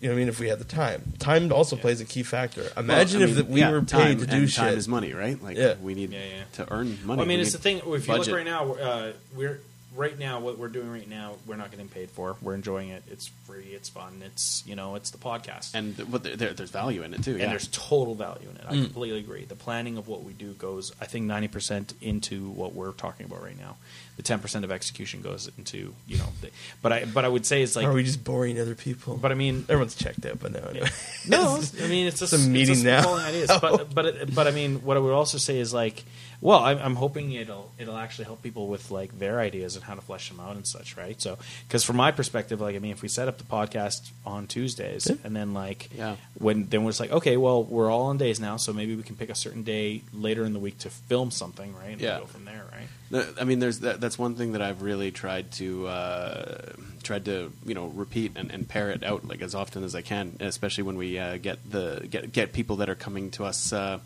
you 0.04 0.10
know, 0.10 0.14
what 0.16 0.18
I 0.18 0.20
mean, 0.20 0.28
if 0.28 0.38
we 0.38 0.48
had 0.48 0.58
the 0.58 0.64
time, 0.64 1.14
time 1.18 1.50
also 1.50 1.76
plays 1.76 1.98
a 2.02 2.04
key 2.04 2.22
factor. 2.24 2.70
Imagine 2.76 3.20
Well, 3.20 3.28
I 3.28 3.30
if 3.30 3.36
mean, 3.36 3.46
that 3.46 3.48
we 3.52 3.60
yeah, 3.60 3.70
were 3.70 3.80
time, 3.80 4.02
paid 4.02 4.18
to 4.18 4.26
do 4.26 4.36
and 4.36 4.50
shit. 4.50 4.56
Time 4.64 4.76
is 4.76 4.86
money, 4.86 5.14
right? 5.14 5.42
Like 5.42 5.56
Yeah. 5.56 5.76
we 5.82 5.94
need 5.94 6.12
Yeah, 6.12 6.18
yeah. 6.24 6.42
to 6.64 6.72
earn 6.72 6.88
money. 7.06 7.16
Well, 7.18 7.20
I 7.20 7.24
mean, 7.24 7.38
We 7.38 7.42
it's 7.42 7.52
the 7.52 7.58
thing. 7.58 7.78
If 7.78 8.06
you 8.06 8.14
look 8.14 8.28
right 8.28 8.44
now, 8.44 8.74
uh, 8.74 9.12
we're 9.34 9.60
right 9.96 10.18
now, 10.18 10.40
what 10.40 10.58
we're 10.58 10.68
doing 10.68 10.90
right 10.90 11.08
now, 11.08 11.36
we're 11.46 11.56
not 11.56 11.70
getting 11.70 11.88
paid 11.88 12.10
for. 12.10 12.36
We're 12.42 12.54
enjoying 12.54 12.88
it. 12.90 13.02
It's 13.10 13.28
free. 13.44 13.66
It's 13.72 13.88
fun. 13.88 14.22
It's 14.26 14.62
you 14.66 14.76
know, 14.76 14.94
it's 14.96 15.10
the 15.10 15.18
podcast, 15.18 15.74
and 15.74 15.96
what 16.12 16.22
there, 16.24 16.36
there, 16.36 16.52
there's 16.52 16.70
value 16.70 17.02
in 17.02 17.14
it 17.14 17.22
too. 17.24 17.32
and 17.40 17.50
there's 17.50 17.68
total 17.68 18.14
value 18.14 18.48
in 18.50 18.56
it. 18.56 18.64
I 18.68 18.72
completely 18.72 19.20
agree. 19.20 19.44
The 19.46 19.54
planning 19.54 19.96
of 19.96 20.06
what 20.08 20.22
we 20.24 20.32
do 20.34 20.52
goes, 20.52 20.92
I 21.00 21.06
think, 21.06 21.24
ninety 21.26 21.48
percent 21.48 21.94
into 22.02 22.50
what 22.50 22.74
we're 22.74 22.92
talking 22.92 23.24
about 23.26 23.42
right 23.42 23.56
now. 23.58 23.76
The 24.16 24.22
ten 24.22 24.38
percent 24.38 24.64
of 24.64 24.70
execution 24.70 25.22
goes 25.22 25.50
into 25.58 25.92
you 26.06 26.18
know, 26.18 26.28
the, 26.40 26.50
but 26.82 26.92
I 26.92 27.04
but 27.04 27.24
I 27.24 27.28
would 27.28 27.44
say 27.44 27.62
it's 27.62 27.74
like, 27.74 27.86
Are 27.86 27.92
we 27.92 28.04
just 28.04 28.22
boring 28.22 28.60
other 28.60 28.74
people? 28.76 29.16
but 29.16 29.32
I 29.32 29.34
mean, 29.34 29.64
everyone's 29.68 29.96
checked 29.96 30.24
out 30.24 30.38
by 30.40 30.50
now. 30.50 30.60
Anyway. 30.68 30.88
no, 31.28 31.60
I 31.82 31.88
mean 31.88 32.06
it's 32.06 32.20
just 32.20 32.32
It's 32.32 32.44
a 32.46 32.48
meeting 32.48 32.74
just 32.74 32.84
now. 32.84 33.02
falling 33.02 33.24
ideas. 33.24 33.50
But 33.60 33.92
but 33.94 34.06
it, 34.06 34.34
but 34.34 34.46
I 34.46 34.52
mean, 34.52 34.82
what 34.84 34.96
I 34.96 35.00
would 35.00 35.12
also 35.12 35.38
say 35.38 35.58
is 35.58 35.74
like, 35.74 36.04
well, 36.40 36.60
I'm, 36.60 36.78
I'm 36.78 36.94
hoping 36.94 37.32
it'll 37.32 37.72
it'll 37.78 37.96
actually 37.96 38.26
help 38.26 38.40
people 38.42 38.68
with 38.68 38.90
like 38.92 39.18
their 39.18 39.40
ideas 39.40 39.74
and 39.74 39.84
how 39.84 39.94
to 39.94 40.00
flesh 40.00 40.28
them 40.28 40.38
out 40.38 40.54
and 40.54 40.64
such, 40.66 40.96
right? 40.96 41.20
So, 41.20 41.36
because 41.66 41.82
from 41.82 41.96
my 41.96 42.12
perspective, 42.12 42.60
like 42.60 42.76
I 42.76 42.78
mean, 42.78 42.92
if 42.92 43.02
we 43.02 43.08
set 43.08 43.26
up 43.26 43.38
the 43.38 43.44
podcast 43.44 44.10
on 44.24 44.46
Tuesdays 44.46 45.08
Yeah. 45.10 45.16
and 45.24 45.34
then 45.34 45.54
like 45.54 45.88
Yeah. 45.96 46.16
when 46.38 46.66
then 46.68 46.84
we're 46.84 46.90
just 46.90 47.00
like, 47.00 47.10
okay, 47.12 47.36
well, 47.36 47.64
we're 47.64 47.90
all 47.90 48.02
on 48.06 48.18
days 48.18 48.38
now, 48.38 48.58
so 48.58 48.72
maybe 48.72 48.94
we 48.94 49.02
can 49.02 49.16
pick 49.16 49.30
a 49.30 49.34
certain 49.34 49.64
day 49.64 50.02
later 50.12 50.44
in 50.44 50.52
the 50.52 50.60
week 50.60 50.78
to 50.78 50.90
film 50.90 51.32
something, 51.32 51.74
right? 51.74 51.90
And 51.92 52.00
Yeah. 52.00 52.20
go 52.20 52.26
from 52.26 52.44
there, 52.44 52.64
right? 52.70 52.86
I 53.14 53.44
mean, 53.44 53.60
there's 53.60 53.80
that, 53.80 54.00
that's 54.00 54.18
one 54.18 54.34
thing 54.34 54.52
that 54.52 54.62
I've 54.62 54.82
really 54.82 55.12
tried 55.12 55.52
to 55.52 55.86
uh, 55.86 56.72
tried 57.04 57.26
to 57.26 57.52
you 57.64 57.74
know 57.74 57.86
repeat 57.86 58.32
and, 58.34 58.50
and 58.50 58.68
parrot 58.68 59.04
out 59.04 59.24
like 59.26 59.40
as 59.40 59.54
often 59.54 59.84
as 59.84 59.94
I 59.94 60.02
can, 60.02 60.36
especially 60.40 60.82
when 60.82 60.96
we 60.96 61.18
uh, 61.18 61.36
get 61.36 61.58
the 61.70 62.06
get 62.10 62.32
get 62.32 62.52
people 62.52 62.76
that 62.76 62.88
are 62.88 62.96
coming 62.96 63.30
to 63.32 63.44
us 63.44 63.72
uh, 63.72 64.00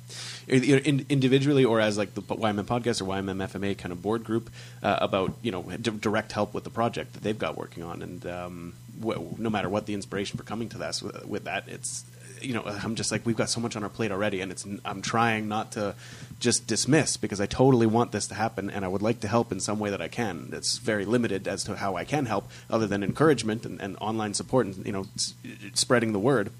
in, 0.47 1.07
individually 1.09 1.65
or 1.65 1.81
as 1.81 1.97
like 1.97 2.13
the 2.15 2.23
YMM 2.23 2.65
podcast 2.65 3.01
or 3.01 3.07
YMM 3.07 3.49
FMA 3.49 3.79
kind 3.79 3.93
of 3.93 4.03
board 4.03 4.25
group 4.25 4.51
uh, 4.83 4.99
about 5.01 5.35
you 5.41 5.53
know 5.53 5.63
d- 5.63 5.91
direct 5.91 6.33
help 6.33 6.53
with 6.53 6.65
the 6.65 6.71
project 6.71 7.15
that 7.15 7.23
they've 7.23 7.39
got 7.39 7.57
working 7.57 7.83
on, 7.83 8.03
and 8.03 8.27
um, 8.27 8.75
wh- 9.03 9.39
no 9.39 9.49
matter 9.49 9.71
what 9.71 9.87
the 9.87 9.95
inspiration 9.95 10.37
for 10.37 10.45
coming 10.45 10.69
to 10.69 10.85
us 10.85 11.03
with, 11.03 11.25
with 11.25 11.45
that, 11.45 11.67
it's 11.69 12.05
you 12.41 12.55
know, 12.55 12.63
I'm 12.65 12.95
just 12.95 13.11
like 13.13 13.25
we've 13.27 13.37
got 13.37 13.51
so 13.51 13.61
much 13.61 13.77
on 13.77 13.83
our 13.83 13.89
plate 13.89 14.11
already, 14.11 14.41
and 14.41 14.51
it's 14.53 14.67
I'm 14.85 15.03
trying 15.03 15.49
not 15.49 15.73
to 15.73 15.95
just 16.41 16.67
dismiss 16.67 17.17
because 17.17 17.41
I 17.41 17.47
totally 17.47 17.87
want 17.87 18.13
this 18.13 18.27
to 18.29 18.35
happen, 18.35 18.71
and 18.71 18.85
I 18.85 18.89
would 18.89 19.03
like 19.03 19.21
to 19.21 19.29
help 19.29 19.53
in 19.53 19.61
some 19.61 19.79
way 19.79 19.91
that 19.91 20.01
I 20.01 20.09
can. 20.09 20.51
It's 20.53 20.79
very 20.79 21.05
limited 21.05 21.49
as 21.49 21.65
to 21.65 21.77
how 21.77 21.97
I 21.97 22.05
can 22.05 22.27
help, 22.27 22.49
other 22.71 22.87
than 22.87 23.03
encouragement 23.03 23.65
and, 23.67 23.81
and 23.81 23.97
online 24.01 24.35
support, 24.35 24.67
and 24.67 24.87
you 24.87 24.93
know, 24.93 25.07
s- 25.17 25.35
spreading 25.75 26.13
the 26.13 26.19
word. 26.19 26.51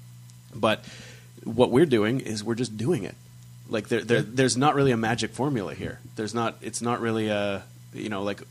But 0.53 0.83
what 1.43 1.71
we're 1.71 1.85
doing 1.85 2.19
is 2.19 2.43
we're 2.43 2.55
just 2.55 2.77
doing 2.77 3.03
it. 3.03 3.15
Like 3.69 3.87
there, 3.87 4.01
there 4.01 4.21
there's 4.21 4.57
not 4.57 4.75
really 4.75 4.91
a 4.91 4.97
magic 4.97 5.31
formula 5.31 5.73
here. 5.73 5.99
There's 6.15 6.33
not. 6.33 6.57
It's 6.61 6.81
not 6.81 7.01
really 7.01 7.27
a 7.27 7.63
you 7.93 8.09
know 8.09 8.23
like 8.23 8.41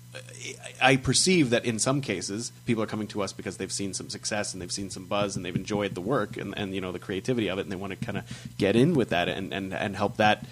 I 0.80 0.96
perceive 0.96 1.50
that 1.50 1.64
in 1.64 1.78
some 1.78 2.00
cases 2.00 2.52
people 2.66 2.82
are 2.82 2.86
coming 2.86 3.06
to 3.08 3.22
us 3.22 3.32
because 3.32 3.56
they've 3.56 3.72
seen 3.72 3.94
some 3.94 4.10
success 4.10 4.52
and 4.52 4.62
they've 4.62 4.72
seen 4.72 4.90
some 4.90 5.04
buzz 5.04 5.36
and 5.36 5.44
they've 5.44 5.54
enjoyed 5.54 5.94
the 5.94 6.00
work 6.00 6.36
and, 6.36 6.56
and 6.56 6.74
you 6.74 6.80
know 6.80 6.92
the 6.92 6.98
creativity 6.98 7.48
of 7.48 7.58
it 7.58 7.62
and 7.62 7.72
they 7.72 7.76
want 7.76 7.98
to 7.98 8.04
kind 8.04 8.18
of 8.18 8.48
get 8.58 8.76
in 8.76 8.94
with 8.94 9.10
that 9.10 9.28
and, 9.28 9.52
and, 9.52 9.72
and 9.72 9.96
help 9.96 10.16
that 10.16 10.44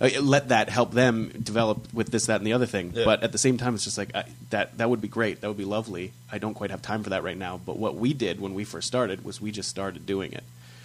uh, 0.00 0.10
let 0.20 0.48
that 0.48 0.68
help 0.68 0.92
them 0.92 1.28
develop 1.42 1.92
with 1.94 2.10
this 2.10 2.26
that 2.26 2.40
and 2.40 2.46
the 2.46 2.52
other 2.52 2.66
thing. 2.66 2.92
Yeah. 2.94 3.04
but 3.04 3.22
at 3.22 3.30
the 3.30 3.38
same 3.38 3.56
time 3.56 3.74
it's 3.74 3.84
just 3.84 3.98
like 3.98 4.14
I, 4.14 4.24
that 4.50 4.76
that 4.78 4.90
would 4.90 5.00
be 5.00 5.08
great. 5.08 5.40
That 5.40 5.48
would 5.48 5.58
be 5.58 5.64
lovely. 5.64 6.12
I 6.30 6.38
don't 6.38 6.54
quite 6.54 6.70
have 6.70 6.82
time 6.82 7.04
for 7.04 7.10
that 7.10 7.22
right 7.22 7.36
now. 7.36 7.60
But 7.64 7.78
what 7.78 7.94
we 7.94 8.12
did 8.12 8.40
when 8.40 8.54
we 8.54 8.64
first 8.64 8.88
started 8.88 9.24
was 9.24 9.40
we 9.40 9.52
just 9.52 9.68
started 9.68 10.04
doing 10.04 10.32
it 10.32 10.42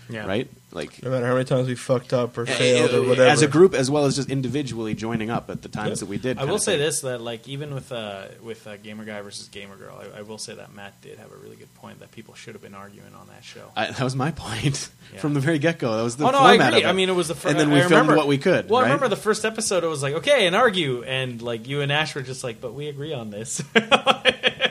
Yeah. 0.10 0.26
right 0.26 0.48
like 0.72 1.02
no 1.04 1.10
matter 1.12 1.26
how 1.26 1.34
many 1.34 1.46
times 1.46 1.68
we 1.68 1.76
fucked 1.76 2.14
up 2.14 2.38
or 2.38 2.46
failed 2.46 2.94
or 2.94 3.02
whatever. 3.08 3.28
as 3.30 3.42
a 3.42 3.48
group 3.48 3.74
as 3.74 3.90
well 3.92 4.06
as 4.06 4.16
just 4.16 4.30
individually 4.30 4.94
joining 4.94 5.30
up 5.30 5.50
at 5.50 5.62
the 5.62 5.70
times 5.70 5.90
Yeah. 5.90 5.96
that 6.02 6.06
we 6.08 6.18
did 6.18 6.38
I 6.38 6.46
will 6.46 6.60
say 6.60 6.74
thing. 6.74 6.80
this 6.82 7.02
that 7.02 7.20
like 7.22 7.48
even 7.48 7.74
with 7.74 7.92
uh, 7.92 8.26
with 8.44 8.66
uh, 8.68 8.78
gamer 8.78 9.04
guy 9.06 9.22
versus 9.22 9.48
gamer 9.50 9.76
girl, 9.76 10.02
I, 10.16 10.20
I 10.20 10.22
will 10.24 10.38
say 10.38 10.56
that 10.56 10.74
Matt 10.74 11.00
did 11.02 11.18
have 11.20 11.32
a 11.32 11.36
really 11.38 11.56
good 11.56 11.74
point 11.76 12.00
that 12.02 12.12
people 12.12 12.36
should 12.36 12.54
have 12.54 12.62
been 12.62 12.76
arguing 12.76 13.14
on 13.20 13.28
that 13.28 13.44
show. 13.44 13.72
I, 13.76 13.88
that 13.92 14.02
was 14.02 14.16
my 14.16 14.32
point 14.32 14.90
Yeah. 15.14 15.20
from 15.20 15.34
the 15.34 15.40
very 15.40 15.58
get 15.58 15.80
go. 15.80 15.96
That 15.96 16.04
was 16.04 16.18
the 16.18 16.26
oh 16.26 16.32
no, 16.32 16.40
I 16.40 16.52
format 16.52 16.68
agree. 16.74 16.82
of 16.84 16.86
it. 16.88 16.90
I 16.90 16.94
mean, 16.94 17.10
it 17.10 17.16
was 17.16 17.28
the 17.30 17.36
first, 17.36 17.46
and 17.52 17.60
then 17.60 17.70
we 17.72 17.78
I 17.78 17.80
filmed 17.82 17.92
remember, 17.92 18.16
what 18.18 18.28
we 18.28 18.38
could. 18.38 18.70
Well, 18.70 18.82
I 18.82 18.84
remember 18.84 19.08
the 19.08 19.16
first 19.16 19.46
episode. 19.46 19.84
It 19.86 19.88
was 19.88 20.04
like 20.04 20.16
okay, 20.16 20.48
and 20.48 20.56
argue, 20.56 21.04
and 21.04 21.42
like 21.42 21.68
you 21.68 21.80
and 21.82 21.92
Ash 21.92 22.14
were 22.14 22.22
just 22.22 22.44
like, 22.44 22.60
but 22.62 22.74
we 22.74 22.88
agree 22.90 23.14
on 23.14 23.30
this. 23.30 23.62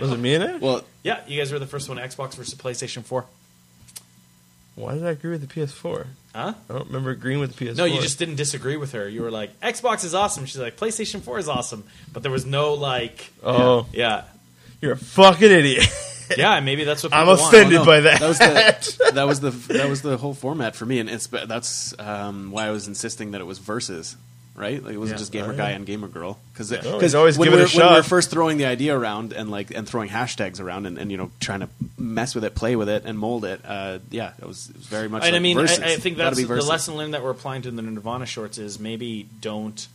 was 0.01 0.13
it 0.13 0.19
me 0.19 0.35
and 0.35 0.45
Ash? 0.45 0.61
Well, 0.61 0.85
yeah, 1.03 1.21
you 1.27 1.39
guys 1.39 1.53
were 1.53 1.59
the 1.59 1.67
first 1.67 1.89
one. 1.89 1.99
Xbox 1.99 2.35
versus 2.35 2.55
PlayStation 2.55 3.03
Four. 3.03 3.25
Why 4.77 4.93
did 4.93 5.07
I 5.07 5.11
agree 5.11 5.31
with 5.31 5.41
the 5.41 5.53
PS4? 5.53 6.07
Huh? 6.35 6.53
I 6.69 6.73
don't 6.73 6.87
remember 6.89 7.11
agreeing 7.11 7.41
with 7.41 7.57
the 7.57 7.65
PS4. 7.65 7.79
No, 7.79 7.87
you 7.87 8.01
just 8.03 8.19
didn't 8.19 8.37
disagree 8.37 8.77
with 8.77 8.93
her. 8.93 9.09
You 9.09 9.23
were 9.23 9.31
like, 9.31 9.59
Xbox 9.61 10.05
is 10.05 10.15
awesome. 10.15 10.45
She's 10.45 10.59
like, 10.59 10.77
PlayStation 10.77 11.23
Four 11.23 11.39
is 11.39 11.49
awesome, 11.49 11.85
but 12.13 12.23
there 12.23 12.31
was 12.31 12.45
no 12.45 12.75
like, 12.75 13.33
Oh, 13.43 13.87
yeah, 13.93 14.25
you're 14.83 14.93
a 14.93 14.99
fucking 14.99 15.51
idiot. 15.51 15.87
yeah. 16.37 16.61
Maybe 16.61 16.85
that's 16.85 17.03
what 17.03 17.15
I'm 17.15 17.25
people 17.27 17.43
want. 17.43 17.55
offended 17.55 17.79
no, 17.81 17.87
by 17.87 18.01
that. 18.01 18.21
That 18.21 18.29
was 18.29 18.39
the 18.39 19.11
that 19.15 19.27
was 19.27 19.41
the 19.41 19.51
that 19.51 19.89
was 19.89 20.03
the 20.03 20.19
whole 20.19 20.35
format 20.35 20.77
for 20.77 20.85
me, 20.85 20.99
and 20.99 21.09
it's 21.09 21.27
that's 21.27 21.99
um, 21.99 22.51
why 22.51 22.67
I 22.67 22.71
was 22.71 22.87
insisting 22.87 23.31
that 23.31 23.41
it 23.41 23.45
was 23.45 23.59
versus. 23.59 24.17
Right, 24.57 24.83
like 24.83 24.95
it 24.95 24.99
wasn't 24.99 25.17
Yeah. 25.17 25.21
just 25.21 25.33
gamer 25.33 25.53
Oh, 25.53 25.57
guy 25.57 25.69
yeah. 25.71 25.77
and 25.77 25.85
gamer 25.85 26.09
girl 26.09 26.39
because 26.53 26.71
No, 26.71 26.99
he's 26.99 27.15
always 27.15 27.37
when 27.37 27.51
give 27.51 27.61
it 27.61 27.75
we're, 27.75 27.83
a 27.83 27.87
when 27.87 27.95
we're 27.95 28.03
first 28.03 28.31
throwing 28.31 28.57
the 28.57 28.65
idea 28.65 28.97
around 28.97 29.35
and 29.35 29.51
like 29.51 29.71
and 29.71 29.87
throwing 29.87 30.09
hashtags 30.09 30.61
around 30.61 30.87
and, 30.87 30.97
and 30.97 31.11
you 31.11 31.19
know 31.19 31.31
trying 31.41 31.61
to 31.61 31.69
mess 31.99 32.35
with 32.35 32.43
it, 32.43 32.55
play 32.55 32.75
with 32.75 32.89
it, 32.89 33.03
and 33.05 33.19
mold 33.19 33.45
it. 33.45 33.61
Uh, 33.67 33.99
yeah, 34.11 34.33
it 34.41 34.47
was, 34.47 34.71
it 34.71 34.77
was 34.77 34.87
very 34.87 35.11
much. 35.11 35.25
And 35.25 35.37
I 35.37 35.41
mean, 35.41 35.59
versus. 35.59 35.81
I, 35.81 35.89
I 35.93 35.97
think 35.97 36.17
Gotta 36.17 36.35
that's 36.37 36.49
be 36.49 36.55
the 36.55 36.63
lesson 36.65 36.97
learned 36.97 37.13
that 37.13 37.23
we're 37.23 37.33
applying 37.33 37.61
to 37.63 37.71
the 37.71 37.83
Nirvana 37.83 38.25
shorts 38.25 38.57
is 38.57 38.81
maybe 38.81 39.29
don't 39.43 39.87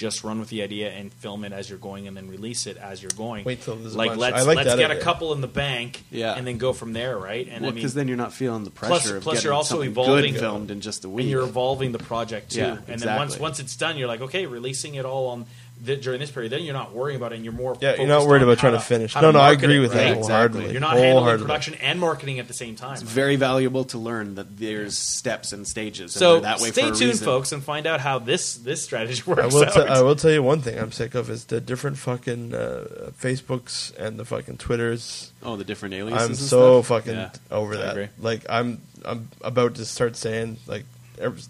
just 0.00 0.24
run 0.24 0.40
with 0.40 0.48
the 0.48 0.62
idea 0.62 0.90
and 0.90 1.12
film 1.12 1.44
it 1.44 1.52
as 1.52 1.68
you're 1.68 1.78
going 1.78 2.08
and 2.08 2.16
then 2.16 2.26
release 2.26 2.66
it 2.66 2.78
as 2.78 3.02
you're 3.02 3.10
going. 3.18 3.44
Wait 3.44 3.60
till 3.60 3.76
there's 3.76 3.94
a 3.94 3.98
like 3.98 4.08
bunch. 4.12 4.20
let's 4.20 4.36
I 4.38 4.42
like 4.44 4.56
let's 4.56 4.68
that 4.70 4.78
get 4.78 4.90
a 4.90 4.94
idea. 4.94 5.04
couple 5.04 5.34
in 5.34 5.42
the 5.42 5.46
bank, 5.46 6.02
Yeah. 6.10 6.32
and 6.34 6.46
then 6.46 6.56
go 6.56 6.72
from 6.72 6.94
there, 6.94 7.18
right? 7.18 7.46
And 7.46 7.60
Well, 7.60 7.70
I 7.70 7.72
mean, 7.72 7.74
because 7.74 7.92
then 7.92 8.08
you're 8.08 8.16
not 8.16 8.32
feeling 8.32 8.64
the 8.64 8.70
Plus- 8.70 8.88
pressure 9.02 9.18
of 9.18 9.22
plus 9.24 9.34
getting 9.34 9.44
you're 9.48 9.52
also 9.52 9.74
something 9.74 9.90
evolving- 9.90 10.32
good 10.32 10.40
filmed 10.40 10.70
in 10.70 10.80
just 10.80 11.04
a 11.04 11.08
week. 11.10 11.24
and 11.24 11.30
you're 11.30 11.42
evolving 11.42 11.92
the 11.92 11.98
project 11.98 12.52
too. 12.52 12.60
Yeah, 12.60 12.78
and 12.88 12.98
then 13.00 13.14
once 13.16 13.32
exactly. 13.34 13.42
once 13.42 13.60
it's 13.60 13.76
done, 13.76 13.98
you're 13.98 14.08
like, 14.08 14.22
okay, 14.22 14.46
releasing 14.46 14.94
it 14.94 15.04
all 15.04 15.26
on 15.28 15.44
the, 15.82 15.96
during 15.96 16.20
this 16.20 16.30
period. 16.30 16.52
Then 16.52 16.62
you're 16.62 16.74
not 16.74 16.92
worrying 16.94 17.16
about 17.16 17.32
it, 17.32 17.36
and 17.36 17.44
you're 17.44 17.54
more 17.54 17.76
Yeah, 17.80 17.96
you're 17.96 18.06
not 18.06 18.26
worried 18.26 18.42
about 18.42 18.58
trying 18.58 18.72
to 18.74 18.80
finish. 18.80 19.14
how 19.14 19.20
No, 19.22 19.30
no, 19.30 19.40
I 19.40 19.52
agree 19.52 19.76
it, 19.76 19.80
with 19.80 19.90
right? 19.94 19.98
that 20.10 20.18
Exactly. 20.18 20.28
wholeheartedly. 20.62 20.72
You're 20.72 20.80
not 20.80 20.90
handling 20.92 21.12
Wholeheartedly. 21.14 21.46
production 21.46 21.74
and 21.74 21.98
marketing 22.00 22.38
at 22.38 22.48
the 22.48 22.54
same 22.54 22.76
time. 22.76 22.92
It's 22.94 23.02
very 23.02 23.36
valuable 23.36 23.84
to 23.86 23.98
learn 23.98 24.34
that 24.36 24.58
there's 24.58 24.96
steps 24.98 25.52
and 25.52 25.66
stages. 25.66 26.12
So 26.12 26.36
and 26.36 26.44
they're 26.44 26.52
that 26.52 26.60
way 26.60 26.70
stay 26.70 26.82
for 26.82 26.88
a 26.88 26.90
tuned, 26.96 27.10
reason. 27.12 27.24
folks, 27.24 27.52
and 27.52 27.62
find 27.62 27.86
out 27.86 28.00
how 28.00 28.18
this 28.18 28.54
this 28.56 28.82
strategy 28.82 29.22
I 29.26 29.30
works 29.30 29.54
will, 29.54 29.64
out. 29.64 29.72
t- 29.74 29.80
I 29.80 30.00
will 30.02 30.16
tell 30.16 30.30
you 30.30 30.42
one 30.42 30.60
thing 30.60 30.78
I'm 30.78 30.92
sick 30.92 31.14
of 31.14 31.30
is 31.30 31.46
the 31.46 31.60
different 31.60 31.98
fucking 31.98 32.54
uh, 32.54 33.10
Facebooks 33.20 33.96
and 33.96 34.18
the 34.18 34.24
fucking 34.24 34.58
Twitters. 34.58 35.32
Oh, 35.42 35.56
the 35.56 35.64
different 35.64 35.94
aliases. 35.94 36.22
I'm 36.24 36.30
and 36.30 36.38
so 36.38 36.82
stuff? 36.82 36.86
fucking 37.04 37.14
Yeah. 37.18 37.30
over 37.50 37.74
I 37.74 37.76
that. 37.78 37.90
agree. 37.92 38.08
Like 38.20 38.44
I'm 38.48 38.82
I'm 39.04 39.28
about 39.42 39.76
to 39.76 39.84
start 39.84 40.16
saying 40.16 40.58
like 40.66 40.84
ev- 40.84 40.99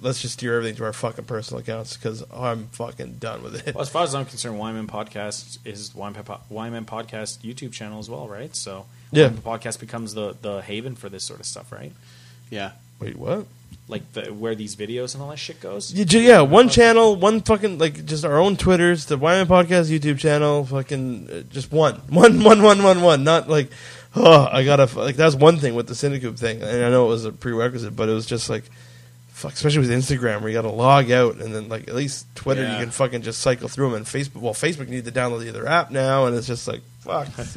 let's 0.01 0.21
just 0.21 0.35
steer 0.35 0.57
everything 0.57 0.77
to 0.77 0.85
our 0.85 0.93
fucking 0.93 1.25
personal 1.25 1.61
accounts 1.61 1.97
because 1.97 2.25
I'm 2.35 2.67
fucking 2.69 3.15
done 3.21 3.43
with 3.43 3.67
it. 3.67 3.75
Well, 3.75 3.83
as 3.83 3.89
far 3.89 4.03
as 4.05 4.15
I'm 4.15 4.25
concerned, 4.27 4.59
Wyman 4.59 4.87
Podcast 4.87 5.59
is 5.65 5.95
Wyman, 5.95 6.25
Po- 6.25 6.41
Wyman 6.49 6.85
Podcast 6.85 7.39
YouTube 7.41 7.73
channel 7.73 7.99
as 7.99 8.11
well, 8.11 8.29
right? 8.29 8.55
So 8.57 8.87
Yeah. 9.13 9.29
Wyman 9.29 9.43
Podcast 9.43 9.81
becomes 9.81 10.15
the, 10.15 10.37
the 10.41 10.61
haven 10.63 10.97
for 10.97 11.09
this 11.09 11.25
sort 11.25 11.41
of 11.41 11.47
stuff, 11.47 11.71
right? 11.73 11.93
Yeah. 12.51 12.73
Wait, 13.01 13.17
what? 13.17 13.47
Like 13.89 14.13
the, 14.13 14.33
where 14.33 14.55
these 14.55 14.77
videos 14.77 15.15
and 15.15 15.23
all 15.23 15.31
that 15.31 15.39
shit 15.39 15.61
goes. 15.61 15.93
Yeah, 15.93 16.05
yeah, 16.21 16.41
one 16.43 16.69
channel, 16.69 17.17
one 17.17 17.41
fucking 17.41 17.79
like 17.79 18.05
just 18.05 18.25
our 18.25 18.39
own 18.39 18.57
Twitters, 18.57 19.07
the 19.07 19.17
Wyman 19.17 19.49
Podcast 19.49 19.91
YouTube 19.91 20.19
channel, 20.19 20.65
fucking 20.65 21.29
uh, 21.31 21.41
just 21.53 21.73
one, 21.73 21.95
one, 22.09 22.43
one, 22.45 22.63
one, 22.63 22.83
one, 22.83 23.03
one. 23.03 23.25
Not 23.25 23.49
like, 23.49 23.71
oh, 24.15 24.49
I 24.51 24.65
gotta 24.65 24.85
f- 24.85 24.97
like 24.97 25.17
that's 25.17 25.35
one 25.35 25.57
thing 25.59 25.75
with 25.75 25.87
the 25.89 25.95
CineCoup 25.95 26.39
thing, 26.39 26.63
and 26.63 26.85
I 26.85 26.89
know 26.91 27.07
it 27.07 27.09
was 27.09 27.25
a 27.25 27.33
prerequisite, 27.33 27.97
but 27.97 28.09
it 28.09 28.13
was 28.13 28.27
just 28.27 28.49
like, 28.51 28.65
fuck, 29.41 29.53
especially 29.55 29.81
with 29.81 29.91
Instagram 29.91 30.41
where 30.41 30.51
you 30.51 30.55
gotta 30.55 30.69
log 30.75 31.11
out, 31.11 31.37
and 31.37 31.55
then 31.55 31.69
like 31.69 31.89
at 31.89 31.95
least 31.95 32.27
Twitter 32.35 32.63
Yeah. 32.63 32.75
you 32.79 32.85
can 32.85 32.91
fucking 32.91 33.23
just 33.23 33.41
cycle 33.41 33.69
through 33.69 33.87
them, 33.91 33.95
and 33.97 34.07
Facebook, 34.07 34.41
well, 34.41 34.55
Facebook 34.55 34.87
you 34.87 34.95
need 34.97 35.05
to 35.07 35.13
download 35.13 35.41
the 35.41 35.49
other 35.49 35.67
app 35.67 35.91
now, 35.91 36.27
and 36.27 36.37
it's 36.37 36.47
just 36.47 36.69
like, 36.69 36.83
fuck. 37.01 37.29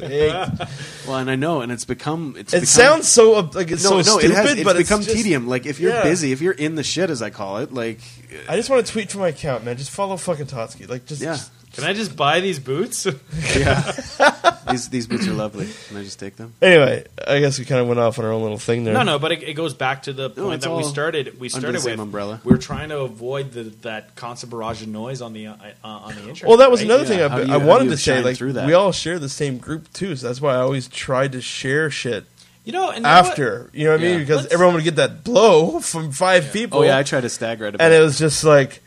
Well, 1.06 1.16
and 1.18 1.30
I 1.30 1.36
know, 1.36 1.60
and 1.60 1.70
it's 1.70 1.84
become. 1.84 2.34
It's 2.38 2.54
it 2.54 2.60
become, 2.60 2.66
sounds 2.66 3.08
so 3.08 3.34
uh, 3.34 3.48
like 3.52 3.70
it's 3.70 3.84
no, 3.84 3.90
so 3.90 3.96
no, 4.14 4.18
stupid, 4.18 4.30
it 4.30 4.34
has. 4.34 4.52
It's 4.52 4.64
but 4.64 4.76
become 4.78 5.00
it's 5.00 5.06
just, 5.08 5.16
tedium. 5.18 5.46
Like 5.46 5.66
if 5.66 5.78
you're 5.80 5.92
Yeah. 5.92 6.02
busy, 6.02 6.32
if 6.32 6.40
you're 6.40 6.52
in 6.54 6.74
the 6.76 6.82
shit, 6.82 7.10
as 7.10 7.20
I 7.20 7.28
call 7.30 7.58
it, 7.58 7.72
like 7.72 8.00
I 8.48 8.56
just 8.56 8.70
want 8.70 8.86
to 8.86 8.90
tweet 8.92 9.10
from 9.10 9.20
my 9.20 9.28
account, 9.28 9.64
man. 9.64 9.76
Just 9.76 9.90
follow 9.90 10.16
fucking 10.16 10.46
Totsky, 10.46 10.88
like 10.88 11.04
just 11.04 11.20
yeah, 11.20 11.34
just- 11.34 11.50
Can 11.74 11.84
I 11.84 11.92
just 11.92 12.16
buy 12.16 12.40
these 12.40 12.58
boots? 12.58 13.06
yeah. 13.54 13.92
these 14.74 14.88
these 14.90 15.06
boots 15.06 15.26
are 15.28 15.32
lovely. 15.32 15.68
Can 15.88 15.96
I 15.96 16.02
just 16.02 16.18
take 16.18 16.36
them? 16.36 16.52
Anyway, 16.60 17.04
I 17.26 17.40
guess 17.40 17.58
we 17.58 17.64
kind 17.64 17.80
of 17.80 17.86
went 17.88 18.00
off 18.00 18.18
on 18.18 18.24
our 18.24 18.32
own 18.32 18.42
little 18.42 18.58
thing 18.58 18.84
there. 18.84 18.94
no, 18.94 19.02
no, 19.02 19.18
but 19.18 19.32
it, 19.32 19.42
it 19.42 19.54
goes 19.54 19.74
back 19.74 20.02
to 20.04 20.12
the 20.12 20.30
point 20.30 20.54
it's 20.54 20.64
that 20.64 20.70
we 20.70 20.82
all 20.82 20.84
started. 20.84 21.38
We 21.40 21.48
under 21.48 21.60
started 21.60 21.74
the 21.76 21.80
same 21.80 21.90
with 21.92 22.00
umbrella. 22.00 22.40
We're 22.44 22.56
trying 22.58 22.88
to 22.90 23.00
avoid 23.00 23.52
the, 23.52 23.64
that 23.82 24.14
constant 24.16 24.50
barrage 24.50 24.82
of 24.82 24.88
noise 24.88 25.22
on 25.22 25.32
the 25.32 25.46
uh, 25.48 25.54
uh, 25.82 25.86
on 25.88 26.14
the 26.14 26.28
internet. 26.28 26.48
Well, 26.48 26.58
that 26.58 26.70
was 26.70 26.80
right? 26.80 26.86
another 26.90 27.02
Yeah, 27.04 27.08
thing 27.08 27.18
how 27.18 27.36
I, 27.36 27.40
do 27.40 27.46
you- 27.46 27.48
I 27.48 27.52
how 27.52 27.58
do 27.60 27.66
wanted 27.66 27.84
you 27.84 27.90
to 27.90 27.96
say. 27.96 28.14
shine 28.16 28.24
Like, 28.24 28.36
through 28.36 28.52
that? 28.54 28.66
we 28.66 28.72
all 28.74 28.92
share 28.92 29.18
the 29.18 29.28
same 29.28 29.58
group 29.58 29.92
too, 29.92 30.16
so 30.16 30.26
that's 30.26 30.40
why 30.40 30.54
I 30.54 30.58
always 30.58 30.88
tried 30.88 31.32
to 31.32 31.40
share 31.40 31.90
shit 31.90 32.24
You 32.64 32.72
know, 32.72 32.88
and 32.88 32.96
you 32.98 33.02
know 33.02 33.08
what? 33.22 33.30
after. 33.30 33.70
You 33.72 33.84
know 33.84 33.90
what 33.92 34.00
I 34.00 34.02
mean? 34.02 34.12
Yeah. 34.12 34.18
Because 34.20 34.40
Let's- 34.42 34.54
everyone 34.54 34.74
would 34.76 34.84
get 34.84 34.96
that 34.96 35.22
blow 35.24 35.80
from 35.92 36.12
five 36.12 36.52
people. 36.52 36.80
Oh 36.80 36.82
yeah, 36.82 36.98
I 36.98 37.02
tried 37.02 37.22
to 37.22 37.28
stagger 37.28 37.66
it. 37.66 37.68
A 37.74 37.78
bit. 37.78 37.80
and 37.80 37.92
it 37.94 38.00
was 38.00 38.18
just 38.18 38.44
like, 38.44 38.80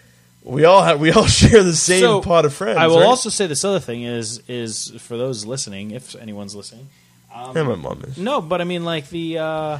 we 0.47 0.65
all 0.65 0.81
have 0.81 0.99
we 0.99 1.11
all 1.11 1.25
share 1.27 1.63
the 1.63 1.75
same 1.75 2.01
So, 2.01 2.21
pot 2.21 2.45
of 2.45 2.53
friends. 2.53 2.77
I 2.77 2.87
will 2.87 2.97
right? 2.99 3.05
also 3.05 3.29
say 3.29 3.47
this 3.47 3.63
other 3.65 3.79
thing 3.79 4.03
is 4.03 4.41
is 4.47 4.91
for 4.99 5.17
those 5.17 5.45
listening, 5.45 5.91
if 5.91 6.15
anyone's 6.15 6.55
listening. 6.55 6.87
Um, 7.33 7.55
Yeah, 7.55 7.63
my 7.63 7.75
mom 7.75 8.01
is. 8.07 8.17
No, 8.17 8.41
but 8.41 8.61
I 8.61 8.63
mean 8.63 8.83
like 8.85 9.09
the 9.09 9.37
uh, 9.39 9.79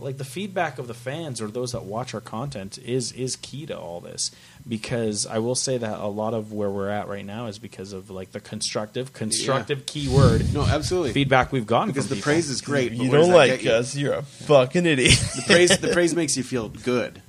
like 0.00 0.18
the 0.18 0.24
feedback 0.24 0.78
of 0.78 0.88
the 0.88 0.94
fans 0.94 1.40
or 1.40 1.46
those 1.46 1.72
that 1.72 1.84
watch 1.84 2.14
our 2.14 2.20
content 2.20 2.78
is 2.78 3.12
is 3.12 3.36
key 3.36 3.64
to 3.66 3.78
all 3.78 4.00
this 4.00 4.30
because 4.68 5.26
I 5.26 5.38
will 5.38 5.54
say 5.54 5.76
that 5.78 6.00
a 6.00 6.06
lot 6.08 6.34
of 6.34 6.52
where 6.52 6.68
we're 6.70 6.88
at 6.88 7.06
right 7.06 7.24
now 7.24 7.46
is 7.46 7.58
because 7.58 7.92
of 7.92 8.10
like 8.10 8.32
the 8.32 8.40
constructive 8.40 9.12
constructive 9.12 9.86
keyword 9.86 10.52
No, 10.54 10.62
absolutely. 10.62 11.12
feedback 11.12 11.52
we've 11.52 11.66
gotten 11.66 11.88
because 11.90 12.06
from 12.06 12.16
the 12.16 12.16
people. 12.16 12.32
praise 12.32 12.48
is 12.50 12.60
great. 12.60 12.92
If 12.92 12.98
but 12.98 13.04
you 13.04 13.10
where 13.10 13.18
does 13.20 13.28
don't 13.28 13.32
that 13.34 13.38
like 13.50 13.50
get 13.60 13.62
you? 13.62 13.70
us, 13.72 13.96
you're 13.96 14.14
a 14.14 14.22
fucking 14.22 14.86
idiot. 14.86 15.18
the 15.36 15.42
praise 15.46 15.78
the 15.78 15.88
praise 15.92 16.14
makes 16.16 16.36
you 16.36 16.42
feel 16.42 16.68
good 16.70 17.20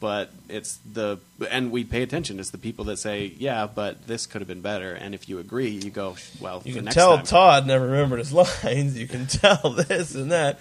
but 0.00 0.30
it's 0.48 0.78
the 0.92 1.18
and 1.50 1.70
we 1.70 1.82
pay 1.84 2.02
attention 2.02 2.38
it's 2.38 2.50
the 2.50 2.58
people 2.58 2.84
that 2.84 2.98
say 2.98 3.32
yeah 3.38 3.66
but 3.66 4.06
this 4.06 4.26
could 4.26 4.40
have 4.40 4.48
been 4.48 4.60
better 4.60 4.92
and 4.92 5.14
if 5.14 5.28
you 5.28 5.38
agree 5.38 5.70
you 5.70 5.90
go 5.90 6.16
well 6.40 6.62
You 6.64 6.74
can 6.74 6.86
tell 6.86 7.16
time. 7.16 7.24
Todd 7.26 7.66
never 7.66 7.86
remembered 7.86 8.20
his 8.20 8.32
lines. 8.64 8.96
You 8.98 9.08
can 9.08 9.26
tell 9.26 9.70
this 9.88 10.14
and 10.14 10.30
that. 10.32 10.60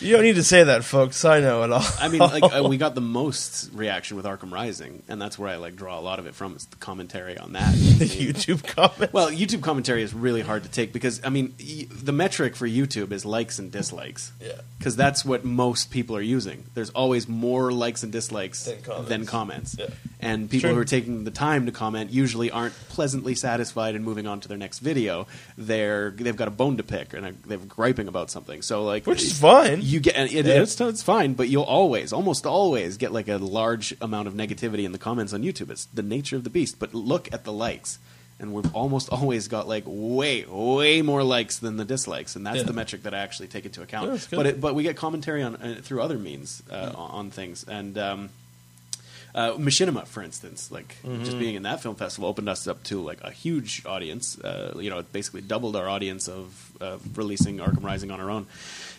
You 0.00 0.12
don't 0.14 0.22
need 0.22 0.36
to 0.36 0.44
say 0.44 0.62
that, 0.64 0.84
folks. 0.84 1.24
I 1.24 1.40
know 1.40 1.64
it 1.64 1.72
all. 1.72 1.82
I 1.98 2.08
mean, 2.08 2.20
like 2.20 2.42
uh, 2.44 2.62
we 2.68 2.76
got 2.78 2.94
the 2.94 3.00
most 3.00 3.70
reaction 3.72 4.16
with 4.16 4.24
Arkham 4.24 4.52
Rising, 4.52 5.02
and 5.08 5.20
that's 5.20 5.38
where 5.38 5.48
I 5.48 5.56
like 5.56 5.74
draw 5.74 5.98
a 5.98 6.00
lot 6.00 6.18
of 6.20 6.26
it 6.26 6.34
from. 6.34 6.54
Is 6.54 6.66
the 6.66 6.76
commentary 6.76 7.36
on 7.36 7.54
that. 7.54 7.72
the 7.74 8.06
YouTube 8.06 8.64
comment. 8.66 9.12
Well, 9.12 9.30
YouTube 9.30 9.62
commentary 9.62 10.02
is 10.02 10.14
really 10.14 10.42
hard 10.42 10.62
to 10.62 10.68
take 10.70 10.92
because 10.92 11.20
I 11.24 11.28
mean, 11.30 11.54
y- 11.58 11.86
the 11.90 12.12
metric 12.12 12.54
for 12.54 12.68
YouTube 12.68 13.10
is 13.10 13.24
likes 13.24 13.58
and 13.58 13.72
dislikes. 13.72 14.30
Yeah. 14.40 14.52
Because 14.78 14.94
that's 14.96 15.24
what 15.24 15.44
most 15.44 15.90
people 15.90 16.16
are 16.16 16.22
using. 16.22 16.64
There's 16.74 16.90
always 16.90 17.28
more 17.28 17.72
likes 17.72 18.02
and 18.02 18.12
dislikes 18.12 18.64
Than 18.64 18.82
comments. 18.82 19.08
than 19.08 19.26
comments. 19.26 19.76
Yeah. 19.78 19.86
And 20.22 20.50
people 20.50 20.68
True. 20.68 20.74
who 20.74 20.80
are 20.80 20.84
taking 20.84 21.24
the 21.24 21.30
time 21.30 21.64
to 21.66 21.72
comment 21.72 22.10
usually 22.10 22.50
aren't 22.50 22.74
pleasantly 22.90 23.34
satisfied 23.34 23.94
and 23.94 24.04
moving 24.04 24.26
on 24.26 24.40
to 24.40 24.48
their 24.48 24.58
next 24.58 24.80
video. 24.80 25.26
They're 25.56 26.10
they've 26.10 26.36
got 26.36 26.46
a 26.46 26.50
bone 26.50 26.76
to 26.76 26.82
pick 26.82 27.14
and 27.14 27.38
they're 27.46 27.56
griping 27.58 28.06
about 28.06 28.30
something. 28.30 28.60
So 28.62 28.84
like, 28.84 29.06
Which 29.06 29.22
is 29.22 29.38
fine. 29.38 29.80
You 29.82 29.98
get 30.00 30.16
it, 30.16 30.44
Yeah. 30.46 30.60
it's, 30.62 30.78
it's 30.80 31.02
fine, 31.02 31.32
but 31.32 31.48
you'll 31.48 31.62
always, 31.62 32.12
almost 32.12 32.44
always, 32.44 32.98
get 32.98 33.12
like 33.12 33.28
a 33.28 33.38
large 33.38 33.94
amount 34.02 34.28
of 34.28 34.34
negativity 34.34 34.84
in 34.84 34.92
the 34.92 34.98
comments 34.98 35.32
on 35.32 35.42
YouTube. 35.42 35.70
It's 35.70 35.86
the 35.86 36.02
nature 36.02 36.36
of 36.36 36.44
the 36.44 36.50
beast. 36.50 36.78
But 36.78 36.92
look 36.92 37.32
at 37.32 37.44
the 37.44 37.52
likes, 37.52 37.98
and 38.38 38.52
we've 38.52 38.74
almost 38.74 39.08
always 39.12 39.48
got 39.48 39.68
like 39.68 39.84
way, 39.86 40.44
way 40.44 41.00
more 41.00 41.24
likes 41.24 41.58
than 41.58 41.78
the 41.78 41.84
dislikes, 41.86 42.36
and 42.36 42.46
that's 42.46 42.58
Yeah. 42.58 42.62
the 42.64 42.72
metric 42.74 43.04
that 43.04 43.14
I 43.14 43.18
actually 43.20 43.48
take 43.48 43.64
into 43.64 43.80
account. 43.80 44.10
Yeah, 44.30 44.36
but 44.36 44.46
it, 44.46 44.60
but 44.60 44.74
we 44.74 44.82
get 44.82 44.96
commentary 44.96 45.42
on 45.42 45.56
uh, 45.56 45.80
through 45.82 46.02
other 46.02 46.18
means 46.18 46.62
uh, 46.70 46.92
on 46.94 47.10
on 47.10 47.30
things, 47.30 47.64
and. 47.64 47.96
Um, 47.96 48.28
uh, 49.34 49.52
Machinima, 49.52 50.06
for 50.06 50.22
instance, 50.22 50.70
like 50.70 50.96
Mm-hmm. 51.04 51.24
just 51.24 51.38
being 51.38 51.54
in 51.54 51.62
that 51.62 51.80
film 51.80 51.94
festival 51.96 52.28
opened 52.28 52.48
us 52.48 52.66
up 52.68 52.82
to 52.84 53.00
like 53.00 53.20
a 53.22 53.30
huge 53.30 53.82
audience. 53.86 54.38
Uh, 54.38 54.74
you 54.78 54.90
know, 54.90 54.98
it 54.98 55.12
basically 55.12 55.40
doubled 55.40 55.76
our 55.76 55.88
audience 55.88 56.28
of 56.28 56.72
uh, 56.80 56.98
releasing 57.14 57.58
Arkham 57.58 57.82
Rising 57.84 58.10
on 58.10 58.20
our 58.20 58.30
own. 58.30 58.46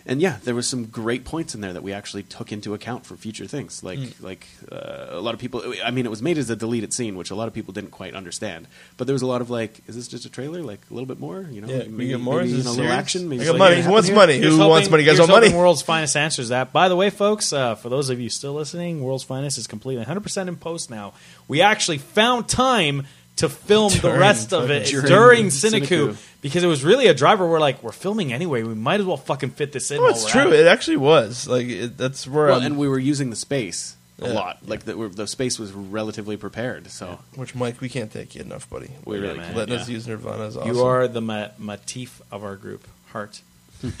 And 0.06 0.20
yeah, 0.20 0.38
there 0.44 0.54
was 0.54 0.66
some 0.68 0.86
great 0.86 1.24
points 1.24 1.54
in 1.54 1.60
there 1.60 1.72
that 1.72 1.82
we 1.82 1.92
actually 1.92 2.22
took 2.24 2.50
into 2.52 2.74
account 2.74 3.06
for 3.06 3.16
future 3.16 3.46
things. 3.46 3.82
Like 3.84 3.98
Mm. 4.00 4.22
like 4.22 4.46
uh, 4.70 5.06
a 5.10 5.20
lot 5.20 5.34
of 5.34 5.40
people. 5.40 5.62
I 5.84 5.90
mean, 5.90 6.06
it 6.06 6.10
was 6.10 6.22
made 6.22 6.38
as 6.38 6.50
a 6.50 6.56
deleted 6.56 6.92
scene, 6.92 7.16
which 7.16 7.30
a 7.30 7.34
lot 7.34 7.46
of 7.48 7.54
people 7.54 7.72
didn't 7.72 7.90
quite 7.92 8.14
understand. 8.14 8.66
But 8.96 9.06
there 9.06 9.14
was 9.14 9.22
a 9.22 9.26
lot 9.26 9.40
of 9.40 9.50
like, 9.50 9.80
is 9.86 9.94
this 9.94 10.08
just 10.08 10.24
a 10.24 10.30
trailer? 10.30 10.62
Like 10.62 10.80
a 10.90 10.94
little 10.94 11.06
bit 11.06 11.20
more? 11.20 11.42
You 11.50 11.60
know, 11.60 11.68
Yeah, 11.68 11.76
like, 11.78 11.86
we 11.86 11.92
maybe, 11.92 12.08
get 12.08 12.20
more? 12.20 12.36
maybe, 12.38 12.46
Is 12.46 12.50
you 12.52 12.56
this 12.58 12.66
know, 12.66 12.72
a 12.72 12.80
little 12.82 12.92
action. 12.92 13.28
Maybe 13.28 13.42
I 13.42 13.44
got 13.44 13.50
something 13.52 13.58
money. 13.68 13.82
Who 13.82 13.90
wants 13.92 14.08
here? 14.08 14.16
money? 14.16 14.38
Here's 14.38 14.56
Who 14.56 14.66
wants 14.68 14.90
money? 14.90 15.02
You 15.04 15.10
guys 15.10 15.18
want 15.20 15.30
money? 15.30 15.52
World's 15.54 15.82
Finest 15.82 16.16
answers 16.16 16.48
that. 16.48 16.72
By 16.72 16.88
the 16.88 16.96
way, 16.96 17.10
folks, 17.10 17.52
uh, 17.52 17.74
for 17.76 17.88
those 17.88 18.10
of 18.10 18.20
you 18.20 18.28
still 18.28 18.54
listening, 18.54 19.02
World's 19.02 19.24
Finest 19.24 19.58
is 19.58 19.66
completely 19.66 20.04
100% 20.04 20.48
in 20.48 20.56
post 20.56 20.90
now. 20.90 21.14
We 21.48 21.60
actually 21.62 21.98
found 21.98 22.48
time 22.48 23.06
to 23.36 23.48
film 23.48 23.92
the 24.00 24.12
rest 24.12 24.52
of 24.52 24.70
it 24.70 24.86
during, 24.86 25.06
during 25.06 25.46
CineCoup 25.46 25.86
CineCoup. 26.10 26.26
because 26.42 26.62
it 26.62 26.66
was 26.66 26.84
really 26.84 27.06
a 27.06 27.14
driver. 27.14 27.48
We're 27.48 27.60
like, 27.60 27.82
we're 27.82 27.92
filming 27.92 28.32
anyway. 28.32 28.62
We 28.62 28.74
might 28.74 29.00
as 29.00 29.06
well 29.06 29.16
fucking 29.16 29.50
fit 29.50 29.72
this 29.72 29.90
in. 29.90 29.96
No, 29.96 30.02
while 30.02 30.10
it's 30.12 30.26
true. 30.30 30.52
It 30.52 30.66
actually 30.66 30.98
was. 30.98 31.48
Like 31.48 31.66
it, 31.66 31.96
that's 31.96 32.26
where 32.26 32.46
Well, 32.46 32.58
I'm, 32.60 32.66
and 32.66 32.78
we 32.78 32.88
were 32.88 32.98
using 32.98 33.30
the 33.30 33.36
space 33.36 33.96
a 34.20 34.28
Yeah. 34.28 34.34
lot. 34.34 34.58
Like 34.66 34.84
the, 34.84 34.94
the 35.08 35.26
space 35.26 35.58
was 35.58 35.72
relatively 35.72 36.36
prepared. 36.36 36.90
So 36.90 37.18
which 37.34 37.54
Mike, 37.54 37.80
we 37.80 37.88
can't 37.88 38.10
thank 38.12 38.34
you 38.34 38.42
enough, 38.42 38.68
buddy. 38.68 38.90
We 39.04 39.18
really 39.18 39.38
man. 39.38 39.44
can't. 39.46 39.56
letting 39.56 39.74
yeah. 39.74 39.80
us 39.80 39.88
use 39.88 40.06
Nirvana 40.06 40.44
is 40.44 40.56
awesome. 40.56 40.74
You 40.74 40.82
are 40.84 41.08
the 41.08 41.20
ma- 41.22 41.48
motif 41.58 42.20
of 42.30 42.44
our 42.44 42.56
group. 42.56 42.86
Heart. 43.12 43.40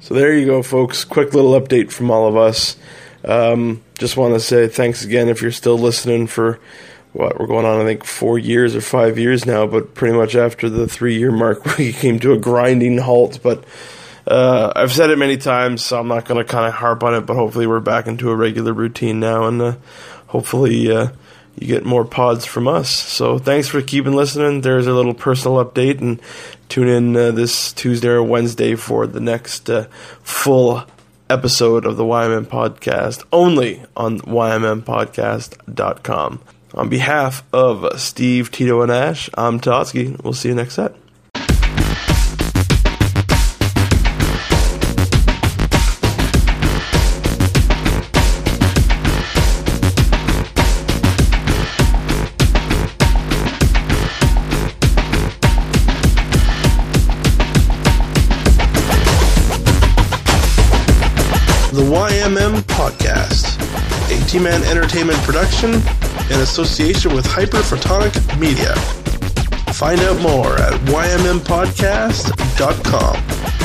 So 0.00 0.14
there 0.14 0.36
you 0.36 0.46
go, 0.46 0.64
folks. 0.64 1.04
Quick 1.04 1.32
little 1.32 1.52
update 1.52 1.92
from 1.92 2.10
all 2.10 2.26
of 2.26 2.36
us. 2.36 2.76
Um, 3.24 3.84
just 3.98 4.16
want 4.16 4.34
to 4.34 4.40
say 4.40 4.66
thanks 4.66 5.04
again 5.04 5.28
if 5.28 5.40
you're 5.42 5.52
still 5.52 5.78
listening 5.78 6.26
for 6.26 6.58
what 7.12 7.38
we're 7.38 7.46
going 7.46 7.66
on. 7.66 7.80
I 7.80 7.84
think 7.84 8.04
four 8.04 8.38
years 8.38 8.74
or 8.74 8.80
five 8.80 9.18
years 9.18 9.46
now, 9.46 9.66
but 9.66 9.94
pretty 9.94 10.16
much 10.16 10.34
after 10.34 10.68
the 10.68 10.86
three 10.86 11.18
year 11.18 11.32
mark, 11.32 11.64
we 11.78 11.92
came 11.92 12.18
to 12.20 12.32
a 12.32 12.38
grinding 12.38 12.98
halt. 12.98 13.40
But 13.42 13.64
uh, 14.26 14.72
I've 14.74 14.92
said 14.92 15.10
it 15.10 15.18
many 15.18 15.36
times, 15.36 15.84
so 15.84 15.98
I'm 15.98 16.08
not 16.08 16.24
going 16.24 16.44
to 16.44 16.50
kind 16.50 16.66
of 16.66 16.74
harp 16.74 17.02
on 17.02 17.14
it. 17.14 17.22
But 17.22 17.36
hopefully, 17.36 17.66
we're 17.66 17.80
back 17.80 18.06
into 18.06 18.30
a 18.30 18.36
regular 18.36 18.72
routine 18.72 19.20
now, 19.20 19.46
and 19.46 19.60
uh, 19.60 19.74
hopefully. 20.28 20.90
Uh, 20.90 21.08
you 21.58 21.66
get 21.66 21.84
more 21.84 22.06
pods 22.06 22.46
from 22.46 22.66
us. 22.66 22.88
So 22.88 23.38
thanks 23.38 23.68
for 23.68 23.82
keeping 23.82 24.14
listening. 24.14 24.62
There's 24.62 24.86
a 24.86 24.94
little 24.94 25.12
personal 25.12 25.62
update, 25.62 26.00
and 26.00 26.18
tune 26.70 26.88
in 26.88 27.14
uh, 27.16 27.30
this 27.30 27.74
Tuesday 27.74 28.08
or 28.08 28.22
Wednesday 28.22 28.74
for 28.74 29.06
the 29.06 29.20
next 29.20 29.68
uh, 29.68 29.84
full 30.22 30.82
episode 31.28 31.84
of 31.86 31.96
the 31.96 32.04
YMM 32.04 32.46
podcast, 32.46 33.24
only 33.32 33.82
on 33.96 34.20
YMMpodcast.com. 34.20 36.40
On 36.74 36.88
behalf 36.88 37.44
of 37.52 38.00
Steve, 38.00 38.50
Tito, 38.50 38.80
and 38.80 38.90
Ash, 38.90 39.28
I'm 39.34 39.60
Totsky. 39.60 40.18
We'll 40.22 40.32
see 40.32 40.48
you 40.48 40.54
next 40.54 40.74
set. 40.74 40.94
The 61.72 61.82
YMM 61.82 62.62
Podcast, 62.62 63.58
a 64.10 64.26
T 64.26 64.38
Man 64.38 64.62
Entertainment 64.64 65.18
production 65.18 65.82
in 66.30 66.40
association 66.40 67.14
with 67.14 67.26
Hyperphotonic 67.26 68.38
Media. 68.38 68.74
Find 69.72 70.00
out 70.00 70.20
more 70.20 70.60
at 70.60 70.74
ymmpodcast.com. 70.82 73.61